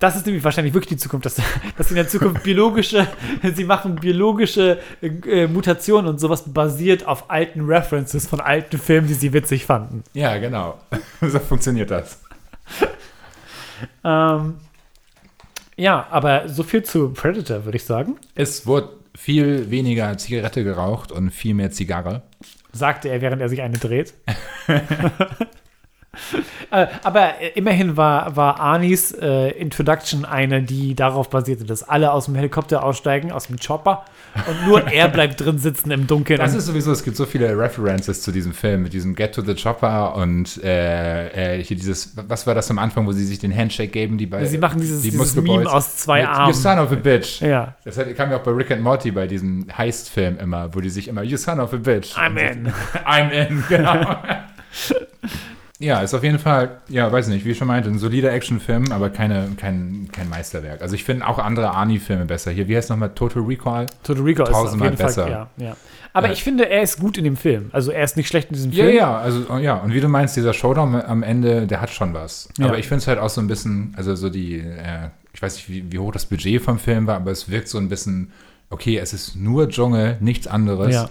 das 0.00 0.16
ist 0.16 0.26
nämlich 0.26 0.44
wahrscheinlich 0.44 0.74
wirklich 0.74 0.90
die 0.90 1.02
Zukunft, 1.02 1.26
dass, 1.26 1.40
dass 1.76 1.90
in 1.90 1.96
der 1.96 2.08
Zukunft 2.08 2.42
biologische, 2.42 3.06
sie 3.54 3.64
machen 3.64 3.96
biologische 3.96 4.78
äh, 5.00 5.46
Mutationen 5.46 6.08
und 6.08 6.18
sowas 6.18 6.42
basiert 6.52 7.06
auf 7.06 7.30
alten 7.30 7.66
References 7.66 8.26
von 8.26 8.40
alten 8.40 8.78
Filmen, 8.78 9.06
die 9.06 9.14
sie 9.14 9.32
witzig 9.32 9.64
fanden. 9.64 10.02
Ja, 10.12 10.38
genau. 10.38 10.78
so 11.20 11.38
funktioniert 11.38 11.90
das. 11.90 12.20
Ähm, 14.04 14.54
ja, 15.78 16.06
aber 16.10 16.48
so 16.48 16.62
viel 16.62 16.82
zu 16.82 17.10
Predator, 17.12 17.64
würde 17.64 17.76
ich 17.76 17.84
sagen. 17.84 18.16
Es 18.34 18.66
wurde 18.66 18.90
viel 19.16 19.70
weniger 19.70 20.16
Zigarette 20.18 20.62
geraucht 20.64 21.10
und 21.10 21.30
viel 21.30 21.54
mehr 21.54 21.70
Zigarre. 21.70 22.22
sagte 22.72 23.08
er, 23.08 23.20
während 23.20 23.40
er 23.40 23.48
sich 23.48 23.62
eine 23.62 23.78
dreht. 23.78 24.14
äh, 26.70 26.86
aber 27.02 27.34
immerhin 27.54 27.96
war, 27.96 28.36
war 28.36 28.60
Arnis 28.60 29.12
äh, 29.12 29.50
Introduction 29.50 30.24
eine, 30.24 30.62
die 30.62 30.94
darauf 30.94 31.30
basierte, 31.30 31.64
dass 31.64 31.82
alle 31.82 32.12
aus 32.12 32.26
dem 32.26 32.34
Helikopter 32.34 32.82
aussteigen, 32.84 33.32
aus 33.32 33.46
dem 33.46 33.56
Chopper 33.58 34.04
und 34.46 34.66
nur 34.66 34.86
er 34.90 35.08
bleibt 35.08 35.40
drin 35.40 35.58
sitzen 35.58 35.90
im 35.90 36.06
Dunkeln. 36.06 36.38
Das 36.38 36.54
ist 36.54 36.66
sowieso, 36.66 36.92
es 36.92 37.02
gibt 37.02 37.16
so 37.16 37.26
viele 37.26 37.56
References 37.58 38.22
zu 38.22 38.32
diesem 38.32 38.52
Film, 38.52 38.82
mit 38.82 38.92
diesem 38.92 39.14
Get 39.14 39.34
to 39.34 39.42
the 39.42 39.54
Chopper 39.54 40.14
und 40.16 40.62
äh, 40.62 41.56
äh, 41.58 41.62
hier 41.64 41.76
dieses, 41.76 42.12
was 42.16 42.46
war 42.46 42.54
das 42.54 42.70
am 42.70 42.78
Anfang, 42.78 43.06
wo 43.06 43.12
sie 43.12 43.24
sich 43.24 43.38
den 43.38 43.56
Handshake 43.56 43.90
geben, 43.90 44.18
die 44.18 44.26
bei 44.26 44.44
Sie 44.44 44.58
machen 44.58 44.80
dieses- 44.80 45.02
die 45.02 45.10
dieses. 45.10 45.34
Meme 45.36 45.70
aus 45.70 45.96
zwei 45.96 46.26
Armen. 46.26 46.52
You 46.52 46.58
son 46.60 46.78
of 46.78 46.92
a 46.92 46.94
bitch. 46.96 47.40
ja. 47.40 47.74
Das 47.84 47.96
kam 48.16 48.30
ja 48.30 48.36
auch 48.38 48.42
bei 48.42 48.50
Rick 48.50 48.70
and 48.70 48.82
Morty 48.82 49.10
bei 49.10 49.26
diesem 49.26 49.66
Heist-Film 49.76 50.38
immer, 50.38 50.74
wo 50.74 50.80
die 50.80 50.90
sich 50.90 51.08
immer 51.08 51.22
You 51.22 51.36
son 51.36 51.60
of 51.60 51.72
a 51.72 51.76
bitch. 51.76 52.16
I'm 52.16 52.36
in. 52.36 52.72
I'm 53.06 53.30
in, 53.30 53.64
genau. 53.68 54.16
Ja, 55.80 56.00
ist 56.00 56.12
auf 56.12 56.24
jeden 56.24 56.40
Fall, 56.40 56.78
ja, 56.88 57.10
weiß 57.12 57.28
nicht, 57.28 57.44
wie 57.44 57.50
ich 57.52 57.58
schon 57.58 57.68
meinte, 57.68 57.88
ein 57.88 57.98
solider 58.00 58.32
Actionfilm, 58.32 58.90
aber 58.90 59.10
keine, 59.10 59.48
kein, 59.56 60.08
kein 60.10 60.28
Meisterwerk. 60.28 60.82
Also 60.82 60.96
ich 60.96 61.04
finde 61.04 61.26
auch 61.28 61.38
andere 61.38 61.70
Arnie-Filme 61.70 62.24
besser. 62.24 62.50
Hier, 62.50 62.66
wie 62.66 62.76
heißt 62.76 62.90
nochmal 62.90 63.10
Total 63.14 63.42
Recall? 63.44 63.86
Total 64.02 64.24
Recall 64.24 64.48
ist 64.48 64.54
auf 64.54 64.62
Tausendmal 64.64 64.88
jeden 64.88 64.98
Fall, 64.98 65.06
besser. 65.06 65.28
ja, 65.28 65.48
ja. 65.56 65.76
Aber 66.12 66.26
Ja. 66.26 66.32
ich 66.32 66.42
finde, 66.42 66.68
er 66.68 66.82
ist 66.82 66.98
gut 66.98 67.16
in 67.16 67.22
dem 67.22 67.36
Film. 67.36 67.68
Also 67.72 67.92
er 67.92 68.02
ist 68.02 68.16
nicht 68.16 68.26
schlecht 68.26 68.48
in 68.48 68.54
diesem 68.54 68.72
Ja, 68.72 68.84
Film. 68.84 68.96
ja, 68.96 69.18
also 69.18 69.44
oh, 69.50 69.56
ja, 69.58 69.76
und 69.76 69.94
wie 69.94 70.00
du 70.00 70.08
meinst, 70.08 70.34
dieser 70.36 70.52
Showdown 70.52 70.96
am 70.96 71.22
Ende, 71.22 71.68
der 71.68 71.80
hat 71.80 71.90
schon 71.90 72.12
was. 72.12 72.48
Ja. 72.58 72.66
Aber 72.66 72.78
ich 72.78 72.88
finde 72.88 73.02
es 73.02 73.06
halt 73.06 73.20
auch 73.20 73.30
so 73.30 73.40
ein 73.40 73.46
bisschen, 73.46 73.94
also 73.96 74.16
so 74.16 74.30
die, 74.30 74.58
äh, 74.58 75.10
ich 75.32 75.40
weiß 75.40 75.54
nicht, 75.54 75.68
wie, 75.70 75.92
wie 75.92 75.98
hoch 76.00 76.10
das 76.12 76.26
Budget 76.26 76.60
vom 76.60 76.80
Film 76.80 77.06
war, 77.06 77.14
aber 77.16 77.30
es 77.30 77.50
wirkt 77.50 77.68
so 77.68 77.78
ein 77.78 77.88
bisschen, 77.88 78.32
okay, 78.70 78.98
es 78.98 79.12
ist 79.12 79.36
nur 79.36 79.68
Dschungel, 79.68 80.16
nichts 80.18 80.48
anderes. 80.48 80.92
Ja. 80.92 81.08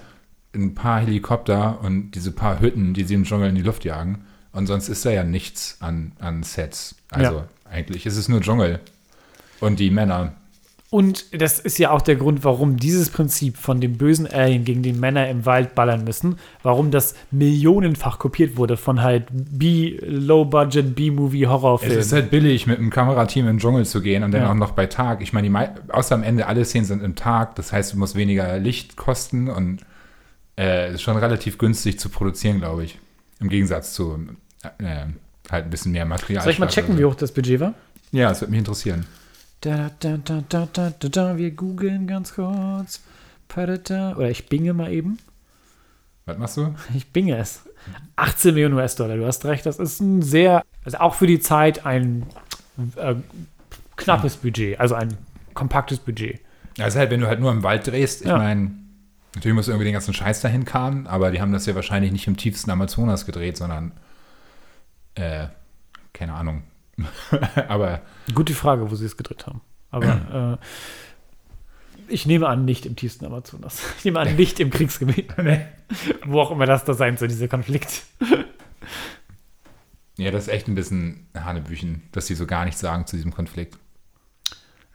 Ein 0.53 0.75
paar 0.75 0.99
Helikopter 0.99 1.80
und 1.84 2.12
diese 2.12 2.32
paar 2.34 2.60
Hütten, 2.60 2.93
die 2.93 3.03
sie 3.06 3.13
im 3.13 3.23
Dschungel 3.23 3.47
in 3.49 3.56
die 3.56 3.62
Luft 3.62 3.86
jagen. 3.86 4.25
Und 4.58 4.65
sonst 4.65 4.89
ist 4.89 5.06
da 5.06 5.12
ja 5.12 5.24
nichts 5.24 5.78
an, 5.82 6.13
an 6.20 6.41
Sets. 6.41 6.96
Also 7.12 7.36
Ja. 7.38 7.48
eigentlich 7.70 8.08
ist 8.08 8.17
es 8.17 8.28
nur 8.28 8.41
Dschungel. 8.41 8.80
Und 9.60 9.80
die 9.80 9.91
Männer. 9.91 10.34
Und 10.89 11.26
das 11.39 11.60
ist 11.60 11.78
ja 11.78 11.91
auch 11.91 12.02
der 12.02 12.15
Grund, 12.15 12.43
warum 12.43 12.78
dieses 12.78 13.10
Prinzip 13.12 13.58
von 13.58 13.82
dem 13.82 13.98
bösen 13.98 14.26
Alien 14.26 14.63
gegen 14.63 14.82
die 14.82 14.93
Männer 14.93 15.30
im 15.30 15.46
Wald 15.46 15.76
ballern 15.76 16.06
müssen, 16.06 16.38
warum 16.63 16.89
das 16.89 17.13
millionenfach 17.30 18.17
kopiert 18.17 18.58
wurde 18.58 18.78
von 18.78 19.04
halt 19.04 19.26
B, 19.30 20.00
Low-Budget, 20.02 20.96
B-Movie, 20.96 21.46
Es 21.84 21.96
ist 21.96 22.13
halt 22.13 22.32
billig, 22.32 22.65
mit 22.65 22.80
einem 22.80 22.89
Kamerateam 22.89 23.48
in 23.48 23.56
den 23.56 23.60
Dschungel 23.60 23.86
zu 23.86 24.02
gehen 24.02 24.24
und 24.24 24.32
dann 24.32 24.41
Ja. 24.43 24.50
auch 24.52 24.56
noch 24.56 24.72
bei 24.72 24.88
Tag. 24.88 25.22
Ich 25.22 25.34
meine, 25.34 25.76
außer 25.89 26.15
am 26.15 26.24
Ende 26.24 26.48
alle 26.48 26.65
Szenen 26.65 26.86
sind 26.86 27.04
im 27.04 27.15
Tag, 27.15 27.56
das 27.58 27.72
heißt, 27.74 27.93
du 27.93 27.98
musst 27.98 28.15
weniger 28.15 28.58
Licht 28.58 28.96
kosten 28.96 29.50
und 29.50 29.82
äh, 30.58 30.93
ist 30.93 31.02
schon 31.04 31.17
relativ 31.17 31.58
günstig 31.60 32.00
zu 32.00 32.10
produzieren, 32.10 32.58
glaube 32.60 32.86
ich. 32.86 32.98
Im 33.39 33.50
Gegensatz 33.50 33.93
zu 33.93 34.17
äh, 34.63 35.06
halt 35.52 35.65
ein 35.65 35.70
bisschen 35.70 35.91
mehr 35.91 36.06
Material. 36.06 36.43
Soll 36.43 36.54
ich 36.54 36.60
mal 36.60 36.67
checken, 36.67 36.98
wie 36.98 37.06
hoch 37.06 37.15
das 37.15 37.32
Budget 37.32 37.60
war? 37.60 37.74
Ja, 38.12 38.30
das 38.30 38.41
würde 38.41 38.52
mich 38.52 38.60
interessieren. 38.60 39.06
Da, 39.62 39.91
da, 40.00 40.17
da, 40.17 40.43
da, 40.48 40.67
da, 40.72 40.93
da, 40.98 41.10
da. 41.10 41.38
Wir 41.38 41.52
googeln 41.52 42.08
ganz 42.08 42.34
kurz. 42.36 43.02
Oder 43.56 44.30
ich 44.30 44.50
binge 44.50 44.74
mal 44.74 44.91
eben. 44.91 45.17
Was 46.26 46.38
machst 46.38 46.58
du? 46.58 46.76
Ich 46.93 47.08
binge 47.12 47.38
es. 47.38 47.62
18 48.17 48.54
Millionen 48.54 48.76
US-Dollar, 48.76 49.15
du 49.15 49.26
hast 49.26 49.46
recht. 49.46 49.65
Das 49.65 49.80
ist 49.80 50.02
ein 50.02 50.22
sehr, 50.22 50.63
also 50.84 50.98
auch 50.98 51.15
für 51.15 51.28
die 51.28 51.39
Zeit 51.39 51.86
ein 51.86 52.26
äh, 52.98 53.15
knappes 53.96 54.36
Budget, 54.38 54.80
also 54.80 54.96
ein 54.96 55.17
kompaktes 55.54 56.00
Budget. 56.00 56.41
Ist 56.78 56.96
halt, 56.98 57.10
wenn 57.10 57.22
du 57.22 57.28
halt 57.28 57.39
nur 57.39 57.52
im 57.52 57.63
Wald 57.63 57.88
drehst, 57.88 58.22
ich 58.22 58.28
Ja. 58.28 58.38
meine, 58.38 58.72
natürlich 59.34 59.56
muss 59.56 59.67
irgendwie 59.67 59.86
den 59.86 59.93
ganzen 59.93 60.13
Scheiß 60.13 60.41
dahin 60.41 60.65
kamen, 60.65 61.08
aber 61.08 61.32
die 61.32 61.41
haben 61.41 61.52
das 61.54 61.65
ja 61.65 61.74
wahrscheinlich 61.76 62.12
nicht 62.12 62.28
im 62.28 62.38
tiefsten 62.38 62.70
Amazonas 62.70 63.26
gedreht, 63.26 63.58
sondern 63.58 63.93
äh, 65.17 65.47
keine 66.13 66.34
Ahnung. 66.34 66.63
aber 67.67 68.01
Gute 68.34 68.53
Frage, 68.53 68.89
wo 68.89 68.95
sie 68.95 69.06
es 69.06 69.17
gedreht 69.17 69.45
haben. 69.45 69.62
Aber 69.91 70.60
äh, 70.60 70.65
ich 72.10 72.25
nehme 72.25 72.47
an, 72.47 72.65
nicht 72.65 72.86
im 72.86 72.95
tiefsten 72.95 73.25
Amazonas. 73.25 73.82
Ich 73.97 74.06
nehme 74.06 74.19
an, 74.19 74.36
nicht 74.38 74.60
im 74.60 74.69
Kriegsgebiet. 74.69 75.34
Wo 76.25 76.41
auch 76.41 76.51
immer 76.51 76.65
das 76.65 76.86
da 76.86 76.93
sein 76.93 77.17
soll, 77.17 77.27
dieser 77.27 77.47
Konflikt. 77.47 78.03
ja, 80.17 80.32
das 80.32 80.47
ist 80.47 80.53
echt 80.53 80.67
ein 80.67 80.75
bisschen 80.75 81.27
Hanebüchen, 81.34 82.03
dass 82.12 82.27
die 82.27 82.36
so 82.36 82.45
gar 82.45 82.65
nichts 82.65 82.82
sagen 82.82 83.06
zu 83.06 83.15
diesem 83.15 83.34
Konflikt. 83.34 83.77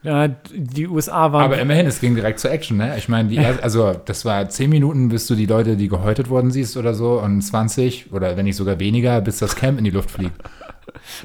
Ja, 0.03 0.29
die 0.29 0.88
USA 0.88 1.33
waren. 1.33 1.45
Aber 1.45 1.61
immerhin, 1.61 1.87
es 1.87 2.01
ging 2.01 2.15
direkt 2.17 2.41
zur 2.41 2.51
Action, 2.51 2.77
ne? 2.77 2.97
Ich 2.99 3.09
meine, 3.09 3.29
die 3.29 3.37
erst, 3.37 3.62
also 3.62 3.95
das 4.05 4.25
war 4.25 4.49
zehn 4.49 4.69
Minuten, 4.69 5.09
bis 5.09 5.29
du 5.29 5.37
die 5.37 5.47
Leute, 5.47 5.77
die 5.77 5.88
gehäutet 5.88 6.29
worden 6.29 6.51
siehst 6.51 6.77
oder 6.77 6.95
so, 6.95 7.21
und 7.21 7.41
20 7.41 8.12
oder 8.12 8.37
wenn 8.37 8.45
nicht 8.45 8.57
sogar 8.57 8.81
weniger, 8.81 9.21
bis 9.21 9.38
das 9.38 9.55
Camp 9.55 9.79
in 9.79 9.85
die 9.85 9.91
Luft 9.91 10.11
fliegt. 10.11 10.35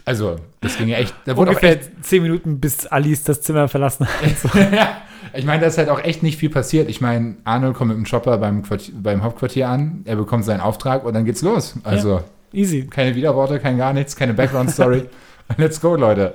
Also, 0.05 0.37
das 0.61 0.77
ging 0.77 0.89
ja 0.89 0.97
echt. 0.97 1.13
Da 1.25 1.35
wurde 1.35 1.49
ungefähr 1.49 1.79
echt, 1.79 1.89
zehn 2.01 2.21
Minuten, 2.21 2.59
bis 2.59 2.85
Alice 2.85 3.23
das 3.23 3.41
Zimmer 3.41 3.67
verlassen 3.67 4.07
hat. 4.07 4.53
ja, 4.71 4.97
ich 5.33 5.45
meine, 5.45 5.61
da 5.61 5.67
ist 5.67 5.77
halt 5.79 5.89
auch 5.89 6.03
echt 6.03 6.21
nicht 6.21 6.37
viel 6.37 6.49
passiert. 6.49 6.89
Ich 6.89 7.01
meine, 7.01 7.37
Arnold 7.43 7.75
kommt 7.75 7.89
mit 7.89 7.97
dem 7.97 8.05
Chopper 8.09 8.37
beim, 8.37 8.63
beim 8.93 9.23
Hauptquartier 9.23 9.67
an, 9.67 10.01
er 10.05 10.15
bekommt 10.15 10.45
seinen 10.45 10.61
Auftrag 10.61 11.03
und 11.03 11.13
dann 11.15 11.25
geht's 11.25 11.41
los. 11.41 11.75
Also, 11.83 12.23
Easy. 12.53 12.87
keine 12.87 13.15
Widerworte, 13.15 13.59
kein 13.59 13.77
gar 13.77 13.93
nichts, 13.93 14.15
keine 14.15 14.33
Background-Story. 14.33 15.05
Let's 15.57 15.79
go, 15.81 15.95
Leute. 15.95 16.33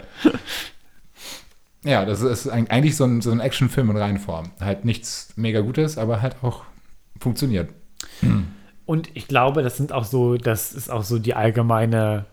Ja, 1.85 2.05
das 2.05 2.23
ist 2.23 2.49
eigentlich 2.49 2.97
so 2.97 3.05
ein, 3.05 3.21
so 3.21 3.33
ein 3.33 3.40
Actionfilm 3.40 3.90
in 3.90 3.97
Reihenform. 3.97 4.53
Halt 4.61 4.85
nichts 4.85 5.33
mega 5.37 5.61
Gutes, 5.61 5.99
aber 5.99 6.23
halt 6.23 6.37
auch 6.42 6.62
funktioniert. 7.18 7.71
Und 8.87 9.11
ich 9.14 9.29
glaube, 9.29 9.62
das 9.62 9.77
sind 9.77 9.92
auch 9.92 10.05
so, 10.05 10.37
das 10.37 10.73
ist 10.73 10.90
auch 10.90 11.03
so 11.03 11.18
die 11.18 11.35
allgemeine 11.35 12.27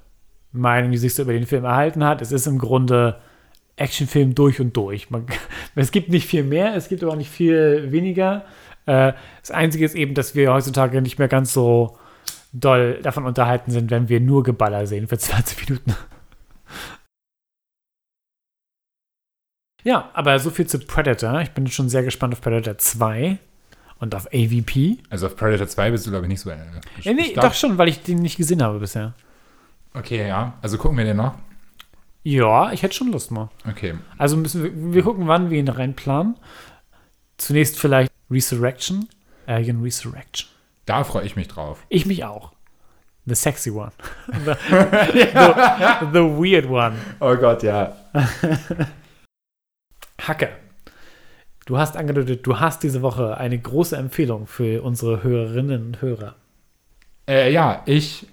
Meinung, 0.51 0.91
die 0.91 0.97
sich 0.97 1.13
so 1.13 1.23
über 1.23 1.33
den 1.33 1.45
Film 1.45 1.63
erhalten 1.63 2.03
hat. 2.03 2.21
Es 2.21 2.31
ist 2.31 2.47
im 2.47 2.57
Grunde 2.57 3.19
Actionfilm 3.75 4.35
durch 4.35 4.59
und 4.59 4.75
durch. 4.75 5.09
Man, 5.09 5.25
es 5.75 5.91
gibt 5.91 6.09
nicht 6.09 6.27
viel 6.27 6.43
mehr, 6.43 6.75
es 6.75 6.89
gibt 6.89 7.03
aber 7.03 7.13
auch 7.13 7.17
nicht 7.17 7.31
viel 7.31 7.91
weniger. 7.91 8.45
Äh, 8.85 9.13
das 9.41 9.51
Einzige 9.51 9.85
ist 9.85 9.95
eben, 9.95 10.13
dass 10.13 10.35
wir 10.35 10.51
heutzutage 10.51 11.01
nicht 11.01 11.19
mehr 11.19 11.27
ganz 11.27 11.53
so 11.53 11.97
doll 12.51 12.99
davon 13.01 13.25
unterhalten 13.25 13.71
sind, 13.71 13.91
wenn 13.91 14.09
wir 14.09 14.19
nur 14.19 14.43
Geballer 14.43 14.87
sehen 14.87 15.07
für 15.07 15.17
20 15.19 15.69
Minuten. 15.69 15.95
Ja, 19.83 20.09
aber 20.13 20.37
so 20.39 20.49
viel 20.49 20.67
zu 20.67 20.79
Predator. 20.79 21.39
Ich 21.41 21.51
bin 21.51 21.67
schon 21.67 21.89
sehr 21.89 22.03
gespannt 22.03 22.33
auf 22.33 22.41
Predator 22.41 22.77
2 22.77 23.37
und 23.99 24.13
auf 24.15 24.27
AVP. 24.27 24.97
Also 25.09 25.27
auf 25.27 25.35
Predator 25.35 25.67
2 25.67 25.91
bist 25.91 26.05
du, 26.05 26.09
glaube 26.11 26.25
ich, 26.25 26.29
nicht 26.29 26.41
so. 26.41 26.49
Äh, 26.49 26.57
Ja, 27.01 27.13
nee, 27.13 27.21
ich 27.27 27.33
glaub- 27.33 27.45
doch 27.45 27.53
schon, 27.53 27.77
weil 27.77 27.87
ich 27.87 28.01
den 28.03 28.19
nicht 28.19 28.37
gesehen 28.37 28.61
habe 28.61 28.79
bisher. 28.79 29.13
Okay, 29.93 30.27
ja. 30.27 30.53
Also 30.61 30.77
gucken 30.77 30.97
wir 30.97 31.05
den 31.05 31.17
noch. 31.17 31.35
Ja, 32.23 32.71
ich 32.73 32.83
hätte 32.83 32.93
schon 32.95 33.11
Lust 33.11 33.31
mal. 33.31 33.49
Okay. 33.67 33.95
Also 34.17 34.35
müssen 34.37 34.63
wir, 34.63 34.93
wir 34.93 35.03
gucken, 35.03 35.27
wann 35.27 35.49
wir 35.49 35.57
ihn 35.59 35.67
reinplanen. 35.69 36.35
Zunächst 37.37 37.79
vielleicht 37.79 38.11
Resurrection. 38.29 39.07
Alien 39.47 39.81
Resurrection. 39.81 40.47
Da 40.85 41.03
freue 41.03 41.25
ich 41.25 41.35
mich 41.35 41.47
drauf. 41.47 41.79
Ich 41.89 42.05
mich 42.05 42.25
auch. 42.25 42.51
The 43.25 43.35
sexy 43.35 43.71
one. 43.71 43.91
the, 44.27 44.53
the, 44.69 46.05
the 46.13 46.19
weird 46.23 46.69
one. 46.69 46.95
Oh 47.19 47.35
Gott, 47.35 47.63
ja. 47.63 47.95
Hacke. 50.27 50.49
Du 51.65 51.77
hast 51.77 51.97
angedeutet, 51.97 52.45
du 52.47 52.59
hast 52.59 52.81
diese 52.83 53.01
Woche 53.01 53.37
eine 53.37 53.59
große 53.59 53.95
Empfehlung 53.95 54.47
für 54.47 54.81
unsere 54.83 55.23
Hörerinnen 55.23 55.85
und 55.85 56.01
Hörer. 56.01 56.35
Äh, 57.27 57.51
ja, 57.53 57.83
ich 57.85 58.25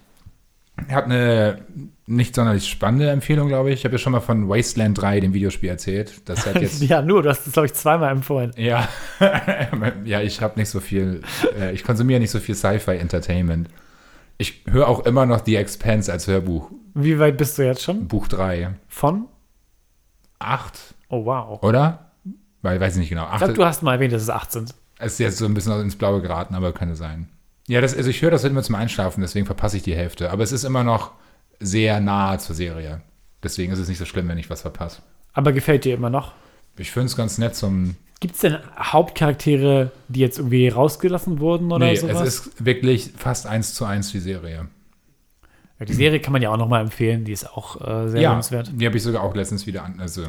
habe 0.90 1.07
eine 1.07 1.59
nicht 2.07 2.35
sonderlich 2.35 2.68
spannende 2.68 3.11
Empfehlung, 3.11 3.49
glaube 3.49 3.70
ich. 3.70 3.81
Ich 3.81 3.85
habe 3.85 3.94
ja 3.94 3.99
schon 3.99 4.12
mal 4.12 4.20
von 4.20 4.49
Wasteland 4.49 5.01
3, 5.01 5.20
dem 5.20 5.35
Videospiel, 5.35 5.68
erzählt. 5.68 6.22
Das 6.27 6.46
hat 6.46 6.61
jetzt. 6.61 6.83
Ja, 6.88 7.03
nur, 7.03 7.22
du 7.22 7.29
hast 7.29 7.46
es, 7.46 7.53
glaube 7.53 7.66
ich, 7.66 7.75
zweimal 7.75 8.12
empfohlen. 8.12 8.53
ja, 8.57 8.88
ja, 10.05 10.20
ich 10.20 10.40
habe 10.40 10.59
nicht 10.59 10.68
so 10.68 10.81
viel, 10.81 11.22
äh, 11.59 11.72
ich 11.72 11.85
konsumiere 11.85 12.20
nicht 12.20 12.31
so 12.31 12.38
viel 12.38 12.55
Sci-Fi-Entertainment. 12.55 13.68
Ich 14.38 14.62
höre 14.66 14.88
auch 14.88 15.05
immer 15.07 15.27
noch 15.27 15.44
The 15.44 15.57
Expanse 15.57 16.12
als 16.12 16.27
Hörbuch. 16.27 16.70
Wie 16.94 17.18
weit 17.18 17.37
bist 17.37 17.59
du 17.59 17.62
jetzt 17.62 17.83
schon? 17.83 18.07
Buch 18.07 18.29
3. 18.29 18.75
Von? 18.88 19.27
Acht, 20.38 20.94
Oh, 21.09 21.25
wow. 21.25 21.62
oder? 21.62 22.11
Weil, 22.62 22.81
weiß 22.81 22.95
ich 22.95 23.01
nicht 23.01 23.11
genau. 23.11 23.25
Ich 23.25 23.31
Acht 23.31 23.38
glaube, 23.38 23.55
du 23.55 23.64
hast 23.64 23.83
mal 23.83 23.95
erwähnt, 23.95 24.12
dass 24.12 24.23
es 24.23 24.31
acht 24.31 24.51
sind. 24.51 24.75
ist 24.99 25.21
jetzt 25.21 25.38
so 25.38 25.45
ein 25.45 25.55
bisschen 25.55 25.81
ins 25.81 25.97
Blaue 25.97 26.21
geraten, 26.21 26.55
aber 26.55 26.73
könnte 26.73 26.97
sein. 26.97 27.29
Ja, 27.69 27.81
das, 27.81 27.97
also 27.97 28.11
ich 28.11 28.23
höre 28.23 28.31
das 28.31 28.45
immer 28.45 28.62
zum 28.62 28.75
Einschlafen, 28.75 29.21
deswegen 29.21 29.47
verpasse 29.47 29.77
ich 29.77 29.83
die 29.83 29.95
Hälfte. 29.95 30.31
Aber 30.31 30.42
es 30.42 30.53
ist 30.53 30.64
immer 30.64 30.85
noch 30.85 31.12
sehr 31.61 32.01
nah 32.01 32.38
zur 32.38 32.55
Serie. 32.55 33.03
Deswegen 33.42 33.73
ist 33.73 33.79
es 33.79 33.88
nicht 33.88 33.99
so 33.99 34.05
schlimm, 34.05 34.29
wenn 34.29 34.38
ich 34.38 34.51
was 34.51 34.62
verpasse. 34.62 35.03
Aber 35.33 35.53
gefällt 35.53 35.85
dir 35.85 35.95
immer 35.95 36.11
noch? 36.11 36.33
Ich 36.79 36.90
finde 36.90 37.07
es 37.07 37.16
ganz 37.16 37.38
nett 37.38 37.55
zum. 37.55 37.97
Gibt 38.21 38.35
es 38.35 38.40
denn 38.40 38.59
Hauptcharaktere, 38.79 39.92
die 40.09 40.21
jetzt 40.21 40.38
irgendwie 40.38 40.69
rausgelassen 40.69 41.38
wurden 41.38 41.71
oder 41.71 41.87
nee, 41.87 41.97
sowas? 41.97 42.23
es 42.23 42.47
ist 42.47 42.64
wirklich 42.64 43.12
fast 43.16 43.47
eins 43.47 43.75
zu 43.75 43.85
eins 43.85 44.11
die 44.11 44.21
Serie. 44.21 44.69
Ja, 45.79 45.85
die 45.87 45.93
Serie 45.93 46.21
kann 46.21 46.33
man 46.33 46.41
ja 46.43 46.51
auch 46.51 46.57
nochmal 46.57 46.81
empfehlen, 46.83 47.25
die 47.25 47.33
ist 47.33 47.51
auch 47.51 47.81
äh, 47.81 48.09
sehr 48.09 48.21
Ja, 48.21 48.31
lohnenswert. 48.31 48.71
die 48.75 48.87
habe 48.87 48.97
ich 48.97 49.03
sogar 49.03 49.23
auch 49.23 49.35
letztens 49.35 49.67
wieder 49.67 49.85
an. 49.85 49.97
Also, 50.01 50.23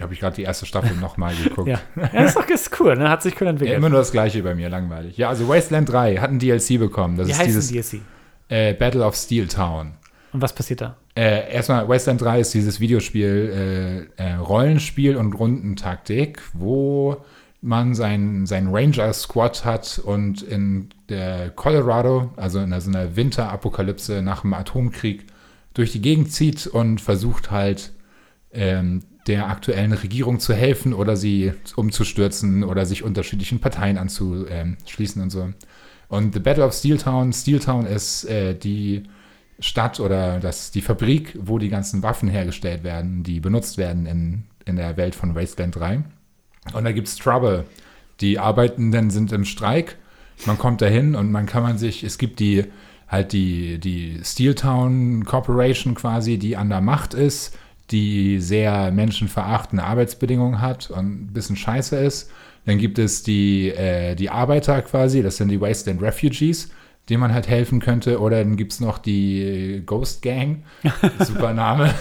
habe 0.00 0.12
ich 0.12 0.20
gerade 0.20 0.36
die 0.36 0.42
erste 0.42 0.66
Staffel 0.66 0.96
nochmal 0.96 1.34
geguckt. 1.44 1.68
Ja. 1.68 1.80
ja, 1.96 2.24
ist 2.24 2.36
doch 2.36 2.46
ist 2.48 2.78
cool, 2.80 2.96
ne? 2.96 3.08
Hat 3.08 3.22
sich 3.22 3.34
cool 3.40 3.46
Ja, 3.46 3.50
entwickelt. 3.50 3.76
immer 3.78 3.88
nur 3.88 3.98
das 4.00 4.12
Gleiche 4.12 4.42
bei 4.42 4.54
mir, 4.54 4.68
langweilig. 4.68 5.16
Ja, 5.16 5.28
also 5.30 5.48
Wasteland 5.48 5.90
3 5.90 6.16
hat 6.16 6.30
ein 6.30 6.38
DLC 6.38 6.78
bekommen. 6.78 7.16
Das 7.16 7.28
Wie 7.28 7.32
ist 7.32 7.38
heißt 7.38 7.48
dieses 7.48 7.68
DSC? 7.72 8.00
äh, 8.48 8.74
Battle 8.74 9.04
of 9.04 9.14
Steel 9.16 9.46
Town. 9.48 9.92
Und 10.32 10.42
was 10.42 10.52
passiert 10.52 10.80
da? 10.80 10.96
Äh, 11.16 11.52
erstmal, 11.52 11.88
Wasteland 11.88 12.20
3 12.20 12.40
ist 12.40 12.54
dieses 12.54 12.78
Videospiel, 12.78 14.08
äh, 14.18 14.22
äh, 14.22 14.34
Rollenspiel 14.34 15.16
und 15.16 15.32
Rundentaktik, 15.32 16.40
wo 16.52 17.16
man 17.62 17.94
seinen 17.94 18.46
sein 18.46 18.68
Ranger-Squad 18.68 19.64
hat 19.64 20.00
und 20.02 20.42
in 20.42 20.88
der 21.08 21.50
Colorado, 21.50 22.32
also 22.36 22.58
in 22.58 22.78
so 22.80 22.90
einer 22.90 23.16
Winterapokalypse 23.16 24.22
nach 24.22 24.42
dem 24.42 24.54
Atomkrieg, 24.54 25.26
durch 25.74 25.92
die 25.92 26.00
Gegend 26.00 26.32
zieht 26.32 26.66
und 26.66 27.00
versucht 27.00 27.50
halt 27.50 27.92
ähm, 28.52 29.02
der 29.26 29.48
aktuellen 29.48 29.92
Regierung 29.92 30.40
zu 30.40 30.54
helfen 30.54 30.94
oder 30.94 31.16
sie 31.16 31.52
umzustürzen 31.76 32.64
oder 32.64 32.86
sich 32.86 33.02
unterschiedlichen 33.04 33.60
Parteien 33.60 33.98
anzuschließen 33.98 35.22
und 35.22 35.30
so. 35.30 35.52
Und 36.08 36.34
The 36.34 36.40
Battle 36.40 36.64
of 36.64 36.74
Steeltown, 36.74 37.32
Steeltown 37.32 37.86
ist 37.86 38.24
äh, 38.24 38.54
die 38.54 39.04
Stadt 39.60 40.00
oder 40.00 40.40
das, 40.40 40.70
die 40.70 40.80
Fabrik, 40.80 41.38
wo 41.40 41.58
die 41.58 41.68
ganzen 41.68 42.02
Waffen 42.02 42.28
hergestellt 42.28 42.82
werden, 42.82 43.22
die 43.22 43.38
benutzt 43.40 43.78
werden 43.78 44.06
in, 44.06 44.44
in 44.64 44.76
der 44.76 44.96
Welt 44.96 45.14
von 45.14 45.34
Wasteland 45.34 45.76
3. 45.76 46.02
Und 46.72 46.84
da 46.84 46.92
gibt 46.92 47.08
es 47.08 47.16
Trouble. 47.16 47.64
Die 48.20 48.38
Arbeitenden 48.38 49.10
sind 49.10 49.32
im 49.32 49.44
Streik. 49.44 49.96
Man 50.46 50.58
kommt 50.58 50.80
dahin 50.80 51.14
und 51.14 51.30
man 51.32 51.46
kann 51.46 51.62
man 51.62 51.78
sich, 51.78 52.04
es 52.04 52.18
gibt 52.18 52.40
die 52.40 52.64
halt 53.08 53.32
die, 53.32 53.78
die 53.78 54.20
Steeltown 54.22 55.24
Corporation 55.24 55.94
quasi, 55.94 56.38
die 56.38 56.56
an 56.56 56.68
der 56.68 56.80
Macht 56.80 57.12
ist, 57.12 57.58
die 57.90 58.38
sehr 58.38 58.92
menschenverachtende 58.92 59.82
Arbeitsbedingungen 59.82 60.60
hat 60.60 60.90
und 60.90 60.98
ein 60.98 61.32
bisschen 61.32 61.56
scheiße 61.56 61.96
ist. 61.96 62.30
Dann 62.66 62.78
gibt 62.78 62.98
es 62.98 63.22
die, 63.22 63.70
äh, 63.70 64.14
die 64.14 64.30
Arbeiter 64.30 64.80
quasi, 64.82 65.22
das 65.22 65.38
sind 65.38 65.48
die 65.48 65.60
Wasteland 65.60 66.00
Refugees, 66.02 66.70
denen 67.08 67.20
man 67.20 67.34
halt 67.34 67.48
helfen 67.48 67.80
könnte. 67.80 68.20
Oder 68.20 68.44
dann 68.44 68.56
gibt 68.56 68.72
es 68.72 68.80
noch 68.80 68.98
die 68.98 69.82
Ghost 69.84 70.22
Gang, 70.22 70.62
super 71.20 71.52
Name. 71.52 71.94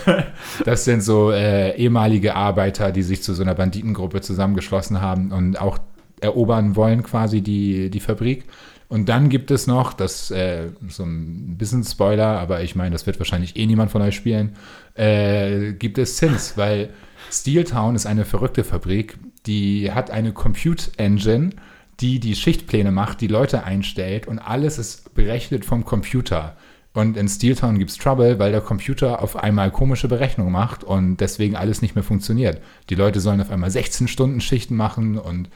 Das 0.65 0.85
sind 0.85 1.01
so 1.01 1.31
äh, 1.31 1.75
ehemalige 1.77 2.35
Arbeiter, 2.35 2.91
die 2.91 3.03
sich 3.03 3.23
zu 3.23 3.33
so 3.33 3.43
einer 3.43 3.55
Banditengruppe 3.55 4.21
zusammengeschlossen 4.21 5.01
haben 5.01 5.31
und 5.31 5.59
auch 5.59 5.79
erobern 6.21 6.75
wollen 6.75 7.03
quasi 7.03 7.41
die, 7.41 7.89
die 7.89 7.99
Fabrik. 7.99 8.45
Und 8.89 9.07
dann 9.07 9.29
gibt 9.29 9.51
es 9.51 9.67
noch, 9.67 9.93
das 9.93 10.31
äh, 10.31 10.69
so 10.87 11.03
ein 11.03 11.57
bisschen 11.57 11.83
Spoiler, 11.83 12.39
aber 12.39 12.63
ich 12.63 12.75
meine, 12.75 12.91
das 12.91 13.05
wird 13.05 13.19
wahrscheinlich 13.19 13.55
eh 13.55 13.67
niemand 13.67 13.91
von 13.91 14.01
euch 14.01 14.15
spielen, 14.15 14.55
äh, 14.95 15.73
gibt 15.73 15.99
es 15.99 16.17
Sins, 16.17 16.57
weil 16.57 16.89
Steeltown 17.31 17.95
ist 17.95 18.07
eine 18.07 18.25
verrückte 18.25 18.63
Fabrik, 18.63 19.19
die 19.45 19.91
hat 19.91 20.09
eine 20.09 20.33
Compute 20.33 20.89
Engine, 20.97 21.51
die 21.99 22.19
die 22.19 22.35
Schichtpläne 22.35 22.91
macht, 22.91 23.21
die 23.21 23.27
Leute 23.27 23.63
einstellt 23.63 24.27
und 24.27 24.39
alles 24.39 24.77
ist 24.77 25.13
berechnet 25.13 25.65
vom 25.65 25.85
Computer. 25.85 26.55
Und 26.93 27.17
in 27.17 27.27
Steeltown 27.27 27.77
gibt 27.77 27.91
es 27.91 27.97
Trouble, 27.97 28.39
weil 28.39 28.51
der 28.51 28.61
Computer 28.61 29.21
auf 29.21 29.35
einmal 29.35 29.71
komische 29.71 30.07
Berechnungen 30.07 30.51
macht 30.51 30.83
und 30.83 31.17
deswegen 31.17 31.55
alles 31.55 31.81
nicht 31.81 31.95
mehr 31.95 32.03
funktioniert. 32.03 32.61
Die 32.89 32.95
Leute 32.95 33.19
sollen 33.19 33.41
auf 33.41 33.51
einmal 33.51 33.69
16 33.69 34.07
Stunden 34.07 34.41
Schichten 34.41 34.75
machen 34.75 35.17
und 35.17 35.49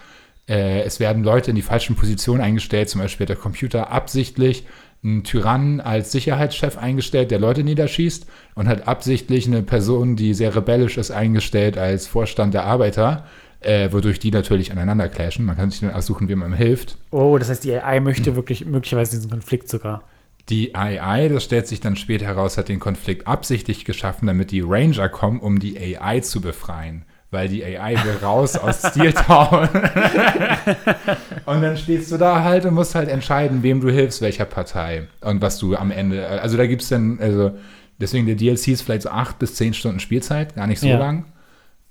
äh, 0.47 0.81
es 0.81 0.99
werden 0.99 1.23
Leute 1.23 1.49
in 1.49 1.55
die 1.55 1.61
falschen 1.61 1.95
Positionen 1.95 2.41
eingestellt. 2.41 2.89
Zum 2.89 3.01
Beispiel 3.01 3.23
hat 3.23 3.29
der 3.29 3.35
Computer 3.37 3.91
absichtlich 3.91 4.65
einen 5.03 5.23
Tyrannen 5.23 5.81
als 5.81 6.11
Sicherheitschef 6.11 6.77
eingestellt, 6.77 7.31
der 7.31 7.39
Leute 7.39 7.63
niederschießt 7.63 8.25
und 8.55 8.67
hat 8.67 8.87
absichtlich 8.87 9.47
eine 9.47 9.63
Person, 9.63 10.15
die 10.15 10.33
sehr 10.33 10.55
rebellisch 10.55 10.97
ist, 10.97 11.11
eingestellt 11.11 11.77
als 11.77 12.07
Vorstand 12.07 12.53
der 12.53 12.63
Arbeiter, 12.63 13.25
äh, 13.63 13.91
wodurch 13.91 14.19
die 14.19 14.31
natürlich 14.31 14.71
aneinander 14.71 15.09
clashen. 15.09 15.45
Man 15.45 15.55
kann 15.55 15.71
sich 15.71 15.81
dann 15.81 15.91
aussuchen, 15.91 16.29
wie 16.29 16.35
man 16.35 16.51
ihm 16.51 16.55
hilft. 16.55 16.97
Oh, 17.11 17.37
das 17.37 17.49
heißt, 17.49 17.63
die 17.63 17.73
AI 17.75 17.99
möchte 17.99 18.35
wirklich 18.35 18.65
möglicherweise 18.65 19.15
diesen 19.15 19.31
Konflikt 19.31 19.69
sogar. 19.69 20.03
Die 20.49 20.75
AI, 20.75 21.29
das 21.29 21.43
stellt 21.45 21.67
sich 21.67 21.79
dann 21.79 21.95
später 21.95 22.25
heraus, 22.25 22.57
hat 22.57 22.67
den 22.67 22.79
Konflikt 22.79 23.27
absichtlich 23.27 23.85
geschaffen, 23.85 24.27
damit 24.27 24.51
die 24.51 24.61
Ranger 24.61 25.07
kommen, 25.09 25.39
um 25.39 25.59
die 25.59 25.79
AI 25.79 26.19
zu 26.19 26.41
befreien 26.41 27.05
weil 27.33 27.49
die 27.49 27.65
AI 27.65 27.95
will 28.05 28.17
raus 28.21 28.55
aus 28.55 28.79
Steel 28.89 29.11
Town. 29.11 29.67
und 31.45 31.61
dann 31.61 31.75
stehst 31.75 32.11
du 32.11 32.17
da 32.17 32.43
halt 32.43 32.65
und 32.65 32.75
musst 32.75 32.95
halt 32.95 33.09
entscheiden, 33.09 33.63
wem 33.63 33.81
du 33.81 33.89
hilfst, 33.89 34.21
welcher 34.21 34.45
Partei 34.45 35.07
und 35.21 35.41
was 35.41 35.57
du 35.57 35.75
am 35.75 35.91
Ende, 35.91 36.25
also 36.27 36.55
da 36.55 36.65
gibt 36.67 36.83
es 36.83 36.89
dann, 36.89 37.19
also 37.19 37.51
deswegen 37.99 38.27
der 38.27 38.35
DLC 38.35 38.69
ist 38.69 38.83
vielleicht 38.83 39.01
so 39.01 39.09
acht 39.09 39.39
bis 39.39 39.55
zehn 39.55 39.73
Stunden 39.73 39.99
Spielzeit, 39.99 40.55
gar 40.55 40.67
nicht 40.67 40.79
so 40.79 40.87
Ja. 40.87 40.99
lang. 40.99 41.25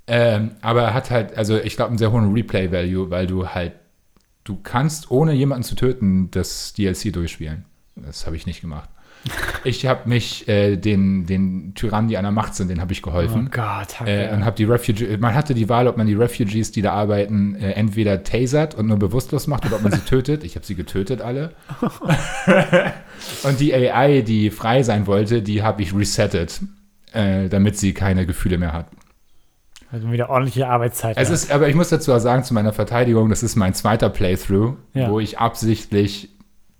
Ähm, 0.07 0.53
aber 0.61 0.82
er 0.82 0.94
hat 0.94 1.11
halt, 1.11 1.36
also 1.36 1.59
ich 1.59 1.76
glaube, 1.76 1.90
einen 1.90 1.98
sehr 1.98 2.12
hohen 2.12 2.32
Replay-Value, 2.32 3.11
weil 3.11 3.26
du 3.26 3.48
halt, 3.48 3.72
du 4.44 4.59
kannst, 4.62 5.11
ohne 5.11 5.32
jemanden 5.32 5.62
zu 5.62 5.74
töten, 5.74 6.30
das 6.30 6.72
DLC 6.72 7.12
durchspielen. 7.12 7.64
Das 7.94 8.26
habe 8.26 8.36
ich 8.36 8.46
nicht 8.46 8.61
gemacht. 8.61 8.88
Ich 9.64 9.86
habe 9.86 10.09
mich 10.09 10.48
äh, 10.48 10.74
den, 10.76 11.26
den 11.26 11.74
Tyrannen, 11.76 12.09
die 12.09 12.16
an 12.16 12.24
der 12.24 12.32
Macht 12.32 12.57
sind, 12.57 12.66
den 12.68 12.80
habe 12.80 12.92
ich 12.92 13.03
Oh 13.05 13.11
geholfen. 13.11 13.48
Gott, 13.53 14.00
Hacke. 14.00 14.11
Äh, 14.11 14.34
und 14.34 14.44
habe 14.44 14.57
die 14.57 14.64
Refugees, 14.64 15.20
man 15.20 15.36
hatte 15.36 15.55
die 15.55 15.68
Wahl, 15.68 15.86
ob 15.86 15.96
man 15.96 16.09
die 16.09 16.14
Refugees, 16.14 16.72
die 16.72 16.82
da 16.82 16.92
arbeiten, 16.94 17.55
äh, 17.55 17.70
entweder 17.74 18.24
tasert 18.24 18.74
und 18.74 18.88
nur 18.88 18.98
bewusstlos 18.98 19.46
macht 19.46 19.64
oder 19.64 19.76
ob 19.76 19.82
man 19.82 19.92
sie 19.92 20.00
tötet. 20.05 20.42
Ich 20.42 20.57
habe 20.57 20.66
sie 20.66 20.74
getötet 20.74 21.20
alle. 21.20 21.53
und 23.44 23.61
die 23.61 23.72
AI, 23.72 24.22
die 24.22 24.50
frei 24.50 24.82
sein 24.82 25.07
wollte, 25.07 25.42
die 25.42 25.62
habe 25.62 25.82
ich 25.82 25.94
resettet, 25.94 26.61
äh, 27.12 27.48
damit 27.48 27.78
sie 27.78 27.94
keine 27.94 28.26
Gefühle 28.26 28.59
mehr 28.59 28.72
hat. 28.72 28.86
Also 29.93 30.11
wieder 30.11 30.30
ordentliche 30.30 30.66
Arbeitszeit. 30.68 31.16
Es 31.18 31.28
ja. 31.28 31.34
ist, 31.34 31.53
aber 31.53 31.68
ich 31.68 31.74
muss 31.74 31.90
dazu 31.90 32.12
auch 32.12 32.18
sagen, 32.18 32.43
zu 32.45 32.55
meiner 32.55 32.72
Verteidigung, 32.72 33.28
das 33.28 33.43
ist 33.43 33.57
mein 33.57 33.74
zweiter 33.74 34.09
Playthrough, 34.09 34.74
Ja. 34.95 35.11
wo 35.11 35.20
ich 35.20 35.38
absichtlich 35.38 36.30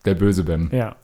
der 0.05 0.15
Böse 0.15 0.45
bin. 0.45 0.71
ja. 0.73 0.97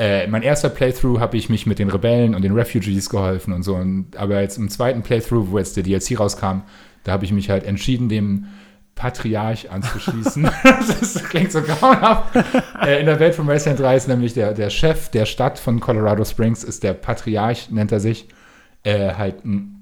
Äh, 0.00 0.28
mein 0.28 0.42
erster 0.42 0.68
Playthrough 0.68 1.18
habe 1.18 1.36
ich 1.36 1.48
mich 1.48 1.66
mit 1.66 1.80
den 1.80 1.90
Rebellen 1.90 2.36
und 2.36 2.42
den 2.42 2.52
Refugees 2.52 3.10
geholfen 3.10 3.52
und 3.52 3.64
so. 3.64 3.74
Und, 3.74 4.16
aber 4.16 4.40
jetzt 4.40 4.56
im 4.56 4.68
zweiten 4.68 5.02
Playthrough, 5.02 5.50
wo 5.50 5.58
jetzt 5.58 5.76
der 5.76 5.82
DLC 5.82 6.20
rauskam, 6.20 6.60
da 7.02 7.10
habe 7.10 7.24
ich 7.24 7.32
mich 7.32 7.50
halt 7.50 7.64
entschieden, 7.64 8.08
dem 8.08 8.46
Patriarch 8.94 9.72
anzuschließen. 9.72 10.48
das 10.62 11.24
klingt 11.24 11.50
so 11.50 11.62
grauenhaft. 11.62 12.36
äh, 12.86 13.00
in 13.00 13.06
der 13.06 13.18
Welt 13.18 13.34
von 13.34 13.48
Wasteland 13.48 13.80
3 13.80 13.96
ist 13.96 14.06
nämlich 14.06 14.34
der, 14.34 14.54
der 14.54 14.70
Chef 14.70 15.08
der 15.08 15.26
Stadt 15.26 15.58
von 15.58 15.80
Colorado 15.80 16.24
Springs, 16.24 16.62
ist 16.62 16.84
der 16.84 16.92
Patriarch, 16.94 17.68
nennt 17.72 17.90
er 17.90 17.98
sich. 17.98 18.28
Äh, 18.84 19.14
halt 19.14 19.44
ein, 19.44 19.77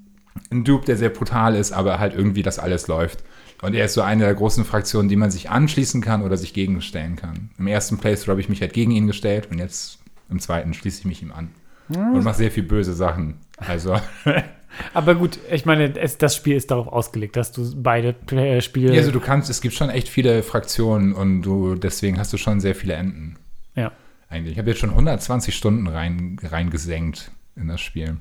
ein 0.51 0.63
Dude, 0.63 0.85
der 0.85 0.97
sehr 0.97 1.09
brutal 1.09 1.55
ist, 1.55 1.71
aber 1.71 1.99
halt 1.99 2.13
irgendwie 2.13 2.43
das 2.43 2.59
alles 2.59 2.87
läuft. 2.87 3.23
Und 3.61 3.73
er 3.73 3.85
ist 3.85 3.93
so 3.93 4.01
eine 4.01 4.23
der 4.23 4.35
großen 4.35 4.65
Fraktionen, 4.65 5.09
die 5.09 5.15
man 5.15 5.31
sich 5.31 5.49
anschließen 5.49 6.01
kann 6.01 6.21
oder 6.21 6.37
sich 6.37 6.53
gegenstellen 6.53 7.15
kann. 7.15 7.49
Im 7.57 7.67
ersten 7.67 7.97
Playthrough 7.97 8.29
habe 8.29 8.41
ich 8.41 8.49
mich 8.49 8.61
halt 8.61 8.73
gegen 8.73 8.91
ihn 8.91 9.07
gestellt 9.07 9.47
und 9.49 9.57
jetzt 9.57 9.99
im 10.29 10.39
zweiten 10.39 10.73
schließe 10.73 10.99
ich 10.99 11.05
mich 11.05 11.21
ihm 11.21 11.31
an. 11.31 11.49
Und 11.89 12.23
mache 12.23 12.35
sehr 12.35 12.51
viel 12.51 12.63
böse 12.63 12.93
Sachen. 12.93 13.35
Also, 13.57 13.97
Aber 14.93 15.15
gut, 15.15 15.39
ich 15.51 15.65
meine, 15.65 15.97
es, 15.97 16.17
das 16.17 16.35
Spiel 16.35 16.55
ist 16.55 16.71
darauf 16.71 16.87
ausgelegt, 16.87 17.35
dass 17.35 17.51
du 17.51 17.69
beide 17.75 18.15
äh, 18.31 18.61
Spiele. 18.61 18.93
ja, 18.93 18.99
also 18.99 19.11
du 19.11 19.19
kannst, 19.19 19.49
es 19.49 19.61
gibt 19.61 19.73
schon 19.73 19.89
echt 19.89 20.09
viele 20.09 20.43
Fraktionen 20.43 21.13
und 21.13 21.41
du, 21.41 21.75
deswegen 21.75 22.19
hast 22.19 22.33
du 22.33 22.37
schon 22.37 22.59
sehr 22.59 22.75
viele 22.75 22.93
Enden. 22.93 23.37
ja. 23.75 23.91
Eigentlich. 24.29 24.53
Ich 24.53 24.59
habe 24.59 24.69
jetzt 24.69 24.79
schon 24.79 24.89
120 24.89 25.55
Stunden 25.55 25.87
rein, 25.87 26.37
reingesenkt 26.43 27.31
in 27.55 27.69
das 27.69 27.79
Spiel. 27.79 28.17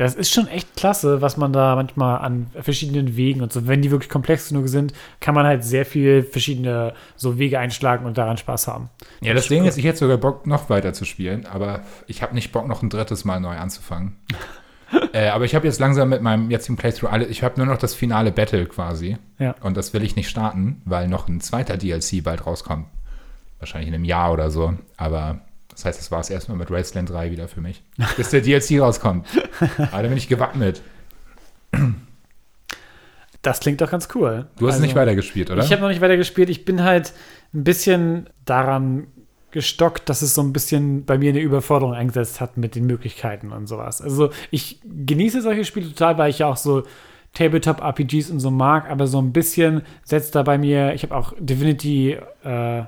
Das 0.00 0.14
ist 0.14 0.32
schon 0.32 0.48
echt 0.48 0.76
klasse, 0.76 1.20
was 1.20 1.36
man 1.36 1.52
da 1.52 1.76
manchmal 1.76 2.20
an 2.20 2.46
verschiedenen 2.58 3.18
Wegen 3.18 3.42
und 3.42 3.52
so, 3.52 3.66
wenn 3.66 3.82
die 3.82 3.90
wirklich 3.90 4.08
komplex 4.08 4.48
genug 4.48 4.66
sind, 4.68 4.94
kann 5.20 5.34
man 5.34 5.44
halt 5.44 5.62
sehr 5.62 5.84
viel 5.84 6.22
verschiedene 6.22 6.94
so 7.16 7.38
Wege 7.38 7.58
einschlagen 7.58 8.06
und 8.06 8.16
daran 8.16 8.38
Spaß 8.38 8.66
haben. 8.66 8.88
Ja, 9.20 9.34
das 9.34 9.48
Ding 9.48 9.66
ist, 9.66 9.76
ich 9.76 9.84
hätte 9.84 9.98
sogar 9.98 10.16
Bock, 10.16 10.46
noch 10.46 10.70
weiter 10.70 10.94
zu 10.94 11.04
spielen, 11.04 11.44
aber 11.44 11.82
ich 12.06 12.22
habe 12.22 12.34
nicht 12.34 12.50
Bock, 12.50 12.66
noch 12.66 12.82
ein 12.82 12.88
drittes 12.88 13.26
Mal 13.26 13.40
neu 13.40 13.58
anzufangen. 13.58 14.16
äh, 15.12 15.28
aber 15.28 15.44
ich 15.44 15.54
habe 15.54 15.66
jetzt 15.66 15.80
langsam 15.80 16.08
mit 16.08 16.22
meinem 16.22 16.50
jetzigen 16.50 16.78
Playthrough 16.78 17.12
alle, 17.12 17.26
ich 17.26 17.42
habe 17.42 17.58
nur 17.58 17.66
noch 17.66 17.76
das 17.76 17.92
finale 17.92 18.32
Battle 18.32 18.64
quasi. 18.64 19.18
Ja. 19.38 19.54
Und 19.60 19.76
das 19.76 19.92
will 19.92 20.02
ich 20.02 20.16
nicht 20.16 20.30
starten, 20.30 20.80
weil 20.86 21.08
noch 21.08 21.28
ein 21.28 21.42
zweiter 21.42 21.76
DLC 21.76 22.24
bald 22.24 22.46
rauskommt. 22.46 22.86
Wahrscheinlich 23.58 23.88
in 23.88 23.94
einem 23.94 24.06
Jahr 24.06 24.32
oder 24.32 24.50
so. 24.50 24.72
Aber 24.96 25.40
das 25.80 25.86
heißt, 25.86 25.98
das 25.98 26.10
war 26.10 26.20
es 26.20 26.28
erstmal 26.28 26.58
mit 26.58 26.70
Wasteland 26.70 27.08
3 27.08 27.30
wieder 27.30 27.48
für 27.48 27.60
mich. 27.62 27.82
Bis 28.16 28.30
der 28.30 28.42
DLC 28.42 28.80
rauskommt. 28.80 29.26
Aber 29.92 30.02
da 30.02 30.08
bin 30.08 30.16
ich 30.18 30.28
gewappnet. 30.28 30.82
Das 33.42 33.60
klingt 33.60 33.80
doch 33.80 33.90
ganz 33.90 34.08
cool. 34.14 34.46
Du 34.58 34.66
hast 34.66 34.74
Also, 34.74 34.84
nicht 34.84 34.94
weitergespielt, 34.94 35.50
oder? 35.50 35.64
Ich 35.64 35.72
habe 35.72 35.80
noch 35.80 35.88
nicht 35.88 36.02
weitergespielt. 36.02 36.50
Ich 36.50 36.66
bin 36.66 36.82
halt 36.84 37.14
ein 37.54 37.64
bisschen 37.64 38.28
daran 38.44 39.06
gestockt, 39.52 40.08
dass 40.10 40.20
es 40.22 40.34
so 40.34 40.42
ein 40.42 40.52
bisschen 40.52 41.06
bei 41.06 41.16
mir 41.16 41.30
eine 41.30 41.40
Überforderung 41.40 41.94
eingesetzt 41.94 42.40
hat 42.40 42.58
mit 42.58 42.74
den 42.74 42.84
Möglichkeiten 42.86 43.50
und 43.50 43.66
sowas. 43.66 44.02
Also 44.02 44.30
ich 44.50 44.80
genieße 44.84 45.40
solche 45.40 45.64
Spiele 45.64 45.88
total, 45.88 46.18
weil 46.18 46.30
ich 46.30 46.40
ja 46.40 46.46
auch 46.46 46.58
so 46.58 46.82
Tabletop-RPGs 47.32 48.30
und 48.30 48.40
so 48.40 48.50
mag, 48.50 48.90
aber 48.90 49.06
so 49.06 49.20
ein 49.20 49.32
bisschen 49.32 49.82
setzt 50.04 50.34
da 50.34 50.42
bei 50.42 50.58
mir, 50.58 50.92
ich 50.94 51.02
habe 51.02 51.16
auch 51.16 51.32
Divinity 51.38 52.18
äh, 52.44 52.82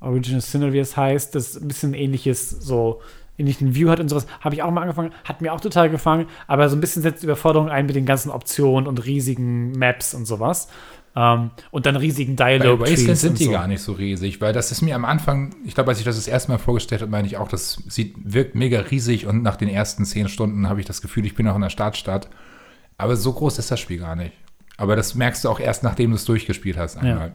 Original 0.00 0.40
Sin, 0.40 0.62
oder 0.62 0.72
wie 0.72 0.78
es 0.78 0.96
heißt, 0.96 1.34
das 1.34 1.60
ein 1.60 1.68
bisschen 1.68 1.94
ähnliches, 1.94 2.50
so 2.50 3.00
ähnlichen 3.38 3.74
View 3.74 3.88
hat 3.88 4.00
und 4.00 4.08
sowas, 4.08 4.26
habe 4.40 4.54
ich 4.54 4.62
auch 4.62 4.70
mal 4.70 4.82
angefangen, 4.82 5.12
hat 5.24 5.40
mir 5.40 5.52
auch 5.52 5.60
total 5.60 5.90
gefallen, 5.90 6.26
aber 6.46 6.68
so 6.68 6.76
ein 6.76 6.80
bisschen 6.80 7.02
setzt 7.02 7.24
Überforderung 7.24 7.70
ein 7.70 7.86
mit 7.86 7.96
den 7.96 8.06
ganzen 8.06 8.30
Optionen 8.30 8.86
und 8.86 9.04
riesigen 9.04 9.72
Maps 9.72 10.14
und 10.14 10.26
sowas. 10.26 10.68
Ähm, 11.16 11.50
und 11.72 11.86
dann 11.86 11.96
riesigen 11.96 12.36
Bei 12.36 12.58
dialog 12.58 12.80
Wasteland 12.80 13.18
sind 13.18 13.38
die 13.40 13.48
gar 13.48 13.66
nicht 13.66 13.82
so 13.82 13.92
riesig, 13.92 14.40
weil 14.40 14.52
das 14.52 14.70
ist 14.70 14.80
mir 14.80 14.94
am 14.94 15.04
Anfang, 15.04 15.54
ich 15.64 15.74
glaube, 15.74 15.90
als 15.90 15.98
ich 15.98 16.04
das 16.04 16.16
das 16.16 16.28
erste 16.28 16.52
Mal 16.52 16.58
vorgestellt 16.58 17.02
habe, 17.02 17.10
meine 17.10 17.26
ich 17.26 17.36
auch, 17.36 17.48
das 17.48 17.82
sieht, 17.88 18.14
wirkt 18.22 18.54
mega 18.54 18.80
riesig 18.80 19.26
und 19.26 19.42
nach 19.42 19.56
den 19.56 19.68
ersten 19.68 20.04
zehn 20.04 20.28
Stunden 20.28 20.68
habe 20.68 20.78
ich 20.80 20.86
das 20.86 21.02
Gefühl, 21.02 21.26
ich 21.26 21.34
bin 21.34 21.46
noch 21.46 21.56
in 21.56 21.62
der 21.62 21.70
Startstadt. 21.70 22.28
Aber 22.96 23.16
so 23.16 23.32
groß 23.32 23.58
ist 23.58 23.70
das 23.70 23.80
Spiel 23.80 23.98
gar 23.98 24.14
nicht. 24.14 24.32
Aber 24.76 24.94
das 24.94 25.14
merkst 25.14 25.44
du 25.44 25.48
auch 25.48 25.58
erst, 25.58 25.82
nachdem 25.82 26.10
du 26.10 26.16
es 26.16 26.24
durchgespielt 26.26 26.76
hast 26.76 26.96
einmal. 26.96 27.32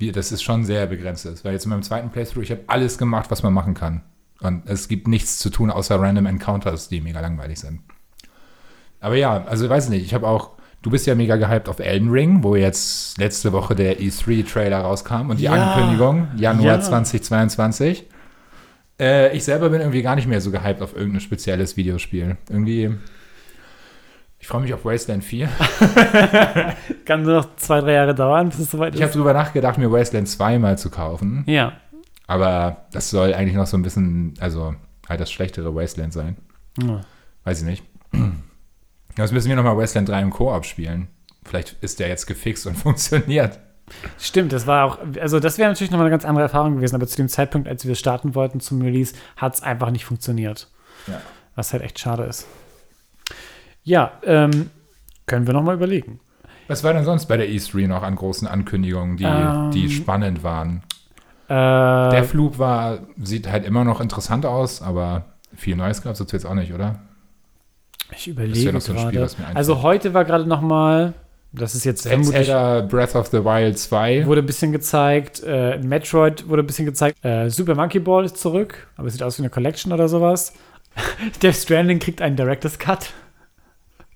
Wie, 0.00 0.10
das 0.12 0.32
ist 0.32 0.42
schon 0.42 0.64
sehr 0.64 0.86
begrenzt 0.86 1.26
ist. 1.26 1.44
Weil 1.44 1.52
jetzt 1.52 1.64
in 1.66 1.70
meinem 1.70 1.82
zweiten 1.82 2.10
Playthrough, 2.10 2.42
ich 2.42 2.50
habe 2.50 2.62
alles 2.66 2.98
gemacht, 2.98 3.30
was 3.30 3.42
man 3.42 3.52
machen 3.52 3.74
kann. 3.74 4.02
Und 4.40 4.62
es 4.66 4.88
gibt 4.88 5.06
nichts 5.06 5.38
zu 5.38 5.50
tun, 5.50 5.70
außer 5.70 6.00
random 6.00 6.26
Encounters, 6.26 6.88
die 6.88 7.00
mega 7.02 7.20
langweilig 7.20 7.60
sind. 7.60 7.80
Aber 9.00 9.14
ja, 9.16 9.44
also 9.44 9.68
weiß 9.68 9.90
nicht, 9.90 10.04
ich 10.04 10.14
habe 10.14 10.26
auch, 10.26 10.52
du 10.82 10.90
bist 10.90 11.06
ja 11.06 11.14
mega 11.14 11.36
gehypt 11.36 11.68
auf 11.68 11.78
Elden 11.78 12.10
Ring, 12.10 12.42
wo 12.42 12.56
jetzt 12.56 13.18
letzte 13.18 13.52
Woche 13.52 13.74
der 13.74 14.00
E3-Trailer 14.00 14.80
rauskam 14.80 15.28
und 15.30 15.38
die 15.38 15.44
Ja. 15.44 15.52
Ankündigung, 15.52 16.28
Januar 16.36 16.76
Ja. 16.76 16.80
2022. 16.80 18.06
Äh, 18.98 19.36
ich 19.36 19.44
selber 19.44 19.68
bin 19.70 19.80
irgendwie 19.80 20.02
gar 20.02 20.16
nicht 20.16 20.26
mehr 20.28 20.40
so 20.40 20.50
gehypt 20.50 20.82
auf 20.82 20.96
irgendein 20.96 21.20
spezielles 21.20 21.76
Videospiel. 21.76 22.36
Irgendwie. 22.48 22.94
Ich 24.40 24.46
freue 24.48 24.62
mich 24.62 24.72
auf 24.72 24.84
Wasteland 24.86 25.22
4. 25.22 25.48
Kann 27.04 27.22
nur 27.22 27.34
noch 27.34 27.56
zwei, 27.56 27.80
drei 27.80 27.92
Jahre 27.92 28.14
dauern, 28.14 28.48
bis 28.48 28.58
es 28.58 28.70
soweit 28.70 28.94
Ich 28.94 29.02
habe 29.02 29.10
ist. 29.10 29.16
drüber 29.16 29.34
nachgedacht, 29.34 29.78
mir 29.78 29.92
Wasteland 29.92 30.28
2 30.28 30.58
mal 30.58 30.78
zu 30.78 30.90
kaufen. 30.90 31.44
Ja. 31.46 31.74
Aber 32.26 32.86
das 32.92 33.10
soll 33.10 33.34
eigentlich 33.34 33.54
noch 33.56 33.66
so 33.66 33.76
ein 33.76 33.82
bisschen, 33.82 34.34
also 34.40 34.74
halt 35.08 35.20
das 35.20 35.30
schlechtere 35.30 35.74
Wasteland 35.74 36.12
sein. 36.14 36.36
Ja. 36.82 37.02
Weiß 37.44 37.60
ich 37.60 37.66
nicht. 37.66 37.84
Jetzt 39.18 39.32
müssen 39.32 39.48
wir 39.48 39.56
nochmal 39.56 39.76
Wasteland 39.76 40.08
3 40.08 40.22
im 40.22 40.30
Koop 40.30 40.64
spielen. 40.64 41.08
Vielleicht 41.44 41.76
ist 41.82 42.00
der 42.00 42.08
jetzt 42.08 42.26
gefixt 42.26 42.66
und 42.66 42.74
funktioniert. 42.78 43.58
Stimmt, 44.18 44.52
das 44.52 44.66
war 44.66 44.84
auch, 44.84 44.98
also 45.20 45.40
das 45.40 45.58
wäre 45.58 45.68
natürlich 45.68 45.90
nochmal 45.90 46.06
eine 46.06 46.12
ganz 46.12 46.24
andere 46.24 46.44
Erfahrung 46.44 46.76
gewesen, 46.76 46.94
aber 46.94 47.06
zu 47.08 47.16
dem 47.16 47.28
Zeitpunkt, 47.28 47.66
als 47.66 47.84
wir 47.86 47.94
starten 47.96 48.34
wollten 48.36 48.60
zum 48.60 48.80
Release, 48.82 49.14
hat 49.36 49.54
es 49.54 49.62
einfach 49.62 49.90
nicht 49.90 50.04
funktioniert. 50.04 50.68
Ja. 51.08 51.20
Was 51.56 51.72
halt 51.72 51.82
echt 51.82 51.98
schade 51.98 52.22
ist. 52.22 52.46
Ja, 53.90 54.12
ähm, 54.24 54.70
können 55.26 55.48
wir 55.48 55.52
nochmal 55.52 55.74
überlegen. 55.74 56.20
Was 56.68 56.84
war 56.84 56.92
denn 56.94 57.02
sonst 57.02 57.26
bei 57.26 57.36
der 57.36 57.48
E3 57.48 57.88
noch 57.88 58.04
an 58.04 58.14
großen 58.14 58.46
Ankündigungen, 58.46 59.16
die, 59.16 59.24
Ähm, 59.24 59.72
die 59.72 59.90
spannend 59.90 60.44
waren? 60.44 60.82
Äh, 61.48 61.52
Der 61.54 62.22
Flug 62.22 62.60
war, 62.60 63.00
sieht 63.20 63.50
halt 63.50 63.64
immer 63.66 63.82
noch 63.82 64.00
interessant 64.00 64.46
aus, 64.46 64.80
aber 64.80 65.24
viel 65.56 65.74
Neues 65.74 66.02
gab 66.02 66.12
es 66.12 66.20
dazu 66.20 66.36
jetzt 66.36 66.44
auch 66.46 66.54
nicht, 66.54 66.72
oder? 66.72 67.00
ich 68.12 68.18
das 68.18 68.26
überlege 68.28 68.72
noch 68.72 68.80
so 68.80 68.92
ein 68.92 68.98
Spiel. 69.00 69.26
Also 69.54 69.82
heute 69.82 70.14
war 70.14 70.24
gerade 70.24 70.46
nochmal, 70.46 71.12
das 71.52 71.74
ist 71.74 71.82
jetzt 71.84 72.04
Zelda 72.04 72.82
Breath 72.82 73.16
of 73.16 73.26
the 73.26 73.44
Wild 73.44 73.76
2. 73.76 74.26
wurde 74.26 74.42
ein 74.42 74.46
bisschen 74.46 74.70
gezeigt, 74.70 75.42
äh, 75.44 75.78
Metroid 75.78 76.48
wurde 76.48 76.62
ein 76.62 76.66
bisschen 76.66 76.86
gezeigt, 76.86 77.24
äh, 77.24 77.48
Super 77.50 77.74
Monkey 77.74 77.98
Ball 77.98 78.24
ist 78.24 78.36
zurück, 78.36 78.86
aber 78.96 79.08
es 79.08 79.14
sieht 79.14 79.24
aus 79.24 79.36
wie 79.38 79.42
eine 79.42 79.50
Collection 79.50 79.92
oder 79.92 80.08
sowas. 80.08 80.52
Death 81.42 81.56
Stranding 81.56 81.98
kriegt 81.98 82.22
einen 82.22 82.36
Director's 82.36 82.78
Cut. 82.78 83.10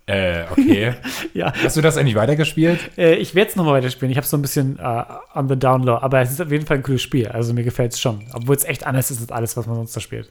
Äh, 0.06 0.44
okay. 0.50 0.94
Ja, 1.34 1.52
Hast 1.62 1.76
du 1.76 1.80
das 1.80 1.96
eigentlich 1.96 2.14
weitergespielt? 2.14 2.78
Äh, 2.98 3.14
ich 3.14 3.34
werde 3.34 3.50
es 3.50 3.56
nochmal 3.56 3.74
weiterspielen. 3.74 4.10
Ich 4.10 4.16
habe 4.16 4.26
so 4.26 4.36
ein 4.36 4.42
bisschen 4.42 4.78
äh, 4.78 5.04
on 5.34 5.48
the 5.48 5.56
download, 5.56 6.02
aber 6.02 6.20
es 6.20 6.30
ist 6.30 6.40
auf 6.40 6.50
jeden 6.52 6.66
Fall 6.66 6.78
ein 6.78 6.82
cooles 6.82 7.02
Spiel. 7.02 7.28
Also 7.28 7.54
mir 7.54 7.64
gefällt 7.64 7.92
es 7.92 8.00
schon. 8.00 8.24
Obwohl 8.34 8.54
es 8.54 8.64
echt 8.64 8.86
anders 8.86 9.10
ist 9.10 9.20
als 9.20 9.32
alles, 9.32 9.56
was 9.56 9.66
man 9.66 9.76
sonst 9.76 9.96
da 9.96 10.00
spielt. 10.00 10.30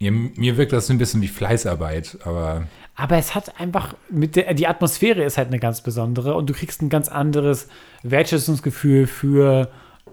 Ja, 0.00 0.12
mir 0.12 0.56
wirkt 0.56 0.72
das 0.72 0.86
so 0.86 0.92
ein 0.92 0.98
bisschen 0.98 1.20
wie 1.22 1.28
Fleißarbeit, 1.28 2.18
aber 2.24 2.68
Aber 2.94 3.16
es 3.16 3.34
hat 3.34 3.60
einfach 3.60 3.94
mit 4.08 4.36
der, 4.36 4.54
die 4.54 4.68
Atmosphäre 4.68 5.24
ist 5.24 5.36
halt 5.38 5.48
eine 5.48 5.58
ganz 5.58 5.80
besondere 5.80 6.34
und 6.34 6.48
du 6.48 6.54
kriegst 6.54 6.82
ein 6.82 6.88
ganz 6.88 7.08
anderes 7.08 7.68
Wertschätzungsgefühl 8.04 9.06
für 9.08 9.68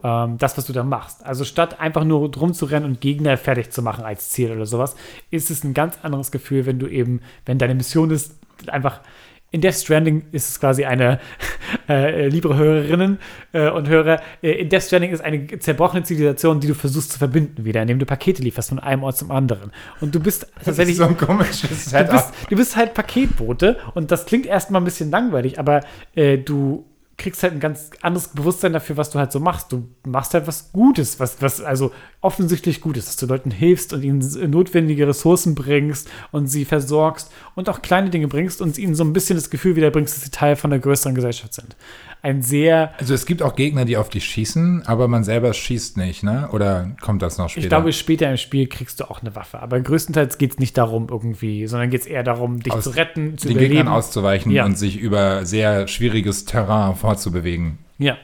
ähm, 0.05 0.37
das, 0.37 0.55
was 0.55 0.65
du 0.67 0.73
da 0.73 0.83
machst. 0.83 1.25
Also 1.25 1.43
statt 1.43 1.79
einfach 1.79 2.03
nur 2.03 2.29
drum 2.29 2.53
zu 2.53 2.65
rennen 2.65 2.85
und 2.85 3.01
Gegner 3.01 3.37
fertig 3.37 3.71
zu 3.71 3.81
machen 3.81 4.05
als 4.05 4.29
Ziel 4.29 4.51
oder 4.51 4.67
sowas, 4.67 4.95
ist 5.31 5.49
es 5.49 5.63
ein 5.63 5.73
ganz 5.73 5.97
anderes 6.03 6.31
Gefühl, 6.31 6.67
wenn 6.67 6.77
du 6.77 6.87
eben, 6.87 7.21
wenn 7.47 7.57
deine 7.57 7.73
Mission 7.73 8.11
ist, 8.11 8.35
einfach 8.67 9.01
in 9.49 9.61
Death 9.61 9.75
Stranding 9.75 10.25
ist 10.31 10.49
es 10.49 10.59
quasi 10.59 10.85
eine, 10.85 11.19
äh, 11.89 12.27
liebe 12.27 12.55
Hörerinnen 12.55 13.19
äh, 13.53 13.69
und 13.69 13.87
Hörer, 13.87 14.21
äh, 14.43 14.51
in 14.51 14.69
Death 14.69 14.83
Stranding 14.83 15.11
ist 15.11 15.21
eine 15.21 15.47
zerbrochene 15.59 16.03
Zivilisation, 16.03 16.59
die 16.59 16.67
du 16.67 16.75
versuchst 16.75 17.13
zu 17.13 17.17
verbinden 17.17 17.65
wieder, 17.65 17.81
indem 17.81 17.97
du 17.97 18.05
Pakete 18.05 18.43
lieferst 18.43 18.69
von 18.69 18.79
einem 18.79 19.01
Ort 19.03 19.17
zum 19.17 19.31
anderen. 19.31 19.71
Und 20.01 20.13
du 20.13 20.19
bist 20.19 20.43
das 20.43 20.49
ist 20.49 20.65
tatsächlich 20.65 20.97
so 20.97 21.05
ein 21.05 21.17
komisches 21.17 21.69
du 21.85 21.89
Setup. 21.89 22.11
bist, 22.11 22.33
du 22.49 22.55
bist 22.55 22.75
halt 22.75 22.93
Paketbote 22.93 23.77
und 23.95 24.11
das 24.11 24.25
klingt 24.25 24.45
erstmal 24.45 24.81
ein 24.81 24.85
bisschen 24.85 25.09
langweilig, 25.09 25.57
aber 25.57 25.81
äh, 26.15 26.37
du 26.37 26.85
kriegst 27.17 27.43
halt 27.43 27.53
ein 27.53 27.59
ganz 27.59 27.91
anderes 28.01 28.29
Bewusstsein 28.29 28.73
dafür, 28.73 28.97
was 28.97 29.09
du 29.09 29.19
halt 29.19 29.31
so 29.31 29.39
machst. 29.39 29.71
Du 29.71 29.87
machst 30.05 30.33
halt 30.33 30.47
was 30.47 30.71
Gutes, 30.73 31.19
was, 31.19 31.41
was 31.41 31.61
also 31.61 31.91
offensichtlich 32.21 32.81
Gutes, 32.81 33.05
dass 33.05 33.15
du 33.15 33.25
Leuten 33.25 33.51
hilfst 33.51 33.93
und 33.93 34.03
ihnen 34.03 34.19
notwendige 34.49 35.07
Ressourcen 35.07 35.55
bringst 35.55 36.09
und 36.31 36.47
sie 36.47 36.65
versorgst 36.65 37.31
und 37.55 37.69
auch 37.69 37.81
kleine 37.81 38.09
Dinge 38.09 38.27
bringst 38.27 38.61
und 38.61 38.77
ihnen 38.77 38.95
so 38.95 39.03
ein 39.03 39.13
bisschen 39.13 39.37
das 39.37 39.49
Gefühl 39.49 39.75
wiederbringst, 39.75 40.15
dass 40.15 40.23
sie 40.23 40.31
Teil 40.31 40.55
von 40.55 40.71
der 40.71 40.79
größeren 40.79 41.15
Gesellschaft 41.15 41.53
sind. 41.53 41.75
Ein 42.25 42.41
sehr, 42.41 42.91
Also 42.97 43.13
es 43.13 43.27
gibt 43.27 43.43
auch 43.43 43.55
Gegner, 43.55 43.85
die 43.85 43.97
auf 43.97 44.09
dich 44.09 44.25
schießen, 44.25 44.81
aber 44.87 45.07
man 45.07 45.23
selber 45.23 45.53
schießt 45.53 45.95
nicht, 45.97 46.23
ne? 46.23 46.49
Oder 46.51 46.89
kommt 46.99 47.21
das 47.21 47.37
noch 47.37 47.49
später? 47.49 47.65
ich 47.65 47.69
glaube, 47.69 47.93
später 47.93 48.31
im 48.31 48.37
Spiel 48.37 48.65
kriegst 48.65 48.99
du 48.99 49.03
auch 49.11 49.21
eine 49.21 49.35
Waffe, 49.35 49.59
aber 49.59 49.79
größtenteils 49.79 50.39
geht 50.39 50.53
es 50.53 50.57
nicht 50.59 50.75
darum 50.75 51.07
irgendwie, 51.11 51.67
sondern 51.67 51.91
geht 51.91 52.01
es 52.01 52.07
eher 52.07 52.23
darum, 52.23 52.61
dich 52.61 52.73
Aus 52.73 52.85
zu 52.85 52.89
retten, 52.89 53.37
zu 53.37 53.47
den 53.47 53.57
überleben. 53.57 53.75
Gegnern 53.75 53.93
auszuweichen 53.93 54.51
Ja. 54.51 54.65
und 54.65 54.75
sich 54.75 54.97
über 54.97 55.45
sehr 55.45 55.87
schwieriges 55.87 56.45
Terrain 56.45 56.95
fortzubewegen. 56.95 57.77
Ja. 57.99 58.17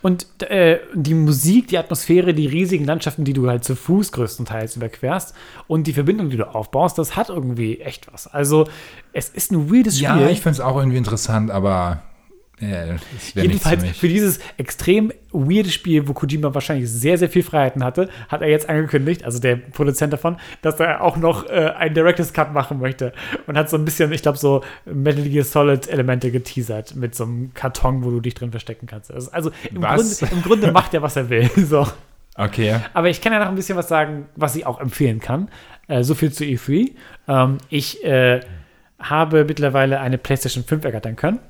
Und 0.00 0.26
äh, 0.50 0.78
die 0.94 1.14
Musik, 1.14 1.68
die 1.68 1.76
Atmosphäre, 1.78 2.32
die 2.32 2.46
riesigen 2.46 2.84
Landschaften, 2.86 3.24
die 3.24 3.34
du 3.34 3.48
halt 3.50 3.64
zu 3.64 3.76
Fuß 3.76 4.12
größtenteils 4.12 4.76
überquerst 4.76 5.34
und 5.66 5.86
die 5.86 5.92
Verbindung, 5.92 6.30
die 6.30 6.36
du 6.38 6.48
aufbaust, 6.54 6.96
das 6.96 7.16
hat 7.16 7.28
irgendwie 7.28 7.80
echt 7.80 8.10
was. 8.12 8.26
Also, 8.28 8.66
es 9.12 9.28
ist 9.28 9.52
ein 9.52 9.70
weirdes 9.70 9.96
Spiel. 9.98 10.06
Ja, 10.08 10.28
ich 10.30 10.40
finde 10.40 10.52
es 10.52 10.60
auch 10.60 10.76
irgendwie 10.78 10.96
interessant, 10.98 11.50
aber 11.50 12.02
für 12.58 13.42
Jedenfalls 13.42 13.82
mich. 13.82 13.98
für 13.98 14.08
dieses 14.08 14.38
extrem 14.56 15.12
weirde 15.30 15.70
Spiel, 15.70 16.08
wo 16.08 16.14
Kojima 16.14 16.54
wahrscheinlich 16.54 16.90
sehr, 16.90 17.18
sehr 17.18 17.28
viel 17.28 17.42
Freiheiten 17.42 17.84
hatte, 17.84 18.08
hat 18.28 18.40
er 18.40 18.48
jetzt 18.48 18.68
angekündigt, 18.68 19.24
also 19.24 19.38
der 19.38 19.56
Produzent 19.56 20.14
davon, 20.14 20.38
dass 20.62 20.80
er 20.80 21.02
auch 21.02 21.18
noch 21.18 21.46
äh, 21.50 21.72
einen 21.76 21.94
Director's 21.94 22.32
Cut 22.32 22.54
machen 22.54 22.80
möchte. 22.80 23.12
Und 23.46 23.58
hat 23.58 23.68
so 23.68 23.76
ein 23.76 23.84
bisschen, 23.84 24.10
ich 24.12 24.22
glaube, 24.22 24.38
so 24.38 24.64
Metal 24.86 25.24
Gear 25.24 25.44
Solid 25.44 25.86
Elemente 25.88 26.30
geteasert 26.30 26.96
mit 26.96 27.14
so 27.14 27.24
einem 27.24 27.52
Karton, 27.52 28.02
wo 28.04 28.10
du 28.10 28.20
dich 28.20 28.34
drin 28.34 28.50
verstecken 28.52 28.86
kannst. 28.86 29.12
Also, 29.12 29.30
also 29.32 29.50
im? 29.70 29.82
Grunde, 29.82 30.28
im 30.30 30.42
Grunde 30.42 30.72
macht 30.72 30.94
er, 30.94 31.02
was 31.02 31.16
er 31.16 31.28
will. 31.28 31.50
So. 31.66 31.86
Okay. 32.36 32.76
Aber 32.94 33.08
ich 33.08 33.20
kann 33.20 33.32
ja 33.32 33.40
noch 33.40 33.48
ein 33.48 33.54
bisschen 33.54 33.76
was 33.76 33.88
sagen, 33.88 34.26
was 34.36 34.54
ich 34.54 34.66
auch 34.66 34.80
empfehlen 34.80 35.20
kann. 35.20 35.48
Äh, 35.88 36.04
so 36.04 36.14
viel 36.14 36.30
zu 36.30 36.44
E3. 36.44 36.92
Ähm, 37.26 37.58
ich 37.70 38.04
äh, 38.04 38.40
habe 38.98 39.44
mittlerweile 39.44 40.00
eine 40.00 40.16
PlayStation 40.16 40.62
5 40.62 40.84
ergattern 40.84 41.16
können 41.16 41.40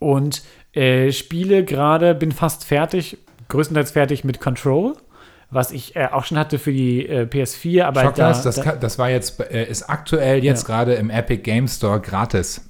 und 0.00 0.42
äh, 0.72 1.12
spiele 1.12 1.64
gerade, 1.64 2.16
bin 2.16 2.32
fast 2.32 2.64
fertig, 2.64 3.18
größtenteils 3.48 3.92
fertig 3.92 4.24
mit 4.24 4.40
Control, 4.40 4.94
was 5.50 5.70
ich 5.70 5.94
äh, 5.96 6.06
auch 6.10 6.24
schon 6.24 6.38
hatte 6.38 6.58
für 6.58 6.72
die 6.72 7.06
äh, 7.08 7.22
PS4, 7.22 7.84
aber 7.84 8.02
Schockers, 8.02 8.42
das, 8.42 8.56
da, 8.56 8.72
das 8.76 8.98
war 8.98 9.10
jetzt, 9.10 9.40
äh, 9.40 9.64
ist 9.68 9.84
aktuell 9.84 10.42
jetzt 10.44 10.66
Ja. 10.68 10.74
gerade 10.74 10.94
im 10.94 11.10
Epic 11.10 11.42
Game 11.42 11.68
Store 11.68 12.00
gratis. 12.00 12.68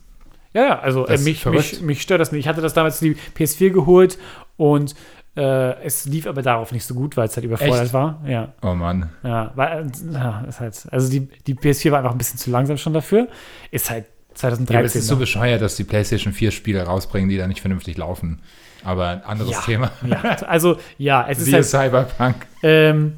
ja, 0.52 0.62
ja, 0.66 0.78
also 0.80 1.06
äh, 1.06 1.16
mich, 1.18 1.44
mich, 1.46 1.80
mich 1.80 2.02
stört 2.02 2.20
das 2.20 2.32
nicht. 2.32 2.40
Ich 2.40 2.48
hatte 2.48 2.60
das 2.60 2.74
damals 2.74 2.98
die 3.00 3.16
PS4 3.36 3.70
geholt 3.70 4.18
und 4.56 4.94
äh, 5.36 5.74
es 5.84 6.06
lief 6.06 6.26
aber 6.26 6.42
darauf 6.42 6.72
nicht 6.72 6.84
so 6.84 6.94
gut, 6.94 7.16
weil 7.16 7.28
es 7.28 7.36
halt 7.36 7.44
überfordert 7.44 7.84
Echt? 7.84 7.92
war. 7.92 8.20
Ja. 8.26 8.52
Oh 8.62 8.74
Mann. 8.74 9.10
Ja, 9.22 9.52
weil, 9.54 9.86
äh, 9.86 10.12
ja, 10.14 10.44
ist 10.48 10.58
halt, 10.60 10.86
also 10.90 11.08
die, 11.10 11.28
die 11.46 11.54
PS4 11.54 11.92
war 11.92 11.98
einfach 11.98 12.12
ein 12.12 12.18
bisschen 12.18 12.38
zu 12.38 12.50
langsam 12.50 12.78
schon 12.78 12.94
dafür. 12.94 13.28
Ist 13.70 13.90
halt 13.90 14.06
2013. 14.34 14.74
Ja, 14.74 14.84
es 14.84 14.96
ist 14.96 15.06
so 15.06 15.16
bescheuert, 15.16 15.60
dass 15.62 15.76
die 15.76 15.84
PlayStation 15.84 16.32
4 16.32 16.50
Spiele 16.50 16.82
rausbringen, 16.82 17.28
die 17.28 17.36
da 17.36 17.46
nicht 17.46 17.60
vernünftig 17.60 17.96
laufen. 17.96 18.40
Aber 18.84 19.08
ein 19.08 19.24
anderes 19.24 19.52
ja, 19.52 19.60
Thema. 19.60 19.92
Ja, 20.06 20.22
also 20.46 20.78
ja, 20.98 21.26
es 21.28 21.38
ist 21.38 21.46
Siehe 21.46 21.56
halt, 21.56 21.66
Cyberpunk. 21.66 22.46
ähm, 22.62 23.14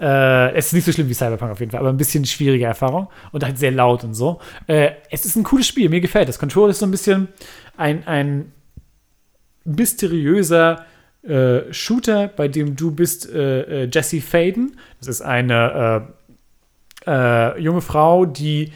äh, 0.00 0.52
es 0.54 0.66
ist 0.66 0.72
nicht 0.72 0.84
so 0.84 0.92
schlimm 0.92 1.08
wie 1.08 1.14
Cyberpunk 1.14 1.52
auf 1.52 1.60
jeden 1.60 1.70
Fall, 1.70 1.80
aber 1.80 1.90
ein 1.90 1.96
bisschen 1.96 2.24
schwierige 2.24 2.64
Erfahrung 2.64 3.08
und 3.32 3.44
halt 3.44 3.58
sehr 3.58 3.70
laut 3.70 4.04
und 4.04 4.14
so. 4.14 4.40
Äh, 4.66 4.92
es 5.10 5.26
ist 5.26 5.36
ein 5.36 5.44
cooles 5.44 5.66
Spiel, 5.66 5.88
mir 5.88 6.00
gefällt 6.00 6.28
das. 6.28 6.38
Control 6.38 6.70
ist 6.70 6.78
so 6.78 6.86
ein 6.86 6.90
bisschen 6.90 7.28
ein, 7.76 8.06
ein 8.06 8.52
mysteriöser 9.64 10.86
äh, 11.22 11.72
Shooter, 11.72 12.28
bei 12.28 12.48
dem 12.48 12.74
du 12.74 12.90
bist 12.90 13.30
äh, 13.30 13.84
äh, 13.84 13.90
Jesse 13.92 14.20
Faden. 14.20 14.76
Das 14.98 15.08
ist 15.08 15.20
eine 15.20 16.08
äh, 17.06 17.60
junge 17.60 17.80
Frau, 17.80 18.24
die 18.24 18.72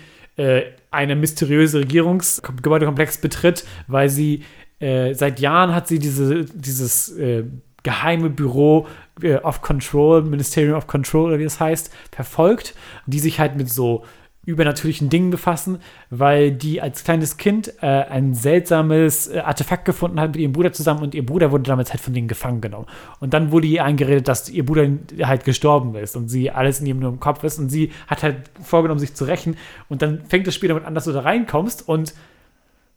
eine 0.96 1.14
mysteriöse 1.14 1.80
Regierungsgebäudekomplex 1.80 3.18
betritt, 3.18 3.64
weil 3.86 4.08
sie 4.08 4.42
äh, 4.80 5.14
seit 5.14 5.40
Jahren 5.40 5.74
hat 5.74 5.88
sie 5.88 5.98
diese, 5.98 6.44
dieses 6.46 7.16
äh, 7.16 7.44
geheime 7.82 8.30
Büro 8.30 8.88
äh, 9.22 9.36
of 9.36 9.62
Control, 9.62 10.22
Ministerium 10.22 10.76
of 10.76 10.86
Control 10.86 11.28
oder 11.28 11.38
wie 11.38 11.44
das 11.44 11.60
heißt, 11.60 11.94
verfolgt, 12.10 12.74
die 13.06 13.20
sich 13.20 13.38
halt 13.38 13.56
mit 13.56 13.70
so 13.70 14.04
übernatürlichen 14.46 15.10
Dingen 15.10 15.30
befassen, 15.30 15.80
weil 16.08 16.52
die 16.52 16.80
als 16.80 17.04
kleines 17.04 17.36
Kind 17.36 17.74
äh, 17.82 17.86
ein 17.86 18.32
seltsames 18.32 19.26
äh, 19.28 19.40
Artefakt 19.40 19.84
gefunden 19.84 20.20
hat 20.20 20.30
mit 20.30 20.36
ihrem 20.36 20.52
Bruder 20.52 20.72
zusammen 20.72 21.02
und 21.02 21.14
ihr 21.14 21.26
Bruder 21.26 21.50
wurde 21.50 21.64
damals 21.64 21.90
halt 21.90 22.00
von 22.00 22.14
denen 22.14 22.28
gefangen 22.28 22.60
genommen. 22.60 22.86
Und 23.20 23.34
dann 23.34 23.50
wurde 23.50 23.66
ihr 23.66 23.84
eingeredet, 23.84 24.28
dass 24.28 24.48
ihr 24.48 24.64
Bruder 24.64 24.88
halt 25.22 25.44
gestorben 25.44 25.94
ist 25.96 26.16
und 26.16 26.28
sie 26.28 26.50
alles 26.50 26.80
in 26.80 26.86
ihrem 26.86 27.20
Kopf 27.20 27.42
ist 27.44 27.58
und 27.58 27.68
sie 27.68 27.90
hat 28.06 28.22
halt 28.22 28.50
vorgenommen, 28.62 29.00
sich 29.00 29.14
zu 29.14 29.24
rächen 29.24 29.56
und 29.88 30.00
dann 30.00 30.24
fängt 30.26 30.46
das 30.46 30.54
Spiel 30.54 30.68
damit 30.68 30.84
an, 30.84 30.94
dass 30.94 31.04
du 31.04 31.12
da 31.12 31.20
reinkommst 31.20 31.88
und 31.88 32.14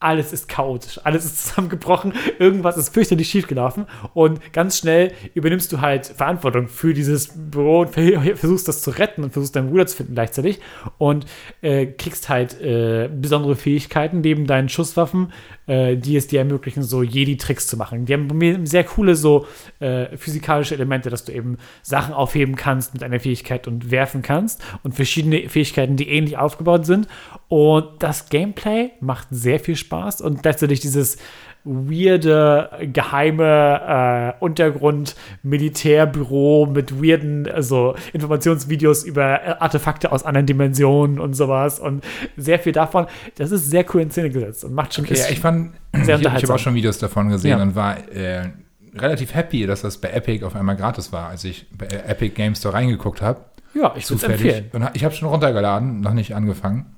alles 0.02 0.32
ist 0.32 0.48
chaotisch, 0.48 1.00
alles 1.04 1.26
ist 1.26 1.48
zusammengebrochen, 1.50 2.14
irgendwas 2.40 2.78
ist 2.78 2.94
fürchterlich 2.94 3.30
schiefgelaufen 3.30 3.86
und 4.14 4.54
ganz 4.54 4.78
schnell 4.78 5.12
übernimmst 5.34 5.72
du 5.74 5.82
halt 5.82 6.06
Verantwortung 6.08 6.70
für 6.70 6.94
dieses 6.94 7.32
Büro 7.36 7.82
und 7.82 7.90
ver- 7.90 8.22
versuchst 8.36 8.68
das 8.70 8.82
zu 8.82 8.92
retten 8.92 9.24
und 9.24 9.34
versuchst 9.34 9.56
deinen 9.58 9.70
Bruder 9.70 9.88
zu 9.88 9.98
finden 9.98 10.14
gleichzeitig 10.14 10.60
und 10.98 11.26
äh, 11.62 11.88
kriegst 11.88 12.30
halt 12.30 12.60
äh, 12.62 13.10
besondere 13.14 13.58
Fähigkeiten 13.58 14.22
neben 14.22 14.48
deinen 14.48 14.70
Schusswaffen, 14.70 15.34
äh, 15.68 15.98
die 15.98 16.16
es 16.16 16.28
dir 16.28 16.40
ermöglichen, 16.40 16.82
so 16.82 17.04
Jedi-Tricks 17.04 17.68
zu 17.68 17.76
machen. 17.76 18.06
Die 18.06 18.14
haben 18.14 18.66
sehr 18.66 18.86
coole 18.86 19.16
so 19.16 19.48
äh, 19.80 20.16
physikalische 20.16 20.76
Elemente, 20.76 21.10
dass 21.10 21.26
du 21.26 21.34
eben 21.34 21.58
Sachen 21.82 22.14
aufheben 22.14 22.56
kannst 22.56 22.94
mit 22.94 23.04
einer 23.04 23.20
Fähigkeit 23.20 23.68
und 23.68 23.92
werfen 23.92 24.22
kannst 24.22 24.64
und 24.84 24.96
verschiedene 24.96 25.50
Fähigkeiten, 25.50 25.98
die 25.98 26.08
ähnlich 26.10 26.38
aufgebaut 26.38 26.86
sind. 26.86 27.08
Und 27.50 27.88
das 28.00 28.30
Gameplay 28.30 28.92
macht 29.02 29.28
sehr 29.32 29.60
viel 29.60 29.76
Spaß 29.76 29.89
und 30.22 30.44
gleichzeitig 30.44 30.80
dieses 30.80 31.18
weirde, 31.66 32.70
geheime 32.94 34.36
äh, 34.40 34.44
Untergrund-Militärbüro 34.44 36.68
mit 36.72 37.02
weirden 37.04 37.50
also 37.52 37.96
Informationsvideos 38.14 39.04
über 39.04 39.44
äh, 39.44 39.56
Artefakte 39.60 40.12
aus 40.12 40.24
anderen 40.24 40.48
Dimensionen 40.48 41.20
und 41.20 41.34
sowas 41.34 41.80
und 41.80 42.04
sehr 42.38 42.60
viel 42.60 42.72
davon. 42.72 43.08
Das 43.38 43.52
ist 43.52 43.70
sehr 43.70 43.86
cool 43.94 44.02
in 44.02 44.12
Szene 44.12 44.30
gesetzt 44.30 44.64
und 44.64 44.74
macht 44.74 44.94
schon 44.94 45.06
Okay, 45.06 45.16
ja, 45.18 45.26
ich 45.30 45.40
fand, 45.40 45.74
Sehr 46.04 46.16
ich, 46.16 46.22
ich 46.26 46.44
habe 46.44 46.54
auch 46.54 46.60
schon 46.60 46.76
Videos 46.76 46.98
davon 46.98 47.30
gesehen 47.30 47.58
Ja. 47.58 47.62
und 47.62 47.76
war 47.76 47.98
äh, 48.10 48.50
relativ 48.96 49.36
happy, 49.36 49.66
dass 49.66 49.82
das 49.82 49.98
bei 49.98 50.10
Epic 50.10 50.46
auf 50.46 50.56
einmal 50.56 50.76
gratis 50.76 51.12
war, 51.12 51.30
als 51.30 51.44
ich 51.44 51.68
bei 51.78 51.88
Epic 51.88 52.36
Games 52.36 52.60
Store 52.60 52.74
reingeguckt 52.74 53.22
habe. 53.22 53.42
Ja, 53.74 53.94
ich 53.96 54.06
Zufällig. 54.06 54.74
Und 54.74 54.90
ich 54.94 55.04
habe 55.04 55.14
schon 55.14 55.28
runtergeladen, 55.28 56.02
noch 56.02 56.14
nicht 56.14 56.36
angefangen. 56.36 56.96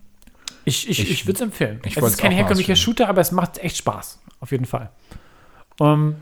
Ich, 0.65 0.89
ich, 0.89 0.99
ich, 0.99 1.11
Ich- 1.11 1.25
würde 1.25 1.35
es 1.37 1.41
empfehlen. 1.41 1.79
ich 1.85 1.97
es 1.97 2.03
ist 2.03 2.17
kein 2.19 2.31
herkömmlicher. 2.31 2.75
Shooter, 2.75 3.09
aber 3.09 3.21
es 3.21 3.31
macht 3.31 3.57
echt 3.59 3.77
Spaß. 3.77 4.19
Auf 4.39 4.51
jeden 4.51 4.65
Fall. 4.65 4.89
Ähm, 5.79 6.15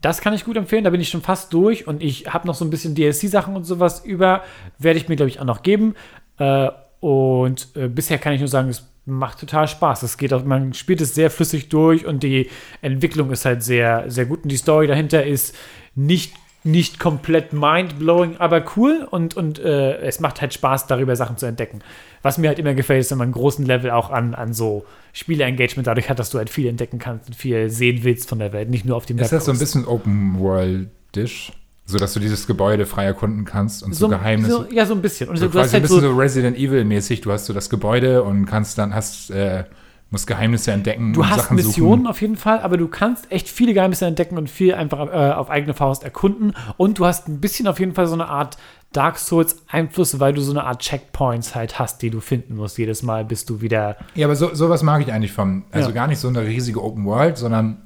das 0.00 0.20
kann 0.20 0.34
ich 0.34 0.44
gut 0.44 0.56
empfehlen. 0.56 0.84
Da 0.84 0.90
bin 0.90 1.00
ich 1.00 1.08
schon 1.10 1.22
fast 1.22 1.52
durch 1.52 1.86
und 1.86 2.02
ich 2.02 2.32
habe 2.32 2.46
noch 2.46 2.54
so 2.54 2.64
ein 2.64 2.70
bisschen 2.70 2.94
DLC-Sachen 2.94 3.54
und 3.54 3.64
sowas 3.64 4.04
über. 4.04 4.42
Werde 4.78 4.98
ich 4.98 5.08
mir, 5.08 5.16
glaube 5.16 5.28
ich, 5.28 5.38
auch 5.40 5.44
noch 5.44 5.62
geben. 5.62 5.94
Äh, 6.38 6.70
und 7.00 7.68
äh, 7.76 7.88
bisher 7.88 8.18
kann 8.18 8.32
ich 8.32 8.40
nur 8.40 8.48
sagen, 8.48 8.68
es 8.68 8.88
macht 9.04 9.40
total 9.40 9.66
Spaß. 9.68 10.02
Es 10.04 10.16
geht 10.16 10.32
auch, 10.32 10.44
man 10.44 10.74
spielt 10.74 11.00
es 11.00 11.14
sehr 11.14 11.30
flüssig 11.30 11.68
durch 11.68 12.06
und 12.06 12.22
die 12.22 12.48
Entwicklung 12.80 13.30
ist 13.32 13.44
halt 13.44 13.62
sehr, 13.62 14.10
sehr 14.10 14.26
gut. 14.26 14.44
Und 14.44 14.48
die 14.50 14.56
Story 14.56 14.86
dahinter 14.86 15.24
ist 15.24 15.54
nicht, 15.94 16.34
nicht 16.64 17.00
komplett 17.00 17.52
mind-blowing, 17.52 18.36
aber 18.38 18.64
cool 18.76 19.06
und, 19.10 19.36
und 19.36 19.58
äh, 19.58 19.98
es 19.98 20.20
macht 20.20 20.40
halt 20.40 20.54
Spaß, 20.54 20.86
darüber 20.86 21.16
Sachen 21.16 21.36
zu 21.36 21.46
entdecken. 21.46 21.80
Was 22.22 22.38
mir 22.38 22.48
halt 22.48 22.58
immer 22.58 22.74
gefällt, 22.74 23.00
ist, 23.00 23.10
wenn 23.10 23.18
man 23.18 23.26
einen 23.26 23.32
großen 23.32 23.66
Level 23.66 23.90
auch 23.90 24.10
an, 24.10 24.34
an 24.34 24.52
so 24.52 24.84
Spiele-Engagement 25.12 25.86
dadurch 25.86 26.08
hat, 26.08 26.18
dass 26.18 26.30
du 26.30 26.38
halt 26.38 26.50
viel 26.50 26.68
entdecken 26.68 26.98
kannst 26.98 27.28
und 27.28 27.34
viel 27.34 27.68
sehen 27.68 28.04
willst 28.04 28.28
von 28.28 28.38
der 28.38 28.52
Welt, 28.52 28.70
nicht 28.70 28.84
nur 28.84 28.96
auf 28.96 29.06
dem 29.06 29.18
Ist 29.18 29.32
das 29.32 29.44
so 29.44 29.52
ein 29.52 29.58
bisschen 29.58 29.86
Open 29.86 30.38
World-Dish? 30.38 31.52
So 31.84 31.98
dass 31.98 32.14
du 32.14 32.20
dieses 32.20 32.46
Gebäude 32.46 32.86
frei 32.86 33.06
erkunden 33.06 33.44
kannst 33.44 33.82
und 33.82 33.92
so, 33.94 34.08
Geheimnisse. 34.08 34.52
So, 34.52 34.66
ja, 34.70 34.86
so 34.86 34.94
ein 34.94 35.02
bisschen. 35.02 35.28
Und 35.28 35.36
so 35.36 35.48
du 35.48 35.58
hast 35.58 35.64
quasi 35.64 35.68
ein 35.70 35.72
halt 35.72 35.82
bisschen 35.82 36.00
so, 36.00 36.12
so, 36.12 36.16
Resident 36.16 36.56
Evil-mäßig. 36.56 37.22
Du 37.22 37.32
hast 37.32 37.46
so 37.46 37.52
das 37.52 37.68
Gebäude 37.70 38.22
und 38.22 38.46
kannst 38.46 38.78
dann, 38.78 38.94
hast, 38.94 39.30
äh, 39.30 39.64
musst 40.12 40.26
Geheimnisse 40.28 40.70
entdecken 40.70 41.12
Du 41.12 41.26
hast 41.26 41.40
Sachen 41.40 41.56
Missionen 41.56 42.02
suchen. 42.02 42.06
auf 42.06 42.20
jeden 42.20 42.36
Fall, 42.36 42.60
aber 42.60 42.76
du 42.76 42.86
kannst 42.86 43.30
echt 43.32 43.48
viele 43.48 43.74
Geheimnisse 43.74 44.06
entdecken 44.06 44.38
und 44.38 44.48
viel 44.48 44.74
einfach 44.74 45.08
äh, 45.08 45.32
auf 45.32 45.50
eigene 45.50 45.74
Faust 45.74 46.04
erkunden. 46.04 46.54
Und 46.76 46.98
du 47.00 47.06
hast 47.06 47.26
ein 47.28 47.40
bisschen 47.40 47.66
auf 47.66 47.80
jeden 47.80 47.94
Fall 47.94 48.06
so 48.06 48.14
eine 48.14 48.28
Art 48.28 48.56
Dark 48.92 49.18
Souls-Einfluss, 49.18 50.20
weil 50.20 50.34
du 50.34 50.42
so 50.42 50.52
eine 50.52 50.64
Art 50.64 50.82
Checkpoints 50.82 51.54
halt 51.54 51.78
hast, 51.78 52.02
die 52.02 52.10
du 52.10 52.20
finden 52.20 52.56
musst. 52.56 52.76
Jedes 52.78 53.02
Mal 53.02 53.24
bist 53.24 53.48
du 53.48 53.62
wieder. 53.62 53.96
Ja, 54.14 54.26
aber 54.26 54.36
so, 54.36 54.54
sowas 54.54 54.82
mag 54.82 55.00
ich 55.02 55.10
eigentlich 55.12 55.32
vom, 55.32 55.64
also 55.72 55.88
Ja. 55.88 55.94
gar 55.94 56.06
nicht 56.08 56.18
so 56.18 56.28
eine 56.28 56.42
riesige 56.42 56.82
Open 56.84 57.06
World, 57.06 57.38
sondern 57.38 57.78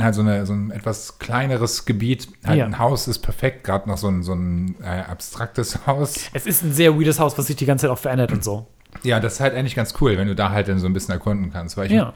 halt 0.00 0.14
so, 0.14 0.22
eine, 0.22 0.46
so 0.46 0.54
ein 0.54 0.70
etwas 0.70 1.18
kleineres 1.18 1.84
Gebiet. 1.84 2.28
Halt 2.46 2.58
Ja. 2.58 2.64
ein 2.64 2.78
Haus 2.78 3.08
ist 3.08 3.18
perfekt, 3.18 3.64
gerade 3.64 3.88
noch 3.90 3.98
so 3.98 4.08
ein, 4.08 4.22
so 4.22 4.32
ein 4.34 4.76
äh, 4.82 4.86
abstraktes 4.86 5.86
Haus. 5.86 6.30
Es 6.32 6.46
ist 6.46 6.62
ein 6.64 6.72
sehr 6.72 6.98
weirdes 6.98 7.18
Haus, 7.20 7.36
was 7.36 7.46
sich 7.48 7.56
die 7.56 7.66
ganze 7.66 7.82
Zeit 7.82 7.90
auch 7.90 7.98
verändert 7.98 8.32
und 8.32 8.42
so. 8.42 8.66
Ja, 9.02 9.20
das 9.20 9.34
ist 9.34 9.40
halt 9.40 9.54
eigentlich 9.54 9.74
ganz 9.74 9.94
cool, 10.00 10.16
wenn 10.18 10.28
du 10.28 10.34
da 10.34 10.50
halt 10.50 10.68
dann 10.68 10.78
so 10.78 10.86
ein 10.86 10.92
bisschen 10.92 11.12
erkunden 11.12 11.52
kannst. 11.52 11.76
Weil 11.76 11.86
ich 11.86 11.92
Ja. 11.92 12.12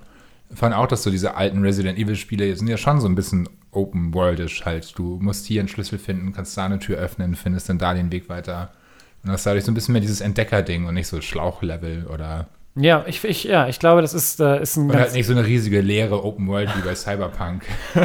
fand 0.55 0.75
auch, 0.75 0.87
dass 0.87 1.03
so 1.03 1.11
diese 1.11 1.35
alten 1.37 1.63
Resident 1.63 1.99
Evil 1.99 2.17
Spiele 2.17 2.55
sind 2.57 2.67
ja 2.69 2.77
schon 2.77 3.01
so 3.01 3.09
ein 3.09 3.15
bisschen 3.15 3.49
open 3.73 4.13
worldisch 4.15 4.65
halt. 4.65 4.99
Du 4.99 5.19
musst 5.21 5.47
hier 5.47 5.61
einen 5.61 5.69
Schlüssel 5.69 5.99
finden, 5.99 6.33
kannst 6.33 6.57
da 6.57 6.65
eine 6.67 6.79
Tür 6.79 6.99
öffnen, 6.99 7.35
findest 7.37 7.69
dann 7.69 7.79
da 7.79 7.95
den 7.95 8.11
Weg 8.11 8.29
weiter. 8.29 8.71
Und 9.23 9.31
das 9.31 9.41
ist 9.43 9.47
dadurch 9.47 9.65
so 9.65 9.71
ein 9.71 9.75
bisschen 9.75 9.93
mehr 9.93 10.01
dieses 10.01 10.21
Entdecker-Ding 10.21 10.87
und 10.87 10.95
nicht 10.95 11.07
so 11.09 11.21
Schlauchlevel 11.21 12.07
oder, 12.07 12.49
Ja, 12.77 13.05
ich, 13.09 13.25
ich, 13.25 13.45
ja, 13.45 13.67
ich 13.67 13.81
glaube, 13.81 14.01
das 14.01 14.15
ist, 14.15 14.39
äh, 14.39 14.63
ist 14.63 14.77
ein 14.77 14.91
und 14.91 14.97
halt 14.97 15.13
nicht 15.13 15.27
so 15.27 15.33
eine 15.33 15.45
riesige 15.45 15.81
leere 15.81 16.25
Open 16.25 16.47
World 16.47 16.71
wie 16.77 16.83
bei 16.83 16.95
Cyberpunk. 16.95 17.65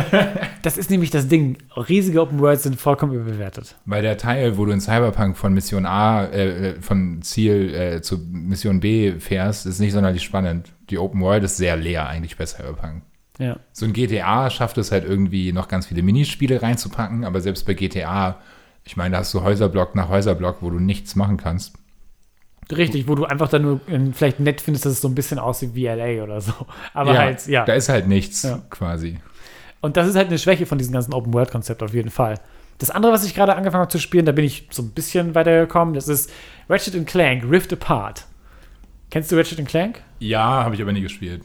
Das 0.63 0.80
ist 0.80 0.89
nämlich 0.89 1.11
das 1.11 1.28
Ding. 1.28 1.57
Riesige 1.76 2.20
Open 2.20 2.39
Worlds 2.39 2.63
sind 2.63 2.82
vollkommen 2.82 3.13
überbewertet. 3.13 3.76
Weil 3.86 4.01
der 4.01 4.18
Teil, 4.18 4.57
wo 4.57 4.66
du 4.66 4.72
in 4.72 4.82
Cyberpunk 4.82 5.38
von 5.38 5.53
Mission 5.53 5.86
A, 5.86 6.26
äh, 6.26 6.82
von 6.82 7.22
Ziel 7.22 7.72
äh, 7.76 8.01
zu 8.01 8.18
Mission 8.18 8.80
B 8.80 9.20
fährst, 9.20 9.68
ist 9.68 9.80
nicht 9.80 9.93
sonderlich 9.93 10.24
spannend. 10.24 10.74
Die 10.89 10.97
Open 10.97 11.22
World 11.22 11.43
ist 11.43 11.57
sehr 11.57 11.76
leer 11.76 12.09
eigentlich 12.09 12.36
bei 12.36 12.47
Cyberpunk. 12.47 13.03
Ja. 13.38 13.57
So 13.74 13.86
ein 13.86 13.93
GTA 13.93 14.49
schafft 14.49 14.80
es 14.80 14.91
halt 14.91 15.05
irgendwie 15.05 15.51
noch 15.51 15.68
ganz 15.68 15.86
viele 15.86 16.01
Minispiele 16.01 16.63
reinzupacken, 16.63 17.26
aber 17.26 17.41
selbst 17.41 17.68
bei 17.68 17.76
GTA, 17.76 18.39
ich 18.84 18.97
meine, 18.97 19.11
da 19.11 19.18
hast 19.20 19.36
du 19.36 19.43
Häuserblock 19.43 19.93
nach 19.93 20.09
Häuserblock, 20.09 20.57
wo 20.61 20.72
du 20.72 20.80
nichts 20.80 21.16
machen 21.16 21.38
kannst. 21.38 21.76
Richtig, 22.72 23.07
wo 23.07 23.16
du 23.16 23.26
einfach 23.26 23.47
dann 23.49 23.61
nur 23.61 23.80
äh, 23.88 23.99
vielleicht 24.13 24.39
nett 24.39 24.61
findest, 24.61 24.86
dass 24.86 24.93
es 24.93 25.01
so 25.01 25.07
ein 25.07 25.16
bisschen 25.16 25.38
aussieht 25.39 25.76
wie 25.76 25.86
LA 25.86 26.24
oder 26.24 26.41
so. 26.41 26.53
Aber 26.93 27.18
halt, 27.18 27.45
ja. 27.47 27.63
Da 27.66 27.74
ist 27.74 27.89
halt 27.89 28.07
nichts 28.07 28.43
Ja. 28.43 28.61
quasi. 28.70 29.18
Und 29.82 29.97
das 29.97 30.07
ist 30.07 30.16
halt 30.16 30.30
eine 30.30 30.39
Schwäche 30.39 30.66
von 30.66 30.78
diesem 30.80 30.93
ganzen 30.93 31.13
Open-World-Konzept 31.13 31.84
auf 31.84 31.93
jeden 31.93 32.09
Fall. 32.09 32.36
Das 32.80 32.89
andere, 32.89 33.11
was 33.13 33.24
ich 33.24 33.36
gerade 33.36 33.55
angefangen 33.55 33.82
habe 33.82 33.91
zu 33.91 33.99
spielen, 33.99 34.26
da 34.26 34.32
bin 34.32 34.43
ich 34.45 34.68
so 34.72 34.82
ein 34.82 34.89
bisschen 34.91 35.36
weitergekommen, 35.36 35.93
das 35.93 36.07
ist 36.07 36.32
Ratchet 36.68 37.05
Clank 37.07 37.43
Rift 37.49 37.72
Apart. 37.72 38.26
Kennst 39.11 39.32
du 39.32 39.36
Ratchet 39.38 39.66
Clank? 39.68 40.01
Ja, 40.20 40.63
habe 40.63 40.76
ich 40.76 40.82
aber 40.82 40.91
nie 40.91 41.01
gespielt. 41.01 41.43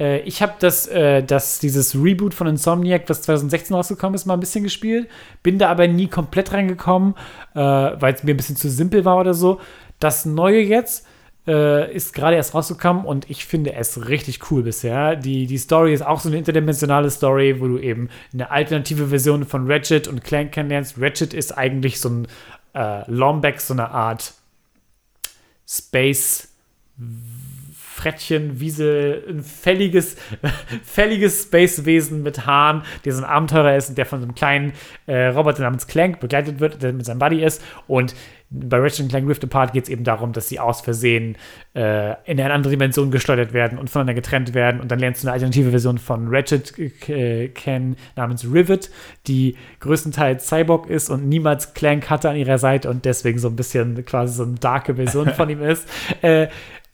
Äh, 0.00 0.20
ich 0.20 0.42
habe 0.42 0.54
das, 0.58 0.86
äh, 0.86 1.22
das, 1.22 1.58
dieses 1.58 1.94
Reboot 1.94 2.34
von 2.34 2.46
Insomniac, 2.46 3.04
was 3.08 3.22
2016 3.22 3.76
rausgekommen 3.76 4.14
ist, 4.14 4.26
mal 4.26 4.34
ein 4.34 4.40
bisschen 4.40 4.64
gespielt. 4.64 5.08
Bin 5.42 5.58
da 5.58 5.68
aber 5.68 5.86
nie 5.88 6.08
komplett 6.08 6.52
reingekommen, 6.52 7.14
äh, 7.54 7.58
weil 7.60 8.14
es 8.14 8.22
mir 8.24 8.32
ein 8.34 8.36
bisschen 8.36 8.56
zu 8.56 8.70
simpel 8.70 9.04
war 9.04 9.18
oder 9.18 9.34
so. 9.34 9.60
Das 9.98 10.24
Neue 10.24 10.60
jetzt 10.60 11.06
äh, 11.46 11.92
ist 11.92 12.12
gerade 12.12 12.36
erst 12.36 12.54
rausgekommen 12.54 13.04
und 13.04 13.28
ich 13.30 13.46
finde 13.46 13.74
es 13.74 14.08
richtig 14.08 14.50
cool 14.50 14.62
bisher. 14.62 15.16
Die, 15.16 15.46
die 15.46 15.58
Story 15.58 15.94
ist 15.94 16.02
auch 16.02 16.20
so 16.20 16.28
eine 16.28 16.38
interdimensionale 16.38 17.10
Story, 17.10 17.60
wo 17.60 17.66
du 17.66 17.78
eben 17.78 18.10
eine 18.32 18.50
alternative 18.50 19.08
Version 19.08 19.44
von 19.44 19.70
Ratchet 19.70 20.06
und 20.06 20.22
Clank 20.22 20.52
kennenlernst. 20.52 20.96
Ratchet 21.00 21.32
ist 21.32 21.56
eigentlich 21.56 22.00
so 22.00 22.10
ein 22.10 22.28
äh, 22.74 23.10
Lombax, 23.10 23.68
so 23.68 23.74
eine 23.74 23.90
Art 23.90 24.34
Space 25.66 26.48
Frettchen, 27.98 28.60
Wiesel, 28.60 29.24
ein 29.28 29.42
fälliges, 29.42 30.16
fälliges 30.84 31.42
Spacewesen 31.42 32.22
mit 32.22 32.46
Haaren, 32.46 32.82
der 33.04 33.12
so 33.12 33.22
ein 33.22 33.28
Abenteurer 33.28 33.76
ist 33.76 33.88
und 33.88 33.98
der 33.98 34.06
von 34.06 34.20
so 34.20 34.26
einem 34.26 34.36
kleinen 34.36 34.72
äh, 35.06 35.26
Roboter 35.26 35.62
namens 35.62 35.88
Clank 35.88 36.20
begleitet 36.20 36.60
wird, 36.60 36.80
der 36.80 36.92
mit 36.92 37.04
seinem 37.04 37.18
Buddy 37.18 37.42
ist. 37.42 37.62
Und 37.88 38.14
bei 38.50 38.78
Ratchet 38.78 39.10
Clank 39.10 39.28
Rift 39.28 39.44
Apart 39.44 39.74
geht 39.74 39.84
es 39.84 39.90
eben 39.90 40.04
darum, 40.04 40.32
dass 40.32 40.48
sie 40.48 40.58
aus 40.58 40.80
Versehen 40.80 41.36
äh, 41.74 42.12
in 42.24 42.40
eine 42.40 42.52
andere 42.52 42.70
Dimension 42.70 43.10
geschleudert 43.10 43.52
werden 43.52 43.78
und 43.78 43.90
voneinander 43.90 44.14
getrennt 44.14 44.54
werden. 44.54 44.80
Und 44.80 44.90
dann 44.90 44.98
lernst 44.98 45.22
du 45.22 45.26
eine 45.26 45.34
alternative 45.34 45.70
Version 45.70 45.98
von 45.98 46.28
Ratchet 46.28 46.72
äh, 47.08 47.48
kennen 47.48 47.96
namens 48.16 48.44
Rivet, 48.44 48.90
die 49.26 49.56
größtenteils 49.80 50.48
Cyborg 50.48 50.88
ist 50.88 51.10
und 51.10 51.28
niemals 51.28 51.74
Clank 51.74 52.08
hatte 52.08 52.30
an 52.30 52.36
ihrer 52.36 52.58
Seite 52.58 52.88
und 52.88 53.04
deswegen 53.04 53.38
so 53.38 53.48
ein 53.48 53.56
bisschen 53.56 54.02
quasi 54.06 54.34
so 54.34 54.44
eine 54.44 54.54
darke 54.54 54.94
Version 54.94 55.28
von 55.34 55.50
ihm 55.50 55.62
ist. 55.62 55.86
Äh, 56.22 56.48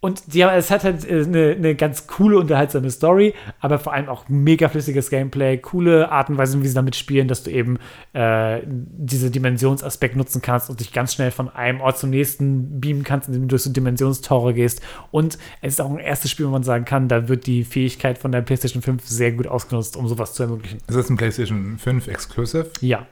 und 0.05 0.35
die, 0.35 0.43
es 0.43 0.71
hat 0.71 0.85
halt 0.85 1.09
äh, 1.09 1.23
eine, 1.23 1.53
eine 1.53 1.75
ganz 1.75 2.07
coole, 2.07 2.39
unterhaltsame 2.39 2.91
Story, 2.91 3.33
aber 3.59 3.79
vor 3.79 3.95
allem 3.95 4.11
auch 4.11 4.29
mega 4.29 4.69
flüssiges 4.69 5.09
Gameplay, 5.09 5.57
coole 5.57 6.13
Art 6.13 6.29
und 6.29 6.37
Weise, 6.37 6.63
wie 6.63 6.69
sie 6.69 6.75
damit 6.75 6.95
spielen, 6.95 7.27
dass 7.27 7.43
du 7.43 7.51
eben 7.51 7.79
äh, 8.13 8.61
diese 8.67 9.31
Dimensionsaspekt 9.31 10.15
nutzen 10.15 10.43
kannst 10.43 10.69
und 10.69 10.81
dich 10.81 10.93
ganz 10.93 11.15
schnell 11.15 11.31
von 11.31 11.49
einem 11.49 11.81
Ort 11.81 11.97
zum 11.97 12.11
nächsten 12.11 12.81
beamen 12.81 13.03
kannst, 13.03 13.29
indem 13.29 13.45
du 13.45 13.49
durch 13.49 13.63
so 13.63 13.73
Dimensionstore 13.73 14.53
gehst. 14.53 14.83
Und 15.11 15.39
es 15.63 15.73
ist 15.73 15.81
auch 15.81 15.91
ein 15.91 15.97
erstes 15.97 16.31
Spiel, 16.31 16.45
wo 16.45 16.51
man 16.51 16.65
sagen 16.65 16.85
kann, 16.85 17.09
da 17.09 17.29
wird 17.29 17.47
die 17.47 17.65
Fähigkeit 17.65 18.19
von 18.19 18.31
der 18.31 18.43
PlayStation 18.43 18.83
5 18.83 19.09
sehr 19.09 19.33
gut 19.33 19.47
ausgenutzt, 19.47 19.97
um 19.97 20.07
sowas 20.07 20.35
zu 20.35 20.43
ermöglichen. 20.43 20.81
Ist 20.87 20.99
das 20.99 21.09
ein 21.09 21.17
PlayStation 21.17 21.79
5 21.79 22.09
Exclusive? 22.09 22.71
Ja. 22.83 23.07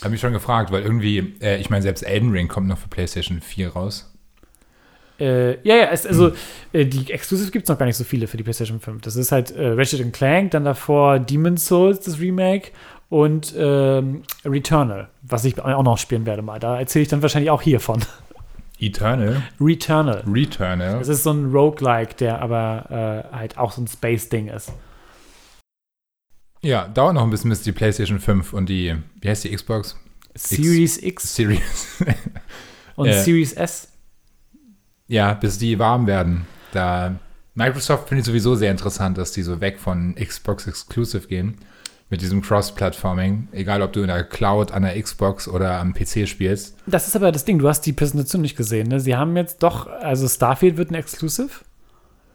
Habe 0.00 0.10
mich 0.10 0.20
schon 0.20 0.32
gefragt, 0.32 0.72
weil 0.72 0.82
irgendwie, 0.82 1.36
äh, 1.40 1.60
ich 1.60 1.70
meine, 1.70 1.82
selbst 1.82 2.02
Elden 2.02 2.32
Ring 2.32 2.48
kommt 2.48 2.66
noch 2.66 2.78
für 2.78 2.88
PlayStation 2.88 3.40
4 3.40 3.68
raus. 3.74 4.12
Äh, 5.18 5.52
ja, 5.66 5.76
ja, 5.76 5.88
es, 5.90 6.06
also 6.06 6.32
äh, 6.72 6.84
die 6.84 7.10
Exclusive 7.10 7.50
gibt 7.50 7.64
es 7.64 7.68
noch 7.68 7.78
gar 7.78 7.86
nicht 7.86 7.96
so 7.96 8.04
viele 8.04 8.26
für 8.26 8.36
die 8.36 8.42
PlayStation 8.42 8.80
5. 8.80 9.02
Das 9.02 9.16
ist 9.16 9.32
halt 9.32 9.50
äh, 9.50 9.68
Ratchet 9.68 10.12
Clank, 10.12 10.50
dann 10.50 10.64
davor 10.64 11.18
Demon's 11.18 11.66
Souls, 11.66 12.00
das 12.00 12.20
Remake 12.20 12.70
und 13.08 13.54
ähm, 13.56 14.22
Returnal, 14.44 15.08
was 15.22 15.44
ich 15.44 15.60
auch 15.60 15.82
noch 15.82 15.98
spielen 15.98 16.26
werde 16.26 16.42
mal. 16.42 16.58
Da 16.58 16.78
erzähle 16.78 17.04
ich 17.04 17.08
dann 17.08 17.22
wahrscheinlich 17.22 17.50
auch 17.50 17.62
hiervon. 17.62 18.04
Eternal. 18.78 19.42
Returnal. 19.58 20.22
Returnal. 20.26 20.98
Das 20.98 21.08
ist 21.08 21.22
so 21.22 21.30
ein 21.30 21.50
Roguelike, 21.50 22.14
der 22.16 22.42
aber 22.42 23.24
äh, 23.32 23.36
halt 23.36 23.56
auch 23.56 23.72
so 23.72 23.80
ein 23.80 23.86
Space-Ding 23.86 24.48
ist. 24.48 24.72
Ja, 26.62 26.88
dauert 26.88 27.14
noch 27.14 27.22
ein 27.22 27.30
bisschen, 27.30 27.50
bis 27.50 27.62
die 27.62 27.72
PlayStation 27.72 28.18
5 28.18 28.52
und 28.52 28.68
die, 28.68 28.94
wie 29.20 29.28
heißt 29.28 29.44
die 29.44 29.54
Xbox? 29.54 29.96
Series 30.34 31.02
X 31.02 31.34
Series. 31.34 32.02
und 32.96 33.06
äh, 33.08 33.22
Series 33.22 33.54
S. 33.54 33.88
ja, 35.08 35.34
bis 35.34 35.58
die 35.58 35.78
warm 35.78 36.06
werden. 36.06 36.46
Da 36.72 37.16
Microsoft 37.54 38.08
finde 38.08 38.20
ich 38.20 38.26
sowieso 38.26 38.54
sehr 38.54 38.70
interessant, 38.70 39.18
dass 39.18 39.32
die 39.32 39.42
so 39.42 39.60
weg 39.60 39.78
von 39.78 40.14
Xbox 40.14 40.66
Exclusive 40.66 41.26
gehen. 41.26 41.56
Mit 42.08 42.22
diesem 42.22 42.40
Cross-Platforming. 42.40 43.48
Egal, 43.50 43.82
ob 43.82 43.92
du 43.92 44.00
in 44.02 44.06
der 44.06 44.22
Cloud, 44.22 44.70
an 44.70 44.84
der 44.84 45.00
Xbox 45.02 45.48
oder 45.48 45.80
am 45.80 45.92
PC 45.92 46.28
spielst. 46.28 46.76
Das 46.86 47.08
ist 47.08 47.16
aber 47.16 47.32
das 47.32 47.44
Ding, 47.44 47.58
du 47.58 47.66
hast 47.68 47.80
die 47.80 47.92
Präsentation 47.92 48.42
nicht 48.42 48.56
gesehen. 48.56 48.86
Ne? 48.86 49.00
Sie 49.00 49.16
haben 49.16 49.36
jetzt 49.36 49.64
doch, 49.64 49.88
also 49.88 50.28
Starfield 50.28 50.76
wird 50.76 50.92
ein 50.92 50.94
Exclusive. 50.94 51.50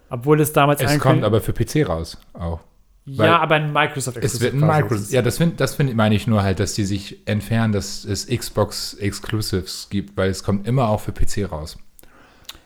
Obwohl 0.09 0.41
es 0.41 0.51
damals 0.51 0.81
Es 0.81 0.99
kommt 0.99 1.23
aber 1.23 1.39
für 1.39 1.53
PC 1.53 1.87
raus 1.87 2.17
auch. 2.33 2.59
Ja, 3.05 3.39
aber 3.39 3.55
ein 3.55 3.71
Microsoft 3.71 4.17
Es 4.17 4.41
wird 4.41 4.53
ein. 4.53 4.59
Microsoft. 4.59 5.11
Ja, 5.11 5.21
das 5.21 5.37
finde 5.37 5.55
das 5.55 5.75
find, 5.75 5.95
meine 5.95 6.15
ich 6.15 6.27
nur 6.27 6.43
halt, 6.43 6.59
dass 6.59 6.73
die 6.73 6.83
sich 6.83 7.25
entfernen, 7.25 7.71
dass 7.71 8.03
es 8.03 8.27
Xbox 8.27 8.93
Exclusives 8.95 9.87
gibt, 9.89 10.17
weil 10.17 10.29
es 10.29 10.43
kommt 10.43 10.67
immer 10.67 10.89
auch 10.89 10.99
für 10.99 11.13
PC 11.13 11.49
raus. 11.49 11.77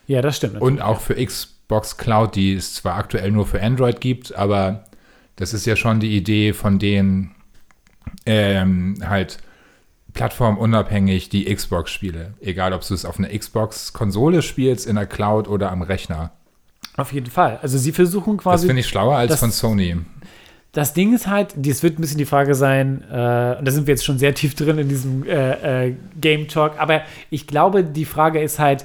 Ja, 0.07 0.21
das 0.21 0.37
stimmt. 0.37 0.61
Und 0.61 0.81
auch 0.81 1.01
für 1.01 1.15
Xbox 1.15 1.97
Cloud, 1.97 2.35
die 2.35 2.53
es 2.53 2.75
zwar 2.75 2.95
aktuell 2.95 3.31
nur 3.31 3.45
für 3.47 3.61
Android 3.61 3.99
gibt, 4.01 4.35
aber 4.35 4.83
das 5.35 5.53
ist 5.53 5.65
ja 5.65 5.75
schon 5.75 5.99
die 5.99 6.15
Idee 6.15 6.53
von 6.53 6.79
denen, 6.79 7.31
ähm, 8.25 8.97
halt 9.05 9.39
plattformunabhängig 10.13 11.29
die 11.29 11.53
Xbox-Spiele. 11.53 12.33
Egal, 12.41 12.73
ob 12.73 12.87
du 12.87 12.93
es 12.93 13.05
auf 13.05 13.19
einer 13.19 13.27
Xbox-Konsole 13.37 14.41
spielst, 14.41 14.87
in 14.87 14.95
der 14.95 15.05
Cloud 15.05 15.47
oder 15.47 15.71
am 15.71 15.81
Rechner. 15.81 16.31
Auf 16.97 17.11
jeden 17.11 17.29
Fall. 17.29 17.59
Also 17.61 17.77
sie 17.77 17.91
versuchen 17.91 18.37
Das 18.37 18.43
quasi. 18.43 18.67
finde 18.67 18.79
ich 18.79 18.87
schlauer 18.87 19.17
als 19.17 19.31
das- 19.31 19.39
von 19.41 19.51
Sony. 19.51 19.97
Das 20.71 20.93
Ding 20.93 21.13
ist 21.15 21.27
halt, 21.27 21.53
das 21.55 21.83
wird 21.83 21.97
ein 21.97 22.01
bisschen 22.01 22.17
die 22.17 22.25
Frage 22.25 22.53
sein, 22.53 23.01
äh, 23.09 23.55
und 23.57 23.65
da 23.65 23.71
sind 23.71 23.87
wir 23.87 23.93
jetzt 23.93 24.03
schon 24.03 24.19
sehr 24.19 24.33
tief 24.35 24.55
drin 24.55 24.77
in 24.77 24.89
diesem 24.89 25.23
äh, 25.25 25.87
äh, 25.87 25.95
Game 26.19 26.49
Talk, 26.49 26.73
aber 26.79 27.01
ich 27.29 27.47
glaube, 27.47 27.83
die 27.85 28.03
Frage 28.03 28.41
ist 28.41 28.59
halt, 28.59 28.83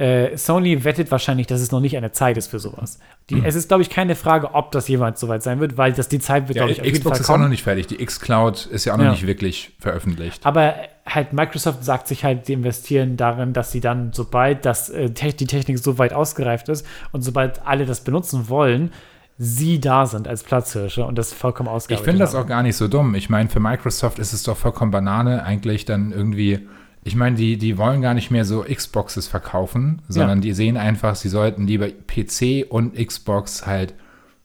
äh, 0.00 0.36
Sony 0.36 0.82
wettet 0.84 1.10
wahrscheinlich, 1.10 1.46
dass 1.46 1.60
es 1.60 1.72
noch 1.72 1.80
nicht 1.80 1.96
eine 1.96 2.10
Zeit 2.10 2.36
ist 2.38 2.46
für 2.48 2.58
sowas. 2.58 2.98
Die, 3.28 3.34
Hm. 3.36 3.44
Es 3.44 3.54
ist, 3.54 3.68
glaube 3.68 3.82
ich, 3.82 3.90
keine 3.90 4.16
Frage, 4.16 4.54
ob 4.54 4.72
das 4.72 4.88
jemals 4.88 5.20
soweit 5.20 5.42
sein 5.42 5.60
wird, 5.60 5.76
weil 5.76 5.92
das 5.92 6.08
die 6.08 6.18
Zeit 6.18 6.48
wird, 6.48 6.56
Ja, 6.56 6.62
glaube 6.62 6.72
ich, 6.72 6.80
auf 6.80 6.86
jeden 6.86 6.98
Xbox 6.98 7.20
ist 7.20 7.28
auch 7.28 7.36
noch 7.38 7.48
nicht 7.48 7.62
fertig. 7.62 7.86
Die 7.86 8.00
X-Cloud 8.02 8.66
ist 8.66 8.86
ja 8.86 8.94
auch 8.94 8.96
noch 8.96 9.04
Ja. 9.04 9.10
nicht 9.10 9.26
wirklich 9.26 9.72
veröffentlicht. 9.78 10.46
Aber 10.46 10.74
halt 11.04 11.32
Microsoft 11.34 11.84
sagt 11.84 12.08
sich 12.08 12.24
halt, 12.24 12.48
die 12.48 12.54
investieren 12.54 13.18
darin, 13.18 13.52
dass 13.52 13.72
sie 13.72 13.80
dann, 13.80 14.12
sobald 14.14 14.64
das, 14.64 14.88
äh, 14.88 15.10
die 15.10 15.46
Technik 15.46 15.78
so 15.78 15.98
weit 15.98 16.14
ausgereift 16.14 16.70
ist 16.70 16.86
und 17.12 17.20
sobald 17.22 17.66
alle 17.66 17.84
das 17.84 18.00
benutzen 18.00 18.48
wollen, 18.48 18.92
sie 19.36 19.80
da 19.80 20.06
sind 20.06 20.28
als 20.28 20.42
Platzhirsche 20.44 21.04
und 21.04 21.16
das 21.16 21.32
vollkommen 21.32 21.68
Ich 21.68 21.74
ausgearbeitet 21.74 22.04
finde 22.04 22.20
das 22.24 22.34
auch 22.34 22.46
gar 22.46 22.62
nicht 22.62 22.76
so 22.76 22.88
dumm. 22.88 23.14
Ich 23.14 23.28
meine, 23.30 23.48
für 23.48 23.60
Microsoft 23.60 24.18
ist 24.18 24.32
es 24.32 24.42
doch 24.44 24.56
vollkommen 24.56 24.90
Banane, 24.90 25.44
eigentlich 25.44 25.84
dann 25.84 26.12
irgendwie. 26.12 26.66
Ich 27.02 27.16
meine, 27.16 27.36
die, 27.36 27.56
die 27.56 27.78
wollen 27.78 28.02
gar 28.02 28.14
nicht 28.14 28.30
mehr 28.30 28.44
so 28.44 28.62
Xboxes 28.62 29.26
verkaufen, 29.26 30.02
sondern 30.08 30.42
die 30.42 30.52
sehen 30.52 30.76
einfach, 30.76 31.14
sie 31.14 31.30
sollten 31.30 31.66
lieber 31.66 31.88
PC 31.88 32.66
und 32.68 32.94
Xbox 32.94 33.66
halt 33.66 33.94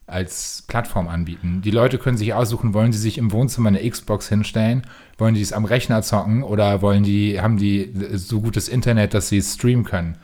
als 0.08 0.64
Plattform 0.68 1.08
anbieten. 1.08 1.62
Die 1.64 1.72
Leute 1.72 1.98
können 1.98 2.18
sich 2.18 2.34
aussuchen, 2.34 2.74
wollen 2.74 2.94
sie 2.94 3.00
sich 3.00 3.18
im 3.18 3.32
Wohnzimmer 3.32 3.70
eine 3.70 3.90
Xbox 3.90 4.30
hinstellen, 4.30 4.84
wollen 5.18 5.34
die 5.34 5.42
es 5.42 5.52
am 5.52 5.66
Rechner 5.66 6.02
zocken 6.02 6.44
oder 6.44 6.82
wollen 6.82 7.04
die, 7.04 7.42
haben 7.42 7.58
die 7.58 7.92
so 8.14 8.40
gutes 8.40 8.70
Internet, 8.70 9.14
dass 9.14 9.30
sie 9.30 9.40
es 9.40 9.56
streamen 9.56 9.84
können. 9.84 10.18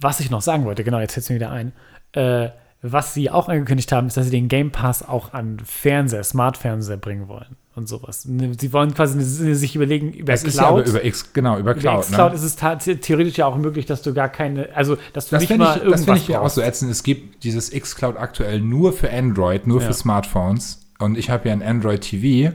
Was 0.00 0.20
ich 0.20 0.30
noch 0.30 0.42
sagen 0.42 0.64
wollte, 0.64 0.84
genau, 0.84 1.00
jetzt 1.00 1.14
fällt 1.14 1.24
es 1.24 1.30
mir 1.30 1.36
wieder 1.36 1.50
ein. 1.50 1.72
Äh, 2.12 2.50
was 2.80 3.12
sie 3.12 3.30
auch 3.30 3.48
angekündigt 3.48 3.92
haben, 3.92 4.06
ist, 4.06 4.16
dass 4.16 4.26
sie 4.26 4.30
den 4.30 4.48
Game 4.48 4.70
Pass 4.70 5.06
auch 5.06 5.32
an 5.32 5.58
Fernseher, 5.58 6.22
Smart-Fernseher 6.22 6.96
bringen 6.96 7.28
wollen 7.28 7.56
und 7.76 7.88
sowas. 7.88 8.24
Ne, 8.26 8.52
Sie 8.58 8.72
wollen 8.72 8.94
quasi 8.94 9.16
ne- 9.18 9.54
sich 9.54 9.74
überlegen, 9.74 10.12
über 10.12 10.32
Das 10.32 10.44
ist 10.44 10.56
ja 10.56 10.66
aber 10.68 10.82
Cloud. 10.82 10.88
über 10.94 11.04
X, 11.04 11.32
genau, 11.32 11.54
über 11.58 11.72
über 11.72 11.80
Cloud. 11.80 12.02
Xcloud 12.04 12.30
ne? 12.30 12.36
ist 12.36 12.42
es 12.44 12.56
theoretisch 13.00 13.36
ja 13.36 13.46
auch 13.46 13.56
möglich, 13.56 13.86
dass 13.86 14.02
du 14.02 14.14
gar 14.14 14.28
keine, 14.28 14.68
also 14.74 14.96
dass 15.12 15.28
du 15.28 15.36
Das 15.36 15.40
nicht 15.40 15.48
finde 15.48 15.64
mal 15.64 15.70
ich, 15.70 15.74
das 15.74 15.82
irgendwas 15.84 16.04
find 16.04 16.16
ich 16.18 16.28
ja 16.28 16.40
auch 16.40 16.50
so 16.50 16.60
ätzend. 16.60 16.90
Es 16.90 17.02
gibt 17.02 17.42
dieses 17.44 17.72
X-Cloud 17.72 18.16
aktuell 18.16 18.60
nur 18.60 18.92
für 18.92 19.10
Android, 19.12 19.66
nur 19.66 19.80
Ja. 19.80 19.88
für 19.88 19.94
Smartphones. 19.94 20.80
Und 20.98 21.18
ich 21.18 21.30
habe 21.30 21.48
ja 21.48 21.52
ein 21.54 21.62
Android 21.62 22.02
TV. 22.02 22.54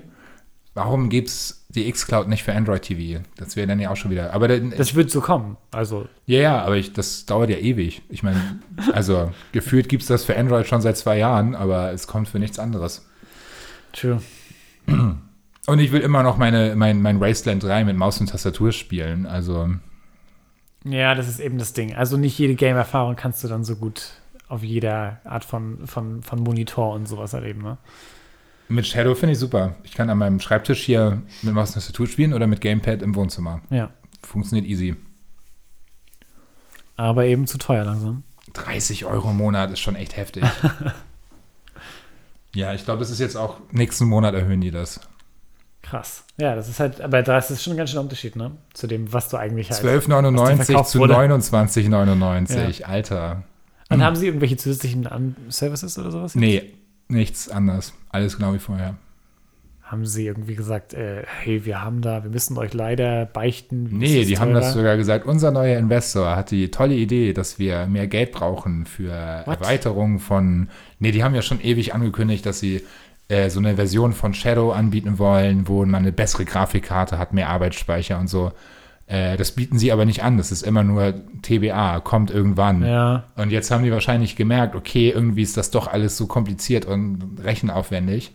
Warum 0.74 1.10
gibt 1.10 1.28
es 1.28 1.66
die 1.70 1.88
X-Cloud 1.90 2.28
nicht 2.30 2.44
für 2.44 2.54
Android 2.54 2.84
TV? 2.84 3.22
Das 3.36 3.56
wäre 3.58 3.68
dann 3.68 3.80
ja 3.80 3.90
auch 3.92 3.98
schon 3.98 4.12
wieder. 4.12 4.34
Aber 4.34 4.48
dann, 4.48 4.74
Das 4.78 4.96
wird 4.96 5.12
so 5.12 5.20
kommen. 5.20 5.58
Also, 5.72 6.08
ja, 6.26 6.40
ja, 6.40 6.62
aber 6.64 6.78
ich, 6.78 6.94
das 6.94 7.26
dauert 7.26 7.50
ja 7.50 7.58
ewig. 7.58 8.02
Ich 8.08 8.24
meine, 8.24 8.60
also 8.94 9.32
gefühlt 9.52 9.90
gibt 9.90 10.04
es 10.04 10.08
das 10.08 10.24
für 10.24 10.38
Android 10.38 10.68
schon 10.68 10.82
seit 10.82 10.96
zwei 10.96 11.18
Jahren, 11.18 11.56
aber 11.56 11.92
es 11.92 12.08
kommt 12.08 12.30
für 12.30 12.40
nichts 12.40 12.58
anderes. 12.60 13.06
true. 13.92 14.22
Und 15.68 15.80
ich 15.80 15.92
will 15.92 16.02
immer 16.02 16.24
noch 16.24 16.38
meine, 16.38 16.76
mein, 16.76 17.02
mein 17.02 17.20
Wasteland 17.20 17.64
3 17.64 17.86
mit 17.86 17.96
Maus 17.96 18.20
und 18.20 18.28
Tastatur 18.28 18.72
spielen. 18.72 19.26
Also, 19.26 19.70
Ja, 20.84 21.14
das 21.14 21.28
ist 21.28 21.40
eben 21.40 21.58
das 21.58 21.74
Ding. 21.74 21.94
Also 21.94 22.18
nicht 22.18 22.38
jede 22.40 22.56
Game-Erfahrung 22.56 23.16
kannst 23.16 23.44
du 23.44 23.48
dann 23.48 23.64
so 23.64 23.76
gut 23.76 24.14
auf 24.48 24.64
jeder 24.64 25.22
Art 25.26 25.46
von, 25.46 25.86
von, 25.86 26.24
von 26.24 26.40
Monitor 26.40 26.94
und 26.94 27.08
sowas 27.08 27.34
erleben. 27.34 27.62
Ne? 27.62 27.78
mit 28.70 28.88
Shadow 28.88 29.16
finde 29.16 29.34
ich 29.34 29.40
super. 29.40 29.76
Ich 29.84 29.94
kann 29.94 30.10
an 30.10 30.18
meinem 30.18 30.40
Schreibtisch 30.40 30.84
hier 30.84 31.22
mit 31.42 31.54
Maus 31.54 31.70
und 31.70 31.76
Tastatur 31.76 32.08
spielen 32.08 32.34
oder 32.34 32.48
mit 32.48 32.62
Gamepad 32.62 33.02
im 33.02 33.16
Wohnzimmer. 33.16 33.62
Ja. 33.70 33.90
Funktioniert 34.24 34.68
easy. 34.68 34.96
Aber 36.96 37.26
eben 37.26 37.48
zu 37.48 37.58
teuer 37.58 37.84
langsam. 37.84 38.24
30 38.54 39.06
Euro 39.06 39.32
im 39.32 39.38
Monat 39.38 39.72
ist 39.72 39.80
schon 39.80 39.96
echt 39.96 40.16
heftig. 40.16 40.44
ja, 42.56 42.74
ich 42.74 42.86
glaube, 42.86 43.00
das 43.00 43.10
ist 43.10 43.20
jetzt 43.20 43.36
auch 43.36 43.58
nächsten 43.72 44.06
Monat 44.06 44.34
erhöhen 44.34 44.62
die 44.62 44.72
das. 44.72 45.02
Krass. 45.82 46.24
Ja, 46.38 46.56
das 46.56 46.68
ist 46.68 46.80
halt, 46.80 47.02
aber 47.02 47.24
das 47.24 47.52
ist 47.52 47.64
schon 47.64 47.74
ein 47.74 47.78
ganz 47.78 47.90
schöner 47.90 48.02
Unterschied, 48.02 48.36
ne? 48.36 48.52
Zu 48.74 48.88
dem, 48.88 49.12
was 49.14 49.30
du 49.30 49.38
eigentlich 49.38 49.72
halt. 49.72 49.82
12,99 49.82 50.64
verkauft 50.64 50.90
zu 50.90 51.00
wurde. 51.00 51.16
29,99. 51.16 52.84
Alter. 52.84 53.44
Und 53.90 54.04
haben 54.04 54.16
sie 54.16 54.28
irgendwelche 54.28 54.58
zusätzlichen 54.58 55.08
Services 55.50 55.98
oder 55.98 56.12
sowas? 56.12 56.36
Nee, 56.36 56.74
nichts 57.08 57.50
anders. 57.50 57.94
Alles 58.10 58.38
genau 58.38 58.54
wie 58.54 58.60
vorher. 58.60 58.98
Haben 59.90 60.06
sie 60.06 60.28
irgendwie 60.28 60.54
gesagt, 60.54 60.94
äh, 60.94 61.24
hey, 61.42 61.66
wir 61.66 61.82
haben 61.82 62.02
da, 62.02 62.24
wir 62.24 62.30
müssen 62.30 62.56
euch 62.60 62.76
leider 62.76 63.26
beichten. 63.26 63.90
Nee, 63.92 64.24
die 64.24 64.38
haben 64.38 64.54
das 64.54 64.66
teurer. 64.66 64.74
sogar 64.78 64.98
gesagt. 64.98 65.26
Unser 65.26 65.50
neuer 65.50 65.80
Investor 65.80 66.36
hat 66.36 66.52
die 66.52 66.70
tolle 66.70 66.94
Idee, 66.94 67.34
dass 67.34 67.58
wir 67.58 67.88
mehr 67.88 68.06
Geld 68.06 68.32
brauchen 68.32 68.86
für 68.86 69.42
What? 69.46 69.62
Erweiterung 69.62 70.20
von. 70.20 70.70
Nee, 71.00 71.12
die 71.12 71.24
haben 71.24 71.34
ja 71.34 71.42
schon 71.42 71.60
ewig 71.60 71.96
angekündigt, 71.96 72.46
dass 72.46 72.60
sie 72.60 72.84
äh, 73.30 73.50
so 73.50 73.60
eine 73.60 73.78
Version 73.78 74.14
von 74.14 74.36
Shadow 74.36 74.72
anbieten 74.72 75.18
wollen, 75.18 75.68
wo 75.68 75.84
man 75.86 76.04
eine 76.04 76.12
bessere 76.12 76.46
Grafikkarte 76.46 77.18
hat, 77.18 77.34
mehr 77.34 77.50
Arbeitsspeicher 77.50 78.20
und 78.20 78.28
so. 78.28 78.52
Äh, 79.08 79.38
das 79.38 79.54
bieten 79.54 79.80
sie 79.80 79.92
aber 79.92 80.06
nicht 80.06 80.22
an. 80.24 80.38
Das 80.38 80.52
ist 80.52 80.62
immer 80.62 80.84
nur 80.84 81.16
TBA, 81.42 82.00
kommt 82.02 82.30
irgendwann. 82.30 82.86
Ja, 82.86 83.24
Und 83.38 83.50
jetzt 83.52 83.72
haben 83.72 83.84
die 83.84 83.92
wahrscheinlich 83.92 84.36
gemerkt, 84.36 84.76
okay, 84.76 85.10
irgendwie 85.10 85.42
ist 85.42 85.58
das 85.58 85.72
doch 85.72 85.88
alles 85.88 86.16
so 86.16 86.28
kompliziert 86.28 86.86
und 86.86 87.40
rechenaufwendig, 87.44 88.34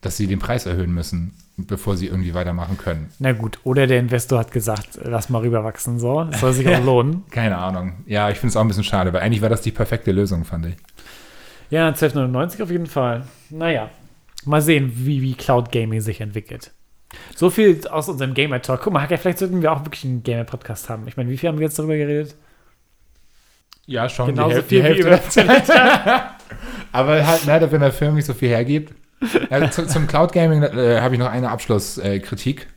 dass 0.00 0.16
sie 0.16 0.26
den 0.26 0.38
Preis 0.38 0.66
erhöhen 0.66 0.92
müssen, 0.92 1.32
bevor 1.56 1.96
sie 1.96 2.06
irgendwie 2.06 2.34
weitermachen 2.34 2.78
können. 2.78 3.10
na 3.18 3.32
gut. 3.32 3.58
Oder 3.64 3.86
der 3.86 3.98
Investor 3.98 4.38
hat 4.38 4.52
gesagt, 4.52 4.98
lass 5.02 5.28
mal 5.28 5.40
rüberwachsen, 5.42 5.98
so. 5.98 6.24
Das 6.24 6.40
soll 6.40 6.52
sich 6.52 6.68
auch 6.68 6.84
lohnen. 6.84 7.24
Keine 7.30 7.58
Ahnung. 7.58 7.94
Ja, 8.06 8.30
ich 8.30 8.36
finde 8.38 8.50
es 8.50 8.56
auch 8.56 8.60
ein 8.62 8.68
bisschen 8.68 8.84
schade, 8.84 9.12
weil 9.12 9.22
eigentlich 9.22 9.42
war 9.42 9.48
das 9.48 9.60
die 9.62 9.72
perfekte 9.72 10.12
Lösung, 10.12 10.44
fand 10.44 10.66
ich. 10.66 10.74
Ja, 11.70 11.88
1299 11.88 12.62
auf 12.62 12.70
jeden 12.70 12.86
Fall. 12.86 13.24
Naja, 13.50 13.90
mal 14.44 14.62
sehen, 14.62 14.92
wie, 14.94 15.20
wie 15.20 15.34
Cloud 15.34 15.72
Gaming 15.72 16.00
sich 16.00 16.20
entwickelt. 16.20 16.70
So 17.34 17.50
viel 17.50 17.86
aus 17.88 18.08
unserem 18.08 18.34
Gamer-Talk. 18.34 18.82
Guck 18.82 18.92
mal, 18.92 19.02
Hacker, 19.02 19.18
vielleicht 19.18 19.38
sollten 19.38 19.60
wir 19.62 19.72
auch 19.72 19.84
wirklich 19.84 20.04
einen 20.04 20.22
Gamer-Podcast 20.22 20.88
haben. 20.88 21.08
Ich 21.08 21.16
meine, 21.16 21.28
wie 21.30 21.36
viel 21.38 21.48
haben 21.48 21.58
wir 21.58 21.66
jetzt 21.66 21.78
darüber 21.78 21.96
geredet? 21.96 22.36
Ja, 23.86 24.08
schon. 24.08 24.26
Genauso 24.28 24.60
die, 24.62 24.82
Häl- 24.82 24.94
die 24.94 25.02
viel 25.02 25.10
Hälfte. 25.10 25.40
wie 25.40 25.44
über 25.44 26.30
Aber 26.92 27.26
halt 27.26 27.46
leider, 27.46 27.72
wenn 27.72 27.80
der 27.80 27.92
Film 27.92 28.14
nicht 28.14 28.26
so 28.26 28.34
viel 28.34 28.50
hergibt. 28.50 28.92
Ja, 29.50 29.70
zu, 29.70 29.86
zum 29.86 30.06
Cloud 30.06 30.32
Gaming 30.32 30.62
äh, 30.62 31.00
habe 31.00 31.14
ich 31.14 31.18
noch 31.18 31.30
eine 31.30 31.50
Abschlusskritik, 31.50 32.68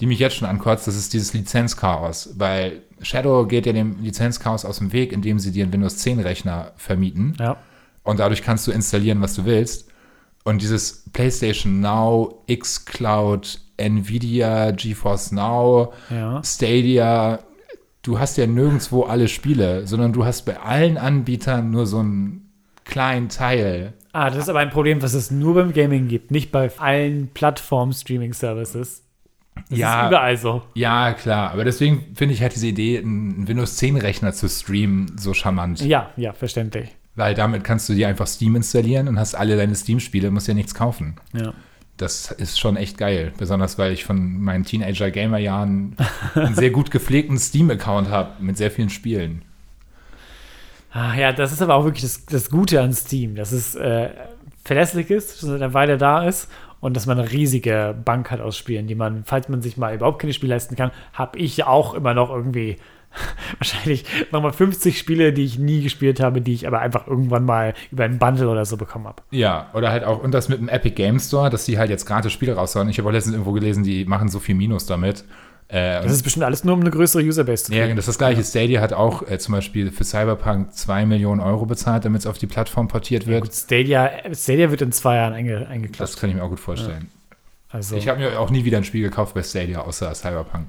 die 0.00 0.06
mich 0.06 0.18
jetzt 0.18 0.36
schon 0.36 0.48
ankotzt. 0.48 0.86
Das 0.86 0.96
ist 0.96 1.12
dieses 1.12 1.32
Lizenzchaos. 1.34 2.34
Weil 2.36 2.82
Shadow 3.02 3.46
geht 3.46 3.66
ja 3.66 3.72
dem 3.72 4.00
Lizenzchaos 4.00 4.64
aus 4.64 4.78
dem 4.78 4.92
Weg, 4.92 5.12
indem 5.12 5.38
sie 5.38 5.52
dir 5.52 5.64
einen 5.64 5.72
Windows 5.72 5.98
10 5.98 6.20
Rechner 6.20 6.72
vermieten. 6.76 7.34
Ja. 7.38 7.56
Und 8.02 8.20
dadurch 8.20 8.42
kannst 8.42 8.66
du 8.66 8.72
installieren, 8.72 9.20
was 9.20 9.34
du 9.34 9.44
willst. 9.44 9.88
Und 10.44 10.60
dieses 10.62 11.04
PlayStation 11.12 11.80
Now, 11.80 12.42
xCloud, 12.52 13.60
Nvidia, 13.76 14.72
GeForce 14.72 15.32
Now, 15.32 15.92
Ja. 16.10 16.42
Stadia, 16.42 17.38
du 18.02 18.18
hast 18.18 18.36
ja 18.38 18.46
nirgendwo 18.46 19.04
alle 19.04 19.28
Spiele, 19.28 19.86
sondern 19.86 20.12
du 20.12 20.24
hast 20.24 20.42
bei 20.42 20.58
allen 20.58 20.98
Anbietern 20.98 21.70
nur 21.70 21.86
so 21.86 21.98
einen 21.98 22.50
kleinen 22.84 23.28
Teil. 23.28 23.92
Ah, 24.12 24.28
das 24.28 24.38
ist 24.40 24.48
aber 24.48 24.58
ein 24.58 24.70
Problem, 24.70 25.00
was 25.02 25.14
es 25.14 25.30
nur 25.30 25.54
beim 25.54 25.72
Gaming 25.72 26.06
gibt, 26.08 26.30
nicht 26.30 26.52
bei 26.52 26.70
allen 26.78 27.28
Plattform-Streaming-Services. 27.28 29.02
Das 29.68 29.78
Ja. 29.78 30.02
ist 30.02 30.08
überall 30.08 30.36
so. 30.36 30.62
Ja, 30.74 31.12
klar. 31.12 31.50
Aber 31.50 31.64
deswegen 31.64 32.04
finde 32.14 32.34
ich 32.34 32.42
halt 32.42 32.54
diese 32.54 32.66
Idee, 32.68 32.98
einen 32.98 33.46
Windows 33.48 33.76
10 33.76 33.96
Rechner 33.96 34.32
zu 34.32 34.48
streamen, 34.48 35.16
so 35.18 35.34
charmant. 35.34 35.80
Ja, 35.82 36.10
ja, 36.16 36.32
verständlich. 36.32 36.90
Weil 37.14 37.34
damit 37.34 37.62
kannst 37.64 37.88
du 37.88 37.94
dir 37.94 38.08
einfach 38.08 38.26
Steam 38.26 38.56
installieren 38.56 39.08
und 39.08 39.18
hast 39.18 39.34
alle 39.34 39.56
deine 39.56 39.74
Steam-Spiele, 39.74 40.30
musst 40.30 40.48
ja 40.48 40.54
nichts 40.54 40.74
kaufen. 40.74 41.16
Ja. 41.34 41.52
Das 41.98 42.30
ist 42.30 42.58
schon 42.58 42.76
echt 42.76 42.96
geil. 42.96 43.32
Besonders 43.36 43.78
weil 43.78 43.92
ich 43.92 44.04
von 44.04 44.40
meinen 44.40 44.64
Teenager-Gamer-Jahren 44.64 45.96
einen 46.34 46.54
sehr 46.54 46.70
gut 46.70 46.90
gepflegten 46.90 47.38
Steam-Account 47.38 48.08
habe 48.08 48.42
mit 48.42 48.56
sehr 48.56 48.70
vielen 48.70 48.88
Spielen. 48.90 49.42
Ah, 50.92 51.14
ja, 51.16 51.32
das 51.32 51.52
ist 51.52 51.62
aber 51.62 51.74
auch 51.74 51.84
wirklich 51.84 52.02
das, 52.02 52.26
das 52.26 52.50
Gute 52.50 52.80
an 52.80 52.92
Steam, 52.92 53.34
dass 53.34 53.50
es 53.50 53.74
äh, 53.74 54.10
verlässlich 54.62 55.10
ist, 55.10 55.40
schon 55.40 55.48
seit 55.48 55.62
einer 55.62 55.74
Weile 55.74 55.96
da 55.96 56.26
ist 56.26 56.48
und 56.80 56.94
dass 56.96 57.06
man 57.06 57.18
eine 57.18 57.30
riesige 57.30 57.94
Bank 58.04 58.30
hat 58.30 58.40
aus 58.40 58.58
Spielen, 58.58 58.86
die 58.86 58.94
man, 58.94 59.24
falls 59.24 59.48
man 59.48 59.62
sich 59.62 59.76
mal 59.76 59.94
überhaupt 59.94 60.20
keine 60.20 60.32
Spiele 60.32 60.52
leisten 60.52 60.76
kann, 60.76 60.90
habe 61.14 61.38
ich 61.38 61.64
auch 61.64 61.94
immer 61.94 62.12
noch 62.12 62.28
irgendwie 62.30 62.76
wahrscheinlich 63.58 64.04
nochmal 64.32 64.52
50 64.52 64.98
Spiele, 64.98 65.32
die 65.32 65.44
ich 65.44 65.58
nie 65.58 65.82
gespielt 65.82 66.20
habe, 66.20 66.40
die 66.40 66.52
ich 66.52 66.66
aber 66.66 66.80
einfach 66.80 67.06
irgendwann 67.06 67.44
mal 67.44 67.74
über 67.90 68.04
einen 68.04 68.18
Bundle 68.18 68.48
oder 68.48 68.64
so 68.64 68.76
bekommen 68.76 69.06
habe. 69.06 69.22
Ja, 69.30 69.70
oder 69.74 69.90
halt 69.90 70.04
auch, 70.04 70.22
und 70.22 70.32
das 70.32 70.48
mit 70.48 70.58
dem 70.58 70.68
Epic 70.68 70.94
Game 70.94 71.18
Store, 71.20 71.48
dass 71.50 71.64
die 71.64 71.78
halt 71.78 71.88
jetzt 71.88 72.04
gratis 72.04 72.32
Spiele 72.32 72.54
raushauen. 72.54 72.88
Ich 72.88 72.98
habe 72.98 73.08
auch 73.08 73.12
letztens 73.12 73.34
irgendwo 73.34 73.52
gelesen, 73.52 73.84
die 73.84 74.04
machen 74.04 74.28
so 74.28 74.40
viel 74.40 74.54
Minus 74.54 74.86
damit. 74.86 75.24
Äh, 75.72 76.02
Das 76.02 76.12
ist 76.12 76.22
bestimmt 76.22 76.44
alles 76.44 76.64
nur 76.64 76.74
um 76.74 76.80
eine 76.82 76.90
größere 76.90 77.22
Userbase 77.22 77.64
zu 77.64 77.72
Ja, 77.72 77.84
kriegen. 77.84 77.96
das 77.96 78.04
ist 78.04 78.08
das 78.08 78.18
gleiche. 78.18 78.44
Stadia 78.44 78.80
hat 78.82 78.92
auch 78.92 79.26
äh, 79.28 79.38
zum 79.38 79.54
Beispiel 79.54 79.90
für 79.90 80.04
Cyberpunk 80.04 80.74
2 80.74 81.06
Millionen 81.06 81.40
Euro 81.40 81.64
bezahlt, 81.66 82.04
damit 82.04 82.20
es 82.20 82.26
auf 82.26 82.36
die 82.38 82.46
Plattform 82.46 82.88
portiert 82.88 83.26
wird. 83.26 83.42
Gut, 83.44 83.54
Stadia, 83.54 84.10
Stadia 84.34 84.70
wird 84.70 84.82
in 84.82 84.92
zwei 84.92 85.16
Jahren 85.16 85.32
einge, 85.32 85.66
eingeklappt. 85.66 86.00
das 86.00 86.20
kann 86.20 86.28
ich 86.30 86.36
mir 86.36 86.42
auch 86.44 86.50
gut 86.50 86.60
vorstellen. 86.60 87.08
Also, 87.70 87.96
Ich 87.96 88.06
habe 88.08 88.20
mir 88.20 88.38
auch 88.38 88.50
nie 88.50 88.64
wieder 88.66 88.76
ein 88.76 88.84
Spiel 88.84 89.02
gekauft 89.02 89.34
bei 89.34 89.42
Stadia, 89.42 89.80
außer 89.80 90.14
Cyberpunk. 90.14 90.66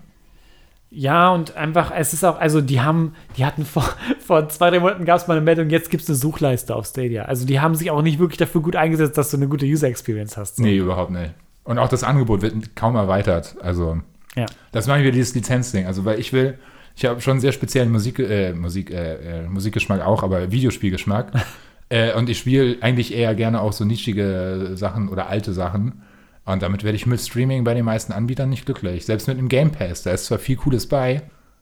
ja, 0.90 1.32
und 1.34 1.58
einfach, 1.58 1.92
es 1.94 2.14
ist 2.14 2.24
auch, 2.24 2.40
also 2.40 2.62
die 2.62 2.80
haben, 2.80 3.14
die 3.36 3.44
hatten 3.46 3.66
vor, 3.66 3.84
vor 4.26 4.48
zwei, 4.48 4.70
drei 4.70 4.80
Monaten 4.80 5.04
gab 5.04 5.18
es 5.20 5.28
mal 5.28 5.36
eine 5.36 5.44
Meldung, 5.44 5.70
jetzt 5.70 5.90
gibt 5.90 6.04
es 6.04 6.10
eine 6.10 6.16
Suchleiste 6.16 6.74
auf 6.76 6.86
Stadia. 6.86 7.24
Also 7.26 7.46
die 7.46 7.60
haben 7.60 7.76
sich 7.76 7.92
auch 7.92 8.02
nicht 8.02 8.20
wirklich 8.20 8.38
dafür 8.38 8.62
gut 8.62 8.78
eingesetzt, 8.78 9.18
dass 9.18 9.32
du 9.32 9.38
eine 9.38 9.50
gute 9.50 9.66
User-Experience 9.66 10.38
hast. 10.38 10.56
So. 10.58 10.64
Nee, 10.64 10.78
überhaupt 10.78 11.12
nicht. 11.12 11.34
Und 11.66 11.78
auch 11.78 11.90
das 11.90 12.04
Angebot 12.04 12.42
wird 12.42 12.76
kaum 12.78 12.96
erweitert. 12.96 13.56
Also, 13.62 13.98
Ja. 14.36 14.46
das 14.72 14.88
mache 14.88 15.00
ich 15.00 15.04
wieder 15.04 15.14
dieses 15.14 15.36
Lizenzding. 15.36 15.86
Also, 15.86 16.06
weil 16.06 16.20
ich 16.20 16.34
will, 16.34 16.58
ich 16.96 17.06
habe 17.06 17.22
schon 17.22 17.32
einen 17.32 17.40
sehr 17.40 17.52
speziellen 17.52 17.92
Musik, 17.92 18.20
äh, 18.20 18.54
Musik, 18.54 18.92
äh, 18.92 19.42
äh, 19.42 19.48
Musikgeschmack 19.48 20.02
auch, 20.02 20.24
aber 20.24 20.52
Videospielgeschmack. 20.52 21.32
äh, 21.90 22.14
und 22.14 22.30
ich 22.30 22.40
spiele 22.40 22.78
eigentlich 22.82 23.14
eher 23.14 23.36
gerne 23.36 23.62
auch 23.62 23.74
so 23.74 23.86
nischige 23.86 24.72
Sachen 24.76 25.10
oder 25.10 25.28
alte 25.28 25.54
Sachen. 25.54 26.04
Und 26.46 26.62
damit 26.62 26.84
werde 26.84 26.96
ich 26.96 27.06
mit 27.06 27.22
Streaming 27.22 27.64
bei 27.64 27.74
den 27.74 27.86
meisten 27.86 28.12
Anbietern 28.12 28.50
nicht 28.50 28.66
glücklich. 28.66 29.06
Selbst 29.06 29.28
mit 29.28 29.38
dem 29.38 29.48
Game 29.48 29.72
Pass, 29.72 30.04
da 30.04 30.12
ist 30.12 30.26
zwar 30.26 30.40
viel 30.40 30.58
Cooles 30.58 30.88
bei, 30.88 31.22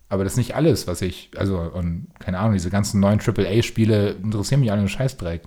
aber 0.10 0.24
das 0.24 0.34
ist 0.34 0.38
nicht 0.38 0.56
alles, 0.56 0.88
was 0.88 1.02
ich, 1.02 1.30
also, 1.38 1.60
und 1.60 2.08
keine 2.20 2.40
Ahnung, 2.40 2.54
diese 2.54 2.70
ganzen 2.70 3.00
neuen 3.00 3.20
AAA-Spiele 3.20 4.16
interessieren 4.24 4.60
mich 4.62 4.72
alle 4.72 4.80
einen 4.80 4.90
Scheißdreck. 4.90 5.44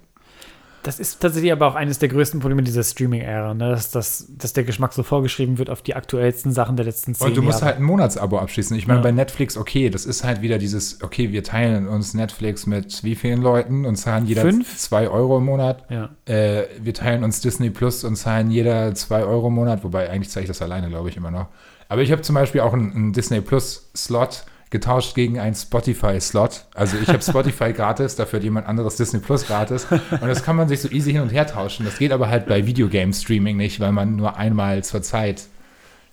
Das 0.84 1.00
ist 1.00 1.18
tatsächlich 1.20 1.50
aber 1.50 1.66
auch 1.66 1.74
eines 1.74 1.98
der 1.98 2.08
größten 2.10 2.40
Probleme 2.40 2.62
dieser 2.62 2.84
Streaming-Ära, 2.84 3.54
ne? 3.54 3.70
dass, 3.70 3.90
dass, 3.90 4.26
dass 4.38 4.52
der 4.52 4.64
Geschmack 4.64 4.92
so 4.92 5.02
vorgeschrieben 5.02 5.58
wird 5.58 5.70
auf 5.70 5.82
die 5.82 5.96
aktuellsten 5.96 6.52
Sachen 6.52 6.76
der 6.76 6.84
letzten 6.84 7.14
zehn 7.14 7.26
Und 7.26 7.36
du 7.36 7.42
musst 7.42 7.60
Jahre. 7.60 7.72
halt 7.72 7.76
ein 7.78 7.84
Monatsabo 7.84 8.38
abschließen. 8.38 8.76
Ich 8.76 8.86
meine, 8.86 8.98
Ja. 9.00 9.02
bei 9.02 9.10
Netflix, 9.12 9.56
okay, 9.56 9.88
das 9.90 10.04
ist 10.06 10.24
halt 10.24 10.42
wieder 10.42 10.58
dieses, 10.58 11.02
okay, 11.02 11.32
wir 11.32 11.42
teilen 11.42 11.88
uns 11.88 12.14
Netflix 12.14 12.66
mit 12.66 13.02
wie 13.02 13.14
vielen 13.14 13.40
Leuten 13.40 13.86
und 13.86 13.96
zahlen 13.96 14.26
jeder 14.26 14.42
Fünf? 14.42 14.76
zwei 14.76 15.08
Euro 15.08 15.38
im 15.38 15.44
Monat. 15.46 15.84
Ja. 15.90 16.10
Äh, 16.26 16.64
wir 16.80 16.94
teilen 16.94 17.24
uns 17.24 17.40
Disney 17.40 17.70
Plus 17.70 18.04
und 18.04 18.16
zahlen 18.16 18.50
jeder 18.50 18.94
zwei 18.94 19.24
Euro 19.24 19.48
im 19.48 19.54
Monat, 19.54 19.84
wobei 19.84 20.10
eigentlich 20.10 20.30
zahle 20.30 20.44
ich 20.44 20.48
das 20.48 20.60
alleine, 20.62 20.90
glaube 20.90 21.08
ich, 21.08 21.16
immer 21.16 21.30
noch. 21.30 21.46
Aber 21.88 22.02
ich 22.02 22.12
habe 22.12 22.22
zum 22.22 22.34
Beispiel 22.34 22.60
auch 22.60 22.72
einen, 22.74 22.92
einen 22.92 23.12
Disney 23.12 23.40
Plus 23.40 23.90
Slot 23.96 24.44
getauscht 24.74 25.14
gegen 25.14 25.38
einen 25.38 25.54
Spotify-Slot. 25.54 26.66
Also 26.74 26.96
ich 26.98 27.08
habe 27.08 27.22
Spotify 27.22 27.72
gratis, 27.72 28.16
dafür 28.16 28.40
hat 28.40 28.44
jemand 28.44 28.66
anderes 28.66 28.96
Disney 28.96 29.20
Plus 29.20 29.46
gratis. 29.46 29.86
Und 29.90 30.26
das 30.26 30.42
kann 30.42 30.56
man 30.56 30.66
sich 30.66 30.80
so 30.80 30.88
easy 30.88 31.12
hin 31.12 31.22
und 31.22 31.28
her 31.28 31.46
tauschen. 31.46 31.86
Das 31.86 31.98
geht 31.98 32.10
aber 32.10 32.28
halt 32.28 32.46
bei 32.46 32.66
Videogame-Streaming 32.66 33.56
nicht, 33.56 33.78
weil 33.78 33.92
man 33.92 34.16
nur 34.16 34.36
einmal 34.36 34.82
zur 34.82 35.00
Zeit 35.00 35.44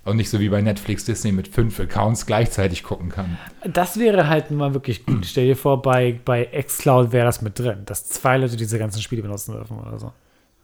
und 0.05 0.17
nicht 0.17 0.29
so 0.29 0.39
wie 0.39 0.49
bei 0.49 0.61
Netflix 0.61 1.05
Disney 1.05 1.31
mit 1.31 1.47
fünf 1.47 1.79
Accounts 1.79 2.27
gleichzeitig 2.27 2.83
gucken 2.83 3.09
kann. 3.09 3.39
Das 3.63 3.97
wäre 3.97 4.29
halt 4.29 4.51
mal 4.51 4.75
wirklich 4.75 5.07
gut. 5.07 5.25
Stell 5.25 5.47
dir 5.47 5.57
vor, 5.57 5.81
bei, 5.81 6.19
bei 6.23 6.45
Xcloud 6.45 7.11
wäre 7.11 7.25
das 7.25 7.41
mit 7.41 7.57
drin, 7.57 7.79
dass 7.85 8.05
zwei 8.05 8.37
Leute 8.37 8.57
diese 8.57 8.77
ganzen 8.77 9.01
Spiele 9.01 9.23
benutzen 9.23 9.53
dürfen 9.53 9.79
oder 9.79 9.97
so. 9.97 10.11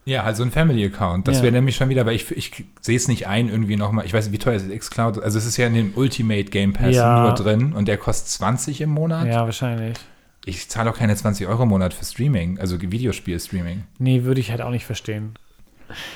Ja, 0.08 0.24
also 0.24 0.42
ein 0.44 0.52
Family-Account. 0.52 1.28
Das 1.28 1.38
Ja. 1.38 1.44
wäre 1.44 1.52
nämlich 1.52 1.76
schon 1.76 1.90
wieder, 1.90 2.06
weil 2.06 2.16
ich, 2.16 2.32
ich 2.32 2.64
sehe 2.80 2.96
es 2.96 3.10
nicht 3.10 3.28
ein, 3.28 3.50
irgendwie 3.50 3.76
nochmal. 3.76 4.06
Ich 4.06 4.14
weiß 4.14 4.26
nicht, 4.26 4.34
wie 4.34 4.38
teuer 4.42 4.56
ist 4.56 4.70
Xcloud? 4.70 5.22
Also 5.22 5.38
es 5.38 5.46
ist 5.46 5.58
ja 5.58 5.68
in 5.68 5.74
dem 5.74 5.92
Ultimate 5.96 6.46
Game 6.46 6.72
Pass 6.72 6.96
Ja. 6.96 7.24
nur 7.24 7.34
drin 7.34 7.74
und 7.74 7.90
der 7.90 7.98
kostet 7.98 8.30
20 8.30 8.80
im 8.80 8.92
Monat. 8.92 9.28
Ja, 9.28 9.44
wahrscheinlich. 9.44 9.98
Ich 10.46 10.70
zahle 10.70 10.90
auch 10.92 10.96
keine 10.98 11.14
20 11.14 11.46
Euro 11.48 11.64
im 11.64 11.70
Monat 11.70 11.94
für 11.94 12.06
Streaming, 12.06 12.58
also 12.58 12.82
Videospiel-Streaming. 12.82 13.84
Nee, 14.00 14.24
würde 14.24 14.40
ich 14.40 14.50
halt 14.50 14.62
auch 14.62 14.70
nicht 14.72 14.86
verstehen. 14.86 15.34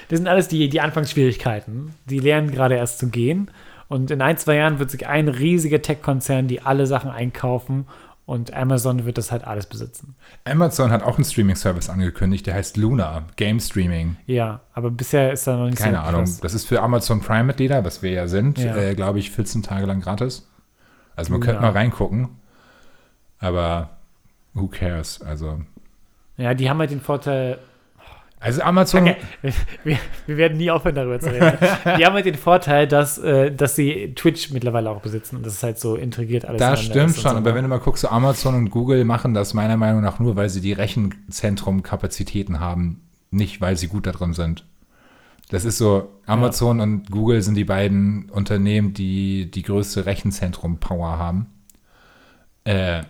Das 0.08 0.20
sind 0.20 0.28
alles 0.30 0.48
die, 0.48 0.70
die 0.70 0.80
Anfangsschwierigkeiten. 0.80 1.94
Die 2.06 2.20
lernen 2.20 2.50
gerade 2.52 2.76
erst 2.76 2.98
zu 3.00 3.10
gehen. 3.10 3.52
Und 3.90 4.10
in 4.10 4.22
ein, 4.22 4.38
zwei 4.38 4.56
Jahren 4.56 4.80
wird 4.80 4.90
sich 4.90 5.06
ein 5.08 5.28
riesiger 5.28 5.82
Tech-Konzern, 5.82 6.48
die 6.48 6.62
alle 6.62 6.88
Sachen 6.88 7.10
einkaufen 7.12 7.88
und 8.32 8.54
Amazon 8.54 9.06
wird 9.06 9.18
das 9.18 9.32
halt 9.32 9.44
alles 9.46 9.66
besitzen. 9.68 10.16
Amazon 10.46 10.90
hat 10.90 11.04
auch 11.04 11.16
einen 11.18 11.26
Streaming-Service 11.26 11.90
angekündigt, 11.90 12.48
der 12.48 12.54
heißt 12.56 12.78
Luna, 12.78 13.24
Game 13.36 13.60
Streaming. 13.60 14.16
Ja, 14.26 14.62
aber 14.74 14.90
bisher 14.90 15.32
ist 15.34 15.46
da 15.46 15.58
noch 15.58 15.66
nicht 15.66 15.78
Keine 15.78 15.98
so 15.98 16.04
Ahnung. 16.04 16.26
Das 16.42 16.54
ist 16.54 16.66
für 16.68 16.82
Amazon 16.82 17.20
Prime-Mitglieder, 17.22 17.84
was 17.84 18.02
wir 18.02 18.12
ja 18.12 18.28
sind, 18.28 18.58
Ja. 18.58 18.76
äh, 18.76 18.96
glaube 18.96 19.20
ich, 19.20 19.32
14 19.32 19.64
Tage 19.64 19.86
lang 19.86 20.00
gratis. 20.02 20.48
Also 21.16 21.32
man 21.32 21.42
Luna. 21.42 21.52
könnte 21.52 21.62
mal 21.62 21.72
reingucken. 21.74 22.30
Aber 23.40 23.90
who 24.54 24.68
cares? 24.68 25.22
Also, 25.22 25.62
Ja, 26.38 26.54
die 26.54 26.70
haben 26.70 26.80
halt 26.80 26.92
den 26.92 27.02
Vorteil, 27.02 27.58
also 28.42 28.62
Amazon. 28.64 29.04
Okay, 29.04 29.18
wir, 29.84 29.98
wir 30.26 30.38
werden 30.38 30.58
nie 30.58 30.72
aufhören, 30.72 30.96
darüber 30.96 31.20
zu 31.20 31.32
reden. 31.32 31.58
Die 31.98 32.06
haben 32.06 32.14
halt 32.14 32.26
den 32.26 32.36
Vorteil, 32.36 32.88
dass, 32.88 33.20
äh, 33.20 33.52
dass 33.52 33.76
sie 33.76 34.14
Twitch 34.16 34.50
mittlerweile 34.50 34.90
auch 34.90 35.02
besitzen 35.02 35.38
und 35.38 35.46
das 35.46 35.54
ist 35.54 35.64
halt 35.64 35.80
so 35.80 35.96
integriert 35.96 36.46
alles. 36.46 36.60
Das 36.60 36.82
stimmt 36.82 37.16
schon, 37.16 37.32
so. 37.32 37.38
aber 37.38 37.54
wenn 37.54 37.62
du 37.62 37.70
mal 37.70 37.80
guckst, 37.80 38.02
so 38.02 38.10
Amazon 38.10 38.56
und 38.56 38.72
Google 38.72 39.06
machen 39.06 39.36
das 39.36 39.54
meiner 39.54 39.78
Meinung 39.78 40.02
nach 40.02 40.20
nur, 40.20 40.36
weil 40.36 40.50
sie 40.50 40.60
die 40.60 40.74
Rechenzentrum-Kapazitäten 40.74 42.60
haben, 42.60 43.02
nicht 43.30 43.62
weil 43.62 43.78
sie 43.78 43.88
gut 43.88 44.08
da 44.08 44.12
drin 44.12 44.34
sind. 44.34 44.66
Das 45.50 45.64
ist 45.64 45.78
so, 45.78 46.10
Amazon 46.26 46.80
und 46.80 47.12
Google 47.12 47.44
sind 47.44 47.56
die 47.56 47.66
beiden 47.66 48.30
Unternehmen, 48.30 48.94
die 48.94 49.52
die 49.52 49.62
größte 49.62 50.08
Rechenzentrum-Power 50.08 51.20
haben. 51.20 51.48
Äh, 52.64 53.04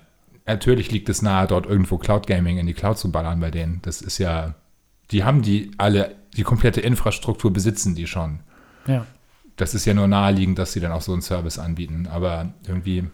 natürlich 0.46 0.92
liegt 0.92 1.08
es 1.08 1.22
nahe, 1.22 1.48
dort 1.48 1.68
irgendwo 1.68 1.98
Cloud 1.98 2.28
Gaming 2.28 2.58
in 2.58 2.68
die 2.68 2.74
Cloud 2.74 2.98
zu 2.98 3.12
ballern 3.12 3.40
bei 3.40 3.52
denen. 3.52 3.80
Das 3.84 4.02
ist 4.02 4.18
ja, 4.18 4.56
die 5.12 5.24
haben 5.24 5.42
die 5.42 5.72
alle, 5.78 6.16
die 6.38 6.44
komplette 6.44 6.82
Infrastruktur 6.82 7.52
besitzen 7.52 7.96
die 7.96 8.08
schon 8.08 8.40
Ja. 8.88 9.06
das 9.58 9.74
ist 9.74 9.86
ja 9.86 9.94
nur 9.94 10.08
naheliegend, 10.08 10.58
dass 10.60 10.74
sie 10.74 10.80
dann 10.80 10.92
auch 10.92 11.02
so 11.02 11.14
einen 11.14 11.22
Service 11.22 11.60
anbieten. 11.60 12.08
Aber 12.12 12.54
irgendwie 12.68 13.06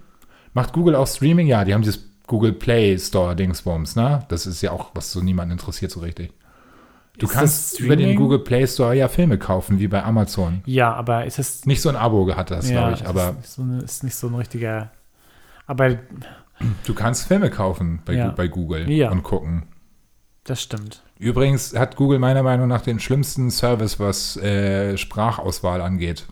macht 0.54 0.74
Google 0.74 0.96
auch 0.96 1.08
Streaming? 1.08 1.48
Ja, 1.48 1.66
die 1.66 1.74
haben 1.74 1.82
dieses 1.82 2.06
Google 2.28 2.54
Play 2.54 2.98
Store 3.00 3.36
Dingsbums, 3.36 3.96
ne? 3.96 4.26
Das 4.30 4.46
ist 4.46 4.62
ja 4.62 4.72
auch, 4.72 4.92
was 4.94 5.12
so 5.12 5.22
niemanden 5.22 5.54
interessiert 5.54 5.92
so 5.92 6.02
richtig. 6.02 6.34
Du 7.18 7.26
Ist 7.26 7.34
kannst 7.34 7.80
über 7.80 7.96
den? 7.96 8.16
Google 8.16 8.40
Play 8.40 8.68
Store 8.68 8.94
ja 8.96 9.08
Filme 9.08 9.40
kaufen, 9.40 9.80
wie 9.80 9.88
bei 9.88 10.04
Amazon. 10.04 10.62
ja, 10.66 10.94
aber 10.94 11.26
ist 11.26 11.40
es 11.40 11.66
Nicht 11.66 11.82
so 11.82 11.90
ein 11.90 11.96
Abo 11.96 12.32
hat 12.36 12.52
das, 12.52 12.70
ja, 12.70 12.82
glaube 12.90 12.94
ich, 12.94 13.08
aber 13.08 13.30
ist, 13.30 13.36
nicht 13.38 13.50
so 13.50 13.62
ein- 13.64 13.80
ist 13.80 14.04
nicht 14.04 14.16
so 14.16 14.28
ein 14.28 14.36
richtiger. 14.36 14.92
Aber 15.66 15.98
du 16.86 16.94
kannst 16.94 17.28
Filme 17.28 17.50
kaufen 17.50 18.02
bei, 18.06 18.14
Ja. 18.14 18.30
Bei 18.30 18.48
Google 18.48 18.90
Ja. 18.92 19.10
und 19.10 19.24
gucken. 19.24 19.64
das 20.44 20.62
stimmt. 20.62 21.02
Übrigens 21.20 21.76
hat 21.76 21.96
Google 21.96 22.20
meiner 22.20 22.44
Meinung 22.44 22.68
nach 22.68 22.82
den 22.82 23.00
schlimmsten 23.00 23.50
Service, 23.50 24.00
was 24.00 24.38
äh, 24.38 24.98
Sprachauswahl 24.98 25.82
angeht. 25.82 26.26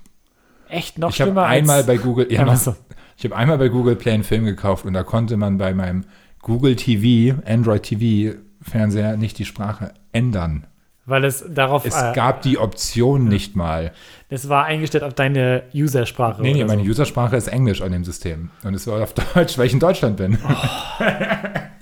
Echt 0.69 0.97
noch 0.97 1.09
ich 1.09 1.21
habe 1.21 1.29
schlimmer 1.29 1.45
einmal 1.45 1.77
als 1.77 1.87
bei 1.87 1.97
Google, 1.97 2.31
ja, 2.31 2.43
noch, 2.43 2.75
ich 3.17 3.23
habe 3.23 3.35
einmal 3.35 3.57
bei 3.57 3.69
Google 3.69 3.95
Play 3.95 4.13
einen 4.13 4.23
Film 4.23 4.45
gekauft 4.45 4.85
und 4.85 4.93
da 4.93 5.03
konnte 5.03 5.37
man 5.37 5.57
bei 5.57 5.73
meinem 5.73 6.05
Google 6.41 6.75
TV, 6.75 7.39
Android 7.45 7.83
TV 7.83 8.37
Fernseher 8.61 9.17
nicht 9.17 9.37
die 9.39 9.45
Sprache 9.45 9.93
ändern. 10.11 10.67
Weil 11.07 11.23
es 11.23 11.45
darauf. 11.47 11.85
Es 11.85 11.95
äh, 11.95 12.13
gab 12.15 12.41
die 12.41 12.57
Option 12.57 13.27
nicht 13.27 13.55
mal. 13.55 13.91
es 14.29 14.49
war 14.49 14.65
eingestellt 14.65 15.03
auf 15.03 15.13
deine 15.13 15.63
Usersprache. 15.73 16.41
Nee, 16.41 16.53
nee, 16.53 16.65
meine 16.65 16.83
so. 16.83 16.89
Usersprache 16.89 17.35
ist 17.35 17.47
Englisch 17.47 17.81
an 17.81 17.91
dem 17.91 18.03
System. 18.03 18.49
Und 18.63 18.73
es 18.73 18.87
war 18.87 19.01
auf 19.03 19.13
Deutsch, 19.33 19.57
weil 19.57 19.67
ich 19.67 19.73
in 19.73 19.79
Deutschland 19.79 20.17
bin. 20.17 20.39
Oh. 20.43 21.03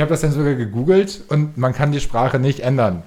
ich 0.00 0.02
habe 0.02 0.12
das 0.12 0.22
dann 0.22 0.32
sogar 0.32 0.54
gegoogelt 0.54 1.24
und 1.28 1.58
man 1.58 1.74
kann 1.74 1.92
die 1.92 2.00
Sprache 2.00 2.38
nicht 2.38 2.60
ändern. 2.60 3.02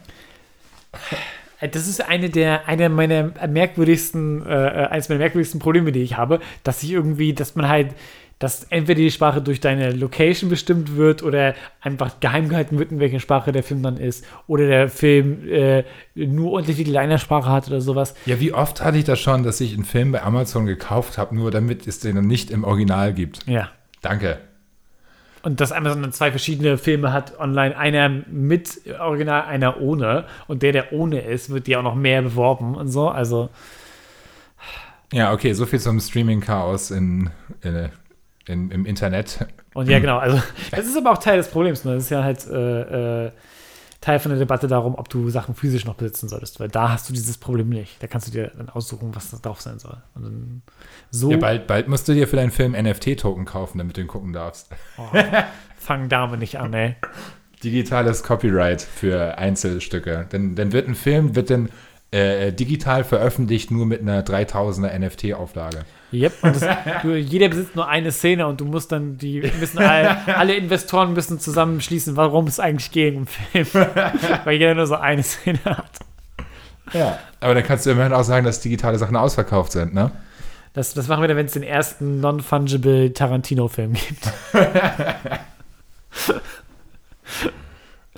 Äh, 1.59 1.67
Das 1.67 1.87
ist 1.87 2.07
eine 2.07 2.29
der 2.29 2.67
eine 2.67 2.87
meiner 2.87 3.31
merkwürdigsten, 3.47 4.45
äh, 4.45 4.83
äh, 4.83 4.87
eines 4.89 5.09
meiner 5.09 5.17
merkwürdigsten 5.17 5.59
Probleme, 5.59 5.91
die 5.91 6.03
ich 6.03 6.17
habe, 6.17 6.39
dass 6.63 6.83
ich 6.83 6.91
irgendwie, 6.91 7.33
dass 7.33 7.55
man 7.55 7.67
halt, 7.67 7.95
dass 8.37 8.65
entweder 8.65 8.99
die 8.99 9.09
Sprache 9.09 9.41
durch 9.41 9.59
deine 9.59 9.89
Location 9.91 10.51
bestimmt 10.51 10.95
wird 10.95 11.23
oder 11.23 11.55
einfach 11.81 12.19
geheim 12.19 12.47
gehalten 12.47 12.77
wird, 12.77 12.91
in 12.91 12.99
welcher 12.99 13.19
Sprache 13.19 13.51
der 13.51 13.63
Film 13.63 13.81
dann 13.81 13.97
ist. 13.97 14.23
Oder 14.45 14.67
der 14.67 14.87
Film 14.87 15.49
äh, 15.49 15.85
nur 16.13 16.51
Untertitel 16.51 16.95
einer 16.95 17.17
Sprache 17.17 17.49
hat 17.49 17.69
oder 17.69 17.81
sowas. 17.81 18.13
Ja, 18.27 18.39
wie 18.39 18.53
oft 18.53 18.83
hatte 18.83 18.99
ich 18.99 19.05
das 19.05 19.19
schon, 19.19 19.41
dass 19.41 19.59
ich 19.61 19.73
einen 19.73 19.85
Film 19.85 20.11
bei 20.11 20.21
Amazon 20.21 20.67
gekauft 20.67 21.17
habe, 21.17 21.33
nur 21.33 21.49
damit 21.49 21.87
es 21.87 22.01
den 22.01 22.27
nicht 22.27 22.51
im 22.51 22.63
Original 22.63 23.15
gibt. 23.15 23.47
Ja. 23.47 23.69
Danke. 24.03 24.37
Und 25.43 25.59
dass 25.59 25.73
Amazon 25.73 26.01
dann 26.01 26.13
zwei 26.13 26.31
verschiedene 26.31 26.77
Filme 26.77 27.11
hat 27.11 27.37
online, 27.37 27.77
einer 27.77 28.07
mit 28.09 28.79
Original, 28.99 29.43
einer 29.43 29.81
ohne. 29.81 30.23
Und 30.47 30.63
der, 30.63 30.71
der 30.71 30.93
ohne 30.93 31.19
ist, 31.19 31.49
wird 31.49 31.67
die 31.67 31.75
auch 31.75 31.83
noch 31.83 31.95
mehr 31.95 32.21
beworben 32.21 32.75
und 32.75 32.87
so. 32.87 33.09
Also, 33.09 33.49
Ja, 35.11 35.33
okay, 35.33 35.51
so 35.53 35.65
viel 35.65 35.81
zum 35.81 35.99
Streaming-Chaos 35.99 36.91
in, 36.91 37.29
in, 37.61 37.89
in, 38.47 38.71
im 38.71 38.85
Internet. 38.85 39.45
und 39.73 39.89
ja, 39.89 39.99
genau. 40.01 40.17
Also, 40.17 40.41
das 40.71 40.85
ist 40.85 40.97
aber 40.97 41.11
auch 41.11 41.17
Teil 41.17 41.37
des 41.37 41.49
Problems. 41.49 41.83
Ne? 41.83 41.95
Das 41.95 42.03
ist 42.03 42.09
ja 42.09 42.23
halt 42.23 42.47
äh, 42.47 43.25
äh, 43.25 43.31
Teil 44.03 44.19
von 44.19 44.31
der 44.31 44.39
Debatte 44.39 44.67
darum, 44.67 44.95
ob 44.95 45.07
du 45.07 45.29
Sachen 45.29 45.55
physisch 45.55 45.85
noch 45.85 45.93
besitzen 45.93 46.27
solltest. 46.27 46.59
Weil 46.59 46.67
da 46.67 46.89
hast 46.89 47.07
du 47.07 47.13
dieses 47.13 47.37
Problem 47.37 47.69
nicht. 47.69 48.03
Da 48.03 48.07
kannst 48.07 48.27
du 48.27 48.31
dir 48.31 48.51
dann 48.57 48.67
aussuchen, 48.67 49.15
was 49.15 49.31
da 49.31 49.37
drauf 49.37 49.61
sein 49.61 49.79
soll. 49.79 49.95
Und 50.13 50.23
dann 50.23 50.61
so 51.09 51.31
Ja, 51.31 51.37
bald, 51.37 51.67
bald 51.67 51.87
musst 51.87 52.09
du 52.09 52.13
dir 52.13 52.27
für 52.27 52.35
deinen 52.35 52.51
Film 52.51 52.73
NFT-Token 52.73 53.45
kaufen, 53.45 53.77
damit 53.77 53.95
du 53.95 54.01
ihn 54.01 54.07
gucken 54.07 54.33
darfst. 54.33 54.67
fangen 55.77 56.09
damit 56.09 56.41
nicht 56.41 56.59
an, 56.59 56.73
ey. 56.73 56.97
Digitales 57.63 58.23
Copyright 58.23 58.81
für 58.81 59.37
Einzelstücke. 59.37 60.27
Dann, 60.31 60.55
dann 60.55 60.73
wird 60.73 60.89
ein 60.89 60.95
Film, 60.95 61.37
wird 61.37 61.49
dann 61.49 61.69
äh, 62.11 62.51
digital 62.51 63.05
veröffentlicht, 63.05 63.71
nur 63.71 63.85
mit 63.85 64.01
einer 64.01 64.21
3000er 64.25 64.99
NFT-Auflage. 64.99 65.85
Yep, 66.13 66.33
und 66.41 66.55
das, 66.55 66.77
du, 67.01 67.15
jeder 67.15 67.49
besitzt 67.49 67.75
nur 67.75 67.87
eine 67.87 68.11
Szene 68.11 68.47
und 68.47 68.61
du 68.61 68.65
musst 68.65 68.91
dann 68.91 69.17
die 69.17 69.41
müssen 69.59 69.79
all, 69.79 70.17
alle 70.27 70.55
Investoren 70.55 71.13
müssen 71.13 71.39
zusammenschließen, 71.39 72.15
warum 72.15 72.47
es 72.47 72.59
eigentlich 72.59 72.91
geht 72.91 73.15
im 73.15 73.27
Film. 73.27 73.67
Weil 74.43 74.57
jeder 74.57 74.75
nur 74.75 74.87
so 74.87 74.95
eine 74.95 75.23
Szene 75.23 75.59
hat. 75.65 75.99
Ja. 76.93 77.19
Aber 77.39 77.55
dann 77.55 77.63
kannst 77.63 77.85
du 77.85 77.91
immerhin 77.91 78.13
auch 78.13 78.23
sagen, 78.23 78.45
dass 78.45 78.59
digitale 78.61 78.97
Sachen 78.97 79.15
ausverkauft 79.15 79.71
sind, 79.71 79.93
ne? 79.93 80.11
Das, 80.73 80.93
das 80.93 81.07
machen 81.07 81.21
wir 81.21 81.27
dann, 81.27 81.37
wenn 81.37 81.45
es 81.45 81.53
den 81.53 81.63
ersten 81.63 82.19
non-fungible 82.19 83.13
Tarantino-Film 83.13 83.93
gibt. 83.93 84.31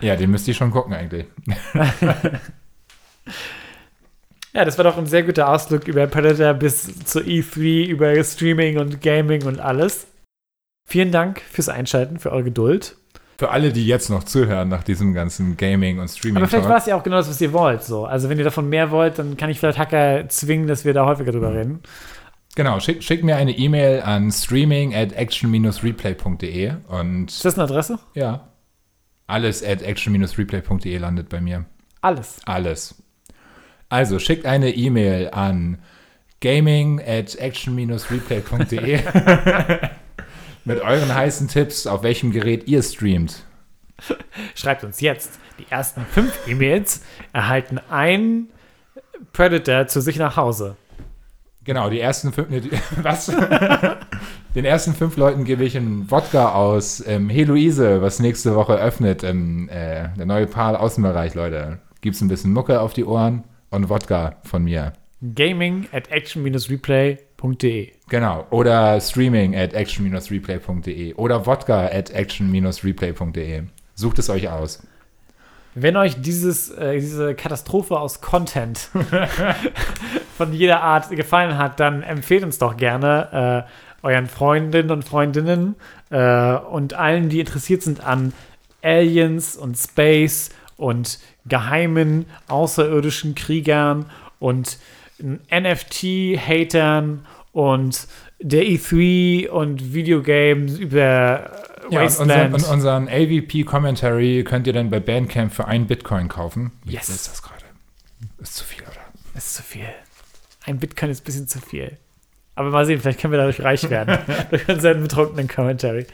Ja, 0.01 0.15
den 0.15 0.29
müsst 0.29 0.47
ihr 0.47 0.53
schon 0.53 0.71
gucken 0.71 0.93
eigentlich. 0.93 1.25
Ja, 4.55 4.63
das 4.63 4.77
war 4.77 4.85
doch 4.85 4.97
ein 4.97 5.05
sehr 5.05 5.23
guter 5.23 5.49
Ausflug 5.49 5.85
über 5.85 6.07
Predator 6.07 6.53
bis 6.53 7.03
zur 7.03 7.23
E3, 7.23 7.87
über 7.87 8.23
Streaming 8.23 8.77
und 8.77 9.01
Gaming 9.01 9.43
und 9.45 9.59
alles. 9.59 10.07
Vielen 10.87 11.11
Dank 11.11 11.41
fürs 11.41 11.67
Einschalten, 11.67 12.19
für 12.19 12.31
eure 12.31 12.45
Geduld. 12.45 12.95
Für 13.37 13.49
alle, 13.49 13.73
die 13.73 13.85
jetzt 13.85 14.09
noch 14.09 14.23
zuhören 14.23 14.69
nach 14.69 14.83
diesem 14.83 15.13
ganzen 15.13 15.57
Gaming 15.57 15.99
und 15.99 16.07
Streaming. 16.07 16.37
Aber 16.37 16.47
vielleicht 16.47 16.69
war 16.69 16.77
es 16.77 16.85
ja 16.85 16.95
auch 16.95 17.03
genau 17.03 17.17
das, 17.17 17.29
was 17.29 17.41
ihr 17.41 17.51
wollt. 17.51 17.83
So. 17.83 18.05
Also 18.05 18.29
wenn 18.29 18.37
ihr 18.37 18.45
davon 18.45 18.69
mehr 18.69 18.91
wollt, 18.91 19.19
dann 19.19 19.35
kann 19.35 19.49
ich 19.49 19.59
vielleicht 19.59 19.77
Hacker 19.77 20.29
zwingen, 20.29 20.67
dass 20.67 20.85
wir 20.85 20.93
da 20.93 21.05
häufiger 21.05 21.33
drüber 21.33 21.53
reden. 21.53 21.81
Genau, 22.55 22.79
schick, 22.79 23.03
schick 23.03 23.25
mir 23.25 23.35
eine 23.35 23.51
E-Mail 23.51 24.03
an 24.03 24.31
streaming 24.31 24.95
at 24.95 25.11
action-replay.de 25.11 26.75
und 26.87 27.29
Ist 27.29 27.43
das 27.43 27.55
eine 27.55 27.65
Adresse? 27.65 27.99
ja, 28.13 28.47
alles 29.27 29.61
at 29.61 29.81
action-replay.de 29.81 30.97
landet 30.97 31.27
bei 31.27 31.41
mir. 31.41 31.65
Alles. 31.99 32.37
Alles. 32.45 33.03
Also 33.89 34.19
schickt 34.19 34.45
eine 34.45 34.71
E-Mail 34.71 35.29
an 35.31 35.77
gaming 36.41 36.99
at 36.99 37.35
action-replay.de 37.35 38.99
mit 40.65 40.81
euren 40.81 41.13
heißen 41.13 41.47
Tipps, 41.47 41.87
auf 41.87 42.03
welchem 42.03 42.31
Gerät 42.31 42.67
ihr 42.67 42.81
streamt. 42.83 43.43
Schreibt 44.55 44.83
uns 44.83 44.99
jetzt. 45.01 45.39
Die 45.59 45.65
ersten 45.69 46.05
fünf 46.05 46.37
E-Mails 46.47 47.01
erhalten 47.31 47.79
ein 47.89 48.47
Predator 49.31 49.87
zu 49.87 50.01
sich 50.01 50.17
nach 50.17 50.35
Hause. 50.35 50.75
Genau, 51.63 51.89
die 51.89 51.99
ersten 51.99 52.33
fünf. 52.33 52.49
Ne, 52.49 52.61
die, 52.61 52.71
was? 53.01 53.31
Den 54.53 54.65
ersten 54.65 54.93
fünf 54.93 55.17
Leuten 55.17 55.45
gebe 55.45 55.63
ich 55.63 55.77
einen 55.77 56.11
Wodka 56.11 56.51
aus 56.53 57.03
ähm, 57.07 57.29
Hey 57.29 57.43
Luise, 57.43 58.01
was 58.01 58.19
nächste 58.19 58.55
Woche 58.55 58.75
öffnet. 58.75 59.23
Ähm, 59.23 59.69
äh, 59.69 60.09
der 60.17 60.25
neue 60.25 60.47
Pal 60.47 60.75
Außenbereich, 60.75 61.33
Leute. 61.33 61.79
Gibt's 62.01 62.21
ein 62.21 62.27
bisschen 62.27 62.53
Mucke 62.53 62.81
auf 62.81 62.93
die 62.93 63.05
Ohren 63.05 63.43
und 63.69 63.89
Wodka 63.89 64.37
von 64.43 64.63
mir. 64.63 64.93
Gaming 65.33 65.87
at 65.91 66.11
action-replay.de. 66.11 67.91
Genau. 68.09 68.45
Oder 68.51 68.99
streaming 69.01 69.55
at 69.55 69.73
action-replay.de. 69.73 71.13
Oder 71.15 71.45
Wodka 71.45 71.85
at 71.87 72.11
action-replay.de. 72.11 73.63
Sucht 73.95 74.19
es 74.19 74.29
euch 74.29 74.49
aus. 74.49 74.85
Wenn 75.73 75.97
euch 75.97 76.21
dieses, 76.21 76.69
äh, 76.69 76.99
diese 76.99 77.35
Katastrophe 77.35 77.99
aus 77.99 78.21
Content 78.21 78.89
von 80.37 80.53
jeder 80.53 80.81
Art 80.81 81.09
gefallen 81.09 81.57
hat, 81.57 81.81
dann 81.81 82.01
empfehlt 82.01 82.43
uns 82.43 82.57
doch 82.59 82.77
gerne 82.77 83.65
äh, 84.01 84.07
euren 84.07 84.27
Freundinnen 84.27 84.91
und 84.91 85.03
Freundinnen 85.03 85.75
äh, 86.11 86.53
und 86.55 86.93
allen, 86.93 87.27
die 87.27 87.41
interessiert 87.41 87.81
sind 87.81 88.05
an 88.05 88.31
Aliens 88.81 89.57
und 89.57 89.75
Space 89.77 90.51
und 90.77 91.19
geheimen 91.47 92.25
außerirdischen 92.47 93.35
Kriegern 93.35 94.05
und 94.39 94.77
NFT-Hatern 95.51 97.25
und 97.51 98.07
der 98.39 98.63
E3 98.63 99.47
und 99.49 99.93
Videogames 99.93 100.77
über 100.77 101.51
Ja, 101.89 101.99
und 101.99 102.05
Wasteland. 102.05 102.53
unseren, 102.53 102.53
und 102.53 102.73
unseren 102.73 103.07
AVP-Commentary 103.07 104.43
könnt 104.43 104.67
ihr 104.67 104.73
dann 104.73 104.89
bei 104.89 104.99
Bandcamp 104.99 105.53
für 105.53 105.65
einen 105.67 105.87
Bitcoin 105.87 106.27
kaufen. 106.27 106.71
Wie 106.83 106.93
Yes. 106.93 107.09
ist 107.09 107.27
das 107.29 107.41
gerade? 107.41 107.63
Ist 108.41 108.55
zu 108.55 108.63
viel, 108.63 108.81
oder? 108.83 109.01
Ist 109.35 109.53
zu 109.55 109.63
viel. 109.63 109.85
Ein 110.65 110.79
Bitcoin 110.79 111.11
ist 111.11 111.21
ein 111.21 111.25
bisschen 111.25 111.47
zu 111.47 111.59
viel. 111.59 111.97
Aber 112.55 112.69
mal 112.71 112.85
sehen, 112.85 112.99
vielleicht 113.01 113.19
können 113.19 113.31
wir 113.33 113.37
dadurch 113.37 113.61
reich 113.61 113.89
werden. 113.89 114.17
durch 114.49 114.67
unseren 114.67 115.01
betrunkenen 115.01 115.47
Commentary. 115.47 116.07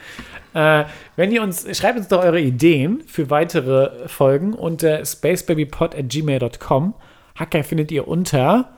Äh, 0.53 0.85
wenn 1.15 1.31
ihr 1.31 1.41
uns, 1.41 1.65
schreibt 1.77 1.97
uns 1.97 2.07
doch 2.07 2.23
eure 2.23 2.39
Ideen 2.39 3.03
für 3.07 3.29
weitere 3.29 4.07
Folgen 4.07 4.53
unter 4.53 5.05
spacebabypod.gmail.com. 5.05 6.93
Hacker 7.35 7.63
findet 7.63 7.91
ihr 7.91 8.07
unter 8.07 8.77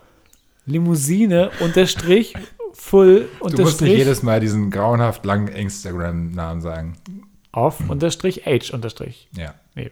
Limousine 0.65 1.51
unterstrich 1.59 2.35
full 2.73 3.27
Du 3.39 3.45
musst 3.45 3.57
nicht 3.57 3.59
unterstrich 3.61 3.97
jedes 3.97 4.23
Mal 4.23 4.39
diesen 4.39 4.71
grauenhaft 4.71 5.25
langen 5.25 5.47
Instagram-Namen 5.47 6.61
sagen. 6.61 6.97
auf 7.51 7.79
unterstrich 7.89 8.45
h 8.45 8.73
unterstrich. 8.73 9.27
Ja. 9.35 9.53
Nee, 9.75 9.91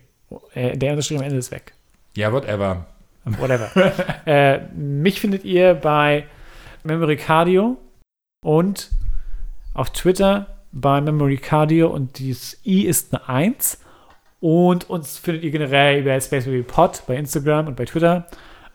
äh, 0.53 0.77
der 0.77 0.91
Unterstrich 0.91 1.17
am 1.17 1.23
Ende 1.23 1.38
ist 1.38 1.51
weg. 1.51 1.73
Ja, 2.15 2.32
whatever. 2.32 2.88
Whatever. 3.25 3.69
äh, 4.25 4.59
mich 4.73 5.21
findet 5.21 5.43
ihr 5.43 5.73
bei 5.75 6.25
Memory 6.84 7.17
Cardio 7.17 7.77
und 8.43 8.89
auf 9.73 9.91
Twitter 9.91 10.61
bei 10.72 11.01
Memory 11.01 11.38
Cardio 11.38 11.89
und 11.89 12.19
dieses 12.19 12.57
I 12.65 12.84
ist 12.86 13.13
eine 13.13 13.28
1. 13.28 13.80
Und 14.39 14.89
uns 14.89 15.17
findet 15.17 15.43
ihr 15.43 15.51
generell 15.51 16.01
über 16.01 16.19
Space 16.19 16.45
Baby 16.45 16.63
Pod 16.63 17.03
bei 17.05 17.15
Instagram 17.15 17.67
und 17.67 17.76
bei 17.76 17.86
Twitter. 17.86 18.26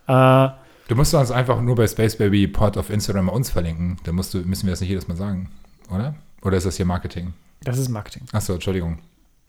Äh, 0.07 0.49
Du 0.88 0.94
musst 0.94 1.12
uns 1.14 1.32
einfach 1.32 1.61
nur 1.61 1.74
bei 1.74 1.88
Space 1.88 2.16
Baby 2.16 2.47
Pod 2.47 2.76
auf 2.78 2.90
Instagram 2.90 3.28
uns 3.28 3.51
verlinken. 3.51 3.97
Da 4.05 4.12
musst 4.12 4.32
du, 4.34 4.38
müssen 4.38 4.66
wir 4.66 4.70
das 4.70 4.80
nicht 4.80 4.90
jedes 4.90 5.09
Mal 5.09 5.16
sagen, 5.16 5.49
oder? 5.92 6.14
Oder 6.42 6.59
ist 6.59 6.66
das 6.66 6.76
hier 6.76 6.86
Marketing? 6.86 7.32
das 7.64 7.78
ist 7.78 7.88
Marketing. 7.88 8.22
Achso, 8.30 8.53
Entschuldigung. 8.55 8.99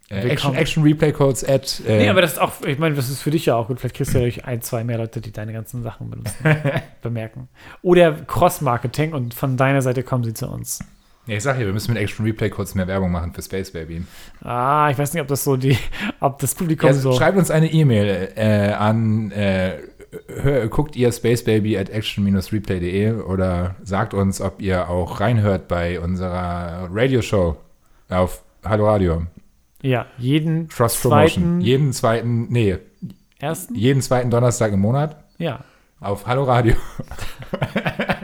Äh. 0.09 0.29
Action, 0.29 0.55
Action 0.55 0.81
Replay 0.81 1.11
Codes 1.11 1.43
at. 1.47 1.81
Äh, 1.85 1.99
Nee, 1.99 2.09
aber 2.09 2.21
das 2.21 2.31
ist 2.33 2.39
auch, 2.39 2.53
ich 2.65 2.79
meine, 2.79 2.95
das 2.95 3.09
ist 3.09 3.21
für 3.21 3.29
dich 3.29 3.45
ja 3.45 3.55
auch 3.55 3.67
gut. 3.67 3.79
Vielleicht 3.79 3.95
kriegst 3.95 4.13
du 4.15 4.17
ja 4.17 4.23
durch 4.23 4.45
ein, 4.45 4.63
zwei 4.63 4.83
mehr 4.83 4.97
Leute, 4.97 5.21
die 5.21 5.31
deine 5.31 5.53
ganzen 5.53 5.83
Sachen 5.83 6.09
benutzen, 6.09 6.33
bemerken. 7.03 7.49
Oder 7.83 8.13
Cross-Marketing 8.13 9.13
und 9.13 9.35
von 9.35 9.57
deiner 9.57 9.83
Seite 9.83 10.01
kommen 10.01 10.23
sie 10.23 10.33
zu 10.33 10.47
uns. 10.49 10.79
Nee, 11.27 11.37
ich 11.37 11.43
sag 11.43 11.57
hier, 11.57 11.65
wir 11.65 11.73
müssen 11.73 11.93
mit 11.93 12.01
Action 12.01 12.25
Replay 12.25 12.49
Codes 12.49 12.73
mehr 12.75 12.87
Werbung 12.87 13.11
machen 13.11 13.33
für 13.33 13.41
Space 13.41 13.71
Baby. 13.71 14.03
Ah, 14.43 14.89
ich 14.91 14.97
weiß 14.97 15.13
nicht, 15.13 15.21
ob 15.21 15.27
das 15.27 15.43
so 15.43 15.55
die, 15.57 15.77
ob 16.19 16.39
das 16.39 16.55
Publikum 16.55 16.87
Ja, 16.87 16.93
so. 16.93 17.13
Schreibt 17.13 17.37
uns 17.37 17.51
eine 17.51 17.71
E-Mail 17.71 18.29
äh, 18.35 18.71
an. 18.73 19.31
Äh, 19.31 19.73
hör, 20.41 20.67
guckt 20.67 20.95
ihr 20.95 21.11
Space 21.11 21.43
Baby 21.43 21.77
at 21.77 21.89
action-replay.de 21.89 23.11
oder 23.21 23.75
sagt 23.83 24.13
uns, 24.13 24.39
ob 24.41 24.61
ihr 24.61 24.89
auch 24.89 25.19
reinhört 25.19 25.67
bei 25.67 25.99
unserer 25.99 26.89
Radioshow 26.91 27.57
auf 28.09 28.43
Hallo 28.63 28.87
Radio. 28.89 29.23
Ja, 29.81 30.05
jeden 30.17 30.67
Cross 30.69 31.01
Promotion. 31.01 31.43
zweiten, 31.43 31.61
Jeden 31.61 31.93
zweiten, 31.93 32.47
nee, 32.49 32.77
ersten? 33.39 33.75
jeden 33.75 34.01
zweiten 34.01 34.31
Donnerstag 34.31 34.71
im 34.73 34.79
Monat 34.79 35.17
Ja. 35.37 35.59
auf 35.99 36.25
Hallo 36.25 36.43
Radio. 36.45 36.73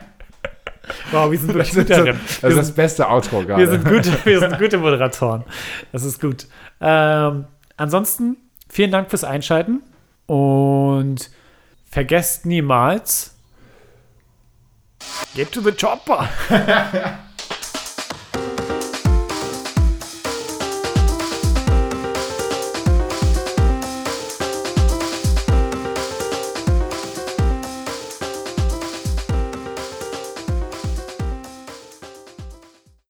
Wow, 1.13 1.31
wir 1.31 1.39
sind 1.39 1.53
wirklich 1.53 1.73
gut 1.73 1.89
darin. 1.89 2.19
das, 2.41 2.51
ist 2.51 2.57
das 2.57 2.71
beste 2.71 3.07
Outro 3.09 3.43
gerade. 3.43 3.61
wir, 3.61 3.69
sind 3.69 3.85
gute, 3.85 4.25
wir 4.25 4.39
sind 4.39 4.59
gute 4.59 4.77
Moderatoren. 4.77 5.43
Das 5.91 6.03
ist 6.03 6.19
gut. 6.19 6.47
Ähm, 6.81 7.45
ansonsten, 7.77 8.37
vielen 8.69 8.91
Dank 8.91 9.09
fürs 9.09 9.23
Einschalten 9.23 9.81
und 10.25 11.29
vergesst 11.89 12.45
niemals, 12.45 13.35
get 15.35 15.51
to 15.51 15.61
the 15.61 15.71
chopper. 15.71 16.27